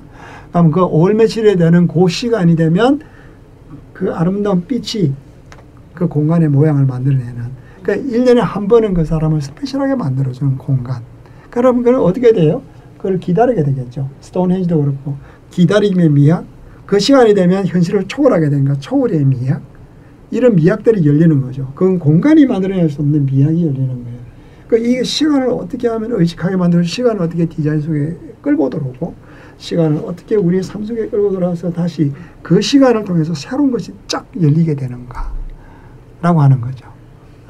그럼 0.51 0.71
그 0.71 0.79
5월 0.79 1.15
며칠에 1.15 1.57
되는 1.57 1.89
그 1.89 2.07
시간이 2.07 2.55
되면 2.55 3.01
그 3.91 4.13
아름다운 4.13 4.65
빛이 4.65 5.13
그 6.01 6.07
공간의 6.07 6.49
모양을 6.49 6.85
만들어내는 6.87 7.43
그러니까 7.83 8.09
1년에 8.09 8.39
한 8.39 8.67
번은 8.67 8.95
그 8.95 9.05
사람을 9.05 9.39
스페셜하게 9.39 9.93
만들어주는 9.93 10.57
공간. 10.57 11.03
그럼 11.51 11.83
그걸 11.83 11.95
어떻게 11.95 12.33
돼요? 12.33 12.63
그걸 12.97 13.19
기다리게 13.19 13.63
되겠죠. 13.63 14.09
스톤헨지도 14.19 14.81
그렇고 14.81 15.17
기다림의 15.51 16.09
미학 16.09 16.45
그 16.87 16.97
시간이 16.97 17.35
되면 17.35 17.67
현실을 17.67 18.07
초월하게 18.07 18.49
되니까 18.49 18.73
초월의 18.79 19.25
미학 19.25 19.61
이런 20.31 20.55
미학들이 20.55 21.05
열리는 21.05 21.39
거죠. 21.39 21.71
그건 21.75 21.99
공간이 21.99 22.47
만들어낼 22.47 22.89
수 22.89 23.01
없는 23.01 23.27
미학이 23.27 23.63
열리는 23.63 23.87
거예요. 23.87 24.19
그러니까 24.67 24.89
이 24.89 25.03
시간을 25.03 25.49
어떻게 25.49 25.87
하면 25.87 26.13
의식하게 26.13 26.55
만들고 26.55 26.83
시간을 26.83 27.21
어떻게 27.21 27.45
디자인 27.45 27.79
속에 27.79 28.17
끌고 28.41 28.71
들어오고 28.71 29.13
시간을 29.57 30.01
어떻게 30.03 30.35
우리 30.35 30.63
삶 30.63 30.83
속에 30.83 31.09
끌고 31.09 31.31
들어와서 31.31 31.71
다시 31.71 32.11
그 32.41 32.59
시간을 32.59 33.03
통해서 33.03 33.35
새로운 33.35 33.69
것이 33.69 33.93
쫙 34.07 34.25
열리게 34.41 34.73
되는가 34.73 35.40
라고 36.21 36.41
하는 36.41 36.61
거죠. 36.61 36.87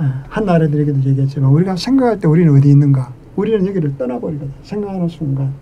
예, 0.01 0.05
한나라들에게도 0.29 0.99
얘기했지만 1.09 1.51
우리가 1.51 1.75
생각할 1.75 2.19
때 2.19 2.27
우리는 2.27 2.55
어디 2.55 2.69
있는가 2.69 3.13
우리는 3.35 3.65
여기를 3.67 3.97
떠나버리거든 3.97 4.51
생각하는 4.63 5.07
순간 5.07 5.53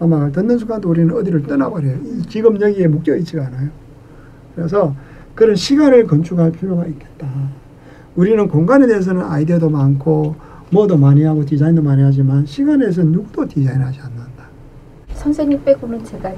음악을 0.00 0.32
듣는 0.32 0.58
순간도 0.58 0.88
우리는 0.88 1.14
어디를 1.14 1.44
떠나버려요. 1.44 2.22
지금 2.28 2.60
여기에 2.60 2.88
묶여 2.88 3.16
있지가 3.16 3.46
않아요. 3.46 3.70
그래서 4.54 4.94
그런 5.34 5.56
시간을 5.56 6.06
건축할 6.06 6.52
필요가 6.52 6.86
있겠다. 6.86 7.28
우리는 8.16 8.48
공간에 8.48 8.86
대해서는 8.86 9.22
아이디어도 9.22 9.70
많고 9.70 10.34
뭐도 10.70 10.96
많이 10.96 11.22
하고 11.24 11.44
디자인도 11.44 11.82
많이 11.82 12.02
하지만 12.02 12.44
시간에서 12.44 13.02
누구도 13.02 13.46
디자인하지 13.46 14.00
않는다. 14.00 14.48
선생님 15.14 15.62
빼고는 15.64 16.04
제가 16.04 16.32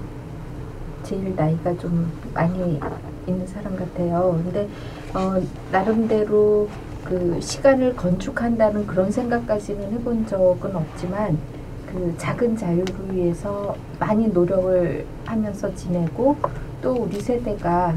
제일 1.02 1.34
나이가 1.34 1.76
좀 1.78 2.06
많이 2.32 2.78
있는 3.26 3.46
사람 3.46 3.76
같아요. 3.76 4.40
근데 4.44 4.68
어, 5.14 5.42
나름대로 5.72 6.68
그 7.04 7.40
시간을 7.40 7.96
건축한다는 7.96 8.86
그런 8.86 9.10
생각까지는 9.10 9.92
해본 9.92 10.26
적은 10.26 10.76
없지만 10.76 11.38
그 11.86 12.14
작은 12.18 12.56
자유를 12.56 12.94
위해서 13.12 13.74
많이 13.98 14.28
노력을 14.28 15.04
하면서 15.24 15.74
지내고 15.74 16.36
또 16.80 16.94
우리 16.94 17.20
세대가 17.20 17.94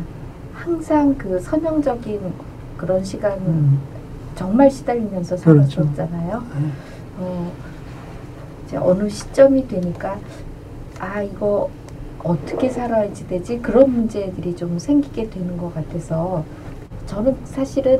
항상 0.53 1.15
그 1.15 1.39
선형적인 1.39 2.33
그런 2.77 3.03
시간을 3.03 3.41
음. 3.45 3.79
정말 4.35 4.71
시달리면서 4.71 5.35
그렇죠. 5.37 5.83
살았었잖아요. 5.83 6.43
네. 6.59 6.69
어, 7.19 7.51
이제 8.65 8.77
어느 8.77 9.07
시점이 9.07 9.67
되니까 9.67 10.17
아 10.99 11.21
이거 11.21 11.69
어떻게 12.23 12.69
살아야지 12.69 13.27
되지 13.27 13.59
그런 13.59 13.91
문제들이 13.91 14.55
좀 14.55 14.79
생기게 14.79 15.29
되는 15.29 15.57
것 15.57 15.73
같아서 15.75 16.43
저는 17.13 17.35
사실은 17.45 17.99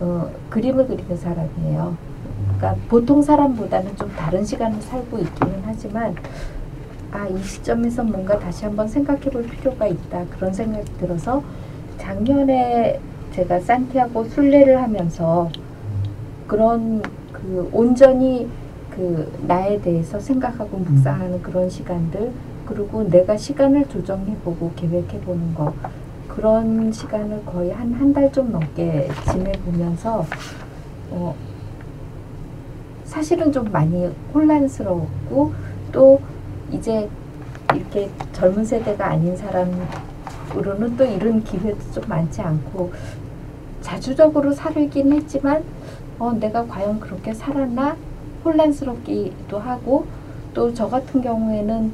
어, 0.00 0.28
그림을 0.50 0.86
그리는 0.88 1.16
사람이에요. 1.16 1.96
그러니까 2.56 2.74
보통 2.88 3.22
사람보다는 3.22 3.96
좀 3.96 4.10
다른 4.16 4.44
시간을 4.44 4.80
살고 4.82 5.18
있기는 5.18 5.62
하지만 5.64 6.14
아 7.12 7.26
이 7.28 7.38
시점에서 7.42 8.02
뭔가 8.04 8.38
다시 8.38 8.64
한번 8.64 8.86
생각해 8.88 9.20
볼 9.30 9.42
필요가 9.44 9.86
있다 9.86 10.24
그런 10.30 10.52
생각이 10.52 10.84
들어서 10.98 11.42
작년에 11.96 13.00
제가 13.32 13.60
산티아고 13.60 14.24
순례를 14.24 14.82
하면서 14.82 15.48
그런 16.46 17.00
그 17.32 17.68
온전히 17.72 18.48
그 18.90 19.32
나에 19.46 19.80
대해서 19.80 20.18
생각하고 20.20 20.76
묵상하는 20.78 21.40
그런 21.42 21.70
시간들 21.70 22.30
그리고 22.66 23.04
내가 23.08 23.36
시간을 23.36 23.88
조정해 23.88 24.36
보고 24.44 24.72
계획해 24.76 25.20
보는 25.20 25.54
거 25.54 25.72
그런 26.38 26.92
시간을 26.92 27.44
거의 27.44 27.72
한 27.72 27.92
한 27.94 28.12
달 28.14 28.30
좀 28.30 28.52
넘게 28.52 29.08
지내보면서 29.32 30.24
어, 31.10 31.34
사실은 33.04 33.50
좀 33.50 33.64
많이 33.72 34.06
혼란스러웠고 34.32 35.52
또 35.90 36.20
이제 36.70 37.08
이렇게 37.74 38.08
젊은 38.32 38.64
세대가 38.64 39.06
아닌 39.10 39.36
사람으로는 39.36 40.96
또 40.96 41.04
이런 41.04 41.42
기회도 41.42 41.78
좀 41.92 42.04
많지 42.06 42.40
않고 42.40 42.92
자주적으로 43.80 44.52
살긴 44.52 45.12
했지만 45.14 45.64
어, 46.20 46.32
내가 46.32 46.64
과연 46.66 47.00
그렇게 47.00 47.34
살았나? 47.34 47.96
혼란스럽기도 48.44 49.58
하고 49.58 50.06
또 50.54 50.72
저 50.72 50.88
같은 50.88 51.20
경우에는 51.20 51.92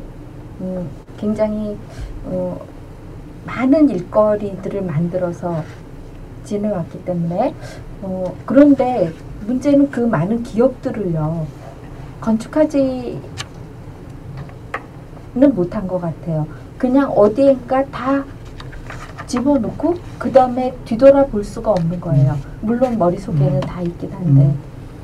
음, 0.60 0.88
굉장히 1.16 1.76
어, 2.26 2.60
많은 3.46 3.88
일거리들을 3.90 4.82
만들어서 4.82 5.62
지내왔기 6.44 7.04
때문에 7.04 7.54
어, 8.02 8.34
그런데 8.44 9.12
문제는 9.46 9.90
그 9.90 10.00
많은 10.00 10.42
기업들을요 10.42 11.46
건축하지는 12.20 13.20
못한 15.54 15.86
것 15.86 16.00
같아요. 16.00 16.46
그냥 16.78 17.10
어디엔가 17.10 17.86
다 17.86 18.24
집어넣고 19.26 19.96
그 20.18 20.30
다음에 20.32 20.74
뒤돌아볼 20.84 21.44
수가 21.44 21.72
없는 21.72 22.00
거예요. 22.00 22.36
물론 22.60 22.98
머릿속에는 22.98 23.60
다 23.60 23.80
있긴 23.82 24.12
한데 24.12 24.54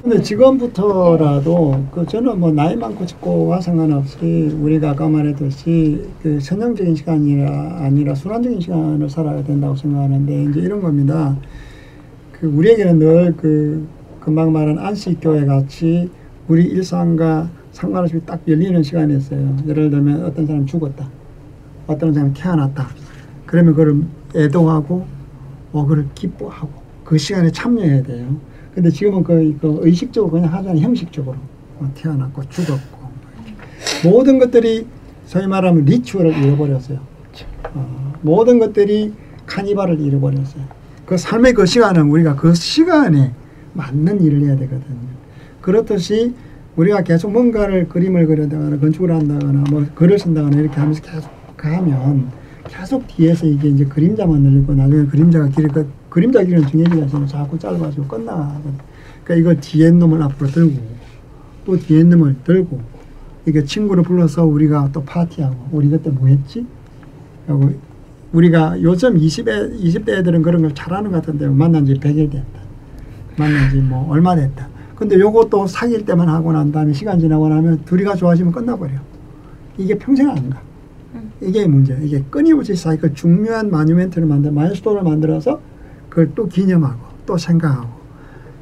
근데 0.02 0.22
지금부터라도 0.22 1.84
그 1.92 2.06
저는 2.06 2.40
뭐 2.40 2.50
나이 2.50 2.74
많고 2.74 3.04
적고와 3.04 3.60
상관없이 3.60 4.50
우리가 4.58 4.90
아까 4.90 5.06
말했듯이 5.08 6.02
그 6.22 6.40
선정적인 6.40 6.94
시간이라 6.94 7.80
아니라 7.84 8.14
순환적인 8.14 8.60
시간을 8.60 9.10
살아야 9.10 9.44
된다고 9.44 9.76
생각하는데 9.76 10.44
이제 10.44 10.60
이런 10.60 10.80
겁니다. 10.80 11.36
그 12.32 12.46
우리에게는 12.46 12.98
늘 12.98 13.34
그 13.36 13.86
금방 14.20 14.52
말한 14.52 14.78
안식교회 14.78 15.44
같이 15.46 16.10
우리 16.48 16.64
일상과 16.64 17.48
상관없이 17.72 18.20
딱 18.26 18.40
열리는 18.48 18.82
시간이 18.82 19.16
있어요. 19.16 19.56
예를 19.66 19.90
들면 19.90 20.24
어떤 20.24 20.46
사람 20.46 20.66
죽었다. 20.66 21.08
어떤 21.86 22.12
사람 22.12 22.32
태어났다. 22.34 22.88
그러면 23.46 23.74
그걸 23.74 24.02
애도하고 24.34 25.06
뭐 25.72 25.86
그걸 25.86 26.06
기뻐하고 26.14 26.70
그 27.04 27.16
시간에 27.18 27.50
참여해야 27.50 28.02
돼요. 28.02 28.36
근데 28.74 28.90
지금은 28.90 29.24
그, 29.24 29.56
그 29.60 29.78
의식적으로 29.82 30.32
그냥 30.32 30.52
하잖아요. 30.52 30.80
형식적으로. 30.80 31.36
뭐 31.78 31.90
태어났고 31.94 32.42
죽었고. 32.48 33.00
모든 34.04 34.38
것들이 34.38 34.86
소위 35.26 35.46
말하면 35.46 35.84
리추얼을 35.84 36.36
잃어버렸어요. 36.36 36.98
어, 37.74 38.12
모든 38.22 38.58
것들이 38.58 39.12
카니발을 39.46 40.00
잃어버렸어요. 40.00 40.62
그 41.06 41.16
삶의 41.16 41.54
그 41.54 41.66
시간은 41.66 42.08
우리가 42.10 42.36
그 42.36 42.54
시간에 42.54 43.32
맞는 43.72 44.22
일을 44.22 44.42
해야 44.42 44.56
되거든요. 44.56 45.10
그렇듯이 45.60 46.34
우리가 46.76 47.02
계속 47.02 47.32
뭔가를 47.32 47.88
그림을 47.88 48.26
그린다거나 48.26 48.78
건축을 48.78 49.10
한다거나 49.10 49.64
뭐 49.70 49.84
글을 49.94 50.18
쓴다거나 50.18 50.58
이렇게 50.58 50.76
하면서 50.76 51.02
계속 51.02 51.30
가면 51.56 52.30
계속 52.68 53.06
뒤에서 53.08 53.46
이게 53.46 53.68
이제 53.68 53.84
그림자만 53.84 54.40
늘리고 54.40 54.74
나중에 54.74 55.06
그림자가 55.06 55.48
길그 55.48 55.88
그림자 56.10 56.42
길은 56.42 56.66
중요해지면 56.66 57.26
자꾸 57.26 57.58
짧아지고 57.58 58.06
끝나거든. 58.06 58.72
그러니까 59.24 59.34
이거 59.52 59.60
뒤에 59.60 59.90
놈을 59.90 60.22
앞으로 60.22 60.50
들고 60.50 60.76
또 61.64 61.78
뒤에 61.78 62.02
놈을 62.02 62.36
들고 62.44 62.80
이게 63.46 63.64
친구를 63.64 64.02
불러서 64.02 64.44
우리가 64.44 64.90
또 64.92 65.02
파티하고 65.04 65.56
우리 65.72 65.88
그때 65.88 66.10
뭐 66.10 66.26
했지? 66.28 66.66
하고 67.46 67.72
우리가 68.32 68.82
요즘 68.82 69.16
20대 69.16 69.80
20대 69.80 70.10
애들은 70.18 70.42
그런 70.42 70.62
걸 70.62 70.74
잘하는 70.74 71.10
것 71.10 71.18
같은데 71.18 71.48
만난 71.48 71.86
지 71.86 71.94
100일 71.94 72.30
됐다. 72.30 72.60
만난 73.36 73.70
지 73.70 73.76
뭐 73.78 74.10
얼마 74.10 74.36
됐다. 74.36 74.68
근데 74.96 75.18
요것도 75.18 75.66
사귈 75.66 76.04
때만 76.04 76.28
하고 76.28 76.52
난 76.52 76.70
다음에 76.70 76.92
시간 76.92 77.18
지나고 77.18 77.48
나면 77.48 77.84
둘이가 77.86 78.14
좋아지면 78.16 78.52
끝나버려. 78.52 78.92
이게 79.78 79.96
평생 79.96 80.28
안 80.28 80.50
가. 80.50 80.60
이게 81.40 81.66
문제야. 81.66 81.98
이게 81.98 82.22
끊임없이 82.28 82.74
사이클 82.74 83.14
중요한 83.14 83.70
마뉴멘트를 83.70 84.26
만들, 84.28 84.52
마일스톤을 84.52 85.02
만들어서 85.02 85.60
그걸 86.10 86.32
또 86.34 86.46
기념하고 86.46 87.00
또 87.24 87.38
생각하고 87.38 87.88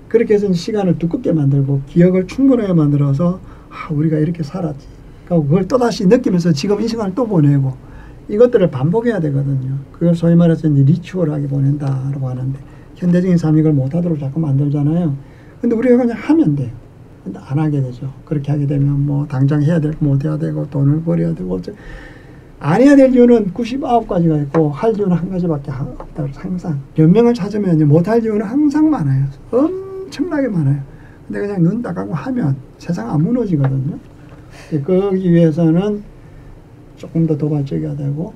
그렇게 0.08 0.34
해서 0.34 0.52
시간을 0.52 0.98
두껍게 0.98 1.32
만들고 1.32 1.82
기억을 1.86 2.26
충분하게 2.26 2.72
만들어서 2.74 3.40
아, 3.68 3.92
우리가 3.92 4.18
이렇게 4.18 4.42
살았지. 4.42 4.86
그리고 5.26 5.44
그걸 5.44 5.66
또다시 5.68 6.06
느끼면서 6.06 6.52
지금 6.52 6.80
이 6.80 6.88
시간을 6.88 7.14
또 7.14 7.26
보내고 7.26 7.74
이것들을 8.28 8.70
반복해야 8.70 9.20
되거든요. 9.20 9.76
그걸 9.92 10.14
소위 10.14 10.34
말해서 10.34 10.68
이제 10.68 10.82
리추얼하게 10.84 11.48
보낸다라고 11.48 12.28
하는데 12.28 12.58
현대적인 12.94 13.36
삶이 13.36 13.58
그걸 13.62 13.72
못하도록 13.72 14.18
자꾸 14.18 14.40
만들잖아요. 14.40 15.14
근데 15.60 15.74
우리가 15.76 15.96
그냥 15.96 16.16
하면 16.18 16.56
돼요. 16.56 16.70
근데 17.24 17.38
안 17.42 17.58
하게 17.58 17.82
되죠. 17.82 18.12
그렇게 18.24 18.50
하게 18.52 18.66
되면 18.66 19.04
뭐 19.04 19.26
당장 19.26 19.62
해야 19.62 19.80
될거못 19.80 20.24
해야 20.24 20.38
되고 20.38 20.68
돈을 20.70 21.02
버려야 21.02 21.34
되고 21.34 21.54
어째- 21.56 21.74
안 22.60 22.80
해야 22.80 22.96
될 22.96 23.14
이유는 23.14 23.52
99가지가 23.54 24.42
있고 24.44 24.70
할 24.70 24.92
이유는 24.96 25.16
한 25.16 25.30
가지밖에 25.30 25.70
하- 25.70 25.84
없다고 25.84 26.28
항상 26.34 26.80
변명을 26.94 27.34
찾으면 27.34 27.86
못할 27.86 28.22
이유는 28.22 28.42
항상 28.44 28.90
많아요. 28.90 29.24
엄청나게 29.52 30.48
많아요. 30.48 30.80
근데 31.26 31.40
그냥 31.40 31.62
눈딱 31.62 31.94
감고 31.94 32.14
하면 32.14 32.56
세상 32.78 33.10
안 33.10 33.22
무너지거든요. 33.22 33.98
그러기 34.84 35.30
위해서는 35.32 36.02
조금 36.96 37.26
더 37.26 37.36
도발적이어야 37.36 37.94
되고 37.96 38.32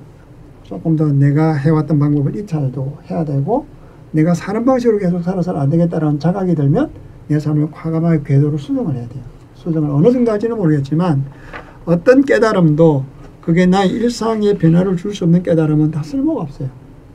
조금 0.63 0.95
더 0.95 1.11
내가 1.11 1.53
해왔던 1.53 1.99
방법을 1.99 2.35
이탈도 2.37 2.99
해야 3.09 3.25
되고 3.25 3.65
내가 4.11 4.33
사는 4.33 4.63
방식으로 4.63 4.99
계속 4.99 5.21
살아서 5.21 5.53
안 5.57 5.69
되겠다라는 5.69 6.19
자각이 6.19 6.55
들면 6.55 6.91
내 7.27 7.39
삶을 7.39 7.71
과감하게 7.71 8.21
궤도로 8.23 8.57
수정을 8.57 8.95
해야 8.95 9.07
돼요. 9.09 9.23
수정을 9.55 9.89
어느 9.89 10.11
정도 10.13 10.31
할지는 10.31 10.55
모르겠지만 10.55 11.23
어떤 11.85 12.21
깨달음도 12.21 13.03
그게 13.45 13.65
나의 13.65 13.89
일상에 13.89 14.53
변화를 14.53 14.95
줄 14.97 15.13
수 15.13 15.25
없는 15.25 15.43
깨달음은 15.43 15.91
다 15.91 16.01
쓸모가 16.01 16.41
없어요. 16.43 16.69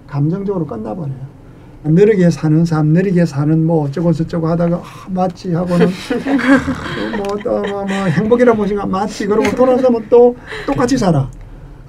감정적으로 0.06 0.66
끝나버려요. 0.66 1.38
느리게 1.84 2.28
사는 2.30 2.64
삶, 2.64 2.88
느리게 2.88 3.24
사는 3.24 3.64
뭐 3.64 3.84
어쩌고 3.84 4.12
저쩌고 4.12 4.48
하다가 4.48 4.76
아, 4.76 4.82
맞지 5.10 5.54
하고는 5.54 5.88
뭐또뭐 7.18 7.84
뭐 7.84 7.86
행복이라 7.86 8.52
뭐지가 8.54 8.84
맞지 8.86 9.26
그러고 9.26 9.54
돌아서면 9.54 10.06
또 10.10 10.36
똑같이 10.66 10.98
살아. 10.98 11.30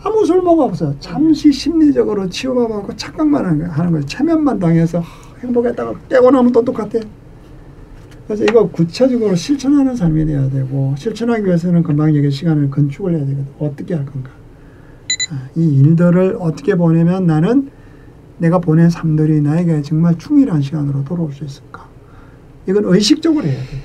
아무 0.01 0.25
쓸모가 0.25 0.63
없어요. 0.65 0.95
잠시 0.99 1.51
심리적으로 1.51 2.29
치유받고 2.29 2.95
착각만. 2.95 3.45
하는 3.69 3.91
거예요. 3.91 4.05
체면만 4.05 4.59
당해서 4.59 4.99
아, 4.99 5.03
행복했다가 5.41 5.93
깨고 6.09 6.31
나면 6.31 6.51
또 6.51 6.63
똑같아. 6.63 6.99
그래서 8.29 8.43
이거 8.43 8.69
구체적으로 8.69 9.33
실천하는 9.33 9.95
삶이 9.95 10.23
돼야 10.27 10.47
되고 10.51 10.93
실천하기 10.95 11.43
위해서는 11.47 11.81
금방 11.81 12.15
얘기 12.15 12.29
시간을 12.29 12.69
건축을 12.69 13.15
해야 13.15 13.25
되거든. 13.25 13.47
어떻게 13.57 13.95
할 13.95 14.05
건가? 14.05 14.29
아, 15.31 15.49
이 15.55 15.67
일들을 15.79 16.37
어떻게 16.39 16.75
보내면 16.75 17.25
나는 17.25 17.71
내가 18.37 18.59
보낸 18.59 18.91
삶들이 18.91 19.41
나에게 19.41 19.81
정말 19.81 20.15
충실한 20.19 20.61
시간으로 20.61 21.03
돌아올 21.05 21.33
수 21.33 21.43
있을까? 21.43 21.89
이건 22.67 22.83
의식적으로 22.85 23.47
해야 23.47 23.55
돼요. 23.55 23.81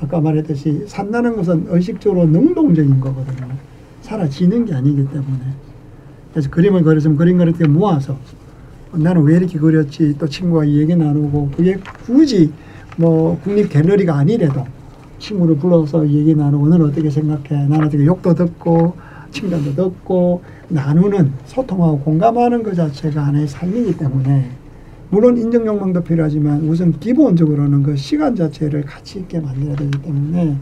아까 0.00 0.20
말했듯이 0.20 0.86
산다는 0.88 1.36
것은 1.36 1.66
의식적으로 1.68 2.26
능동적인 2.26 2.98
거거든요. 2.98 3.48
사라지는 4.02 4.64
게 4.64 4.74
아니기 4.74 5.08
때문에. 5.08 5.38
그래서 6.32 6.50
그림을 6.50 6.82
그렸으면 6.82 7.16
그림 7.16 7.38
그릴 7.38 7.56
때 7.56 7.68
모아서 7.68 8.18
나는 8.92 9.22
왜 9.22 9.36
이렇게 9.36 9.56
그렸지 9.56 10.16
또 10.18 10.26
친구와 10.26 10.66
얘기 10.66 10.96
나누고 10.96 11.52
그게 11.56 11.76
굳이 12.04 12.50
뭐 12.96 13.38
국립 13.40 13.68
갤러리가 13.68 14.16
아니래도 14.16 14.64
친구를 15.18 15.56
불러서 15.56 16.08
얘기 16.08 16.34
나누고 16.34 16.68
너는 16.68 16.86
어떻게 16.86 17.10
생각해 17.10 17.66
나는 17.66 17.86
어떻게 17.86 18.04
욕도 18.04 18.34
듣고 18.34 18.96
칭찬도 19.30 19.74
듣고 19.74 20.42
나누는 20.68 21.32
소통하고 21.46 22.00
공감하는 22.00 22.62
것 22.62 22.74
자체가 22.74 23.26
하나의 23.26 23.48
삶이기 23.48 23.96
때문에 23.96 24.50
물론 25.10 25.36
인정 25.36 25.66
욕망도 25.66 26.02
필요하지만 26.02 26.68
우선 26.68 26.98
기본적으로는 26.98 27.82
그 27.82 27.96
시간 27.96 28.34
자체를 28.34 28.82
가치 28.82 29.20
있게 29.20 29.40
만들어야 29.40 29.76
되기 29.76 30.02
때문에 30.02 30.56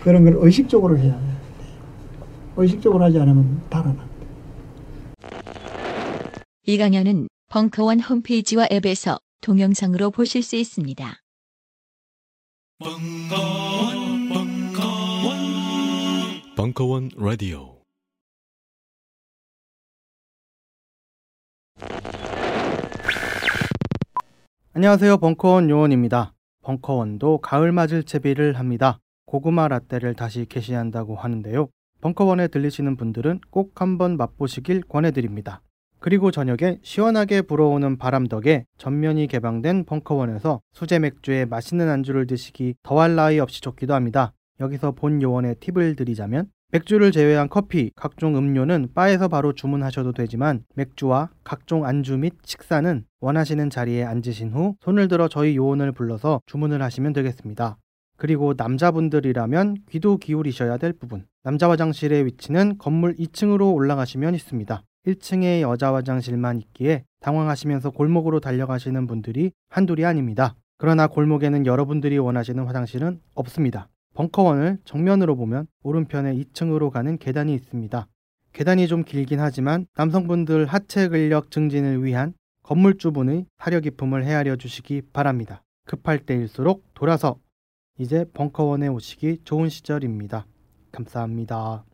그런 0.00 0.24
걸 0.24 0.36
의식적으로 0.38 0.96
해야 0.96 1.12
돼요. 1.12 1.38
의식적으로 2.56 3.04
하지 3.04 3.18
않으면 3.18 3.60
달아납니다. 3.68 4.06
이 6.66 6.76
강연은 6.76 7.28
벙커원 7.50 8.00
홈페이지와 8.00 8.66
앱에서 8.70 9.18
동영상으로 9.40 10.10
보실 10.10 10.42
수 10.42 10.56
있습니다. 10.56 11.20
벙커원, 12.80 14.28
벙커원, 14.28 15.36
벙커원 16.56 17.10
라디오. 17.16 17.82
안녕하세요. 24.74 25.16
벙커원 25.18 25.68
요원입니다. 25.70 26.34
벙커원도 26.62 27.38
가을 27.38 27.72
맞을 27.72 28.04
채비를 28.04 28.56
합니다. 28.56 29.00
고구마 29.26 29.66
라떼를 29.66 30.14
다시 30.14 30.46
게시한다고 30.48 31.16
하는데요. 31.16 31.70
벙커원에 32.00 32.46
들리시는 32.46 32.96
분들은 32.96 33.40
꼭 33.50 33.80
한번 33.80 34.16
맛보시길 34.16 34.82
권해드립니다. 34.82 35.62
그리고 36.00 36.30
저녁에 36.30 36.78
시원하게 36.82 37.42
불어오는 37.42 37.98
바람 37.98 38.26
덕에 38.26 38.64
전면이 38.78 39.26
개방된 39.26 39.84
벙커원에서 39.84 40.60
수제 40.72 40.98
맥주에 41.00 41.44
맛있는 41.44 41.88
안주를 41.88 42.26
드시기 42.26 42.74
더할 42.82 43.16
나위 43.16 43.38
없이 43.40 43.60
좋기도 43.60 43.94
합니다. 43.94 44.32
여기서 44.60 44.92
본 44.92 45.22
요원의 45.22 45.56
팁을 45.60 45.96
드리자면 45.96 46.50
맥주를 46.70 47.12
제외한 47.12 47.48
커피, 47.48 47.90
각종 47.96 48.36
음료는 48.36 48.88
바에서 48.94 49.28
바로 49.28 49.54
주문하셔도 49.54 50.12
되지만 50.12 50.64
맥주와 50.74 51.30
각종 51.42 51.86
안주 51.86 52.18
및 52.18 52.34
식사는 52.44 53.04
원하시는 53.20 53.70
자리에 53.70 54.04
앉으신 54.04 54.52
후 54.52 54.74
손을 54.82 55.08
들어 55.08 55.28
저희 55.28 55.56
요원을 55.56 55.92
불러서 55.92 56.42
주문을 56.44 56.82
하시면 56.82 57.14
되겠습니다. 57.14 57.78
그리고 58.18 58.52
남자분들이라면 58.54 59.76
귀도 59.90 60.18
기울이셔야 60.18 60.76
될 60.76 60.92
부분. 60.92 61.24
남자 61.42 61.70
화장실의 61.70 62.26
위치는 62.26 62.76
건물 62.76 63.14
2층으로 63.14 63.72
올라가시면 63.72 64.34
있습니다. 64.34 64.82
1층에 65.06 65.60
여자 65.60 65.94
화장실만 65.94 66.58
있기에 66.60 67.04
당황하시면서 67.20 67.90
골목으로 67.90 68.40
달려가시는 68.40 69.06
분들이 69.06 69.52
한둘이 69.70 70.04
아닙니다. 70.04 70.54
그러나 70.76 71.06
골목에는 71.06 71.66
여러분들이 71.66 72.18
원하시는 72.18 72.64
화장실은 72.64 73.20
없습니다. 73.34 73.88
벙커원을 74.14 74.78
정면으로 74.84 75.36
보면 75.36 75.66
오른편에 75.82 76.34
2층으로 76.34 76.90
가는 76.90 77.18
계단이 77.18 77.54
있습니다. 77.54 78.06
계단이 78.52 78.88
좀 78.88 79.04
길긴 79.04 79.40
하지만 79.40 79.86
남성분들 79.96 80.66
하체 80.66 81.08
근력 81.08 81.50
증진을 81.50 82.04
위한 82.04 82.34
건물주분의 82.62 83.46
사려 83.58 83.80
깊음을 83.80 84.24
헤아려 84.24 84.56
주시기 84.56 85.02
바랍니다. 85.12 85.62
급할 85.84 86.18
때일수록 86.18 86.84
돌아서 86.94 87.38
이제 87.98 88.24
벙커원에 88.34 88.88
오시기 88.88 89.38
좋은 89.44 89.68
시절입니다. 89.68 90.46
감사합니다. 90.92 91.84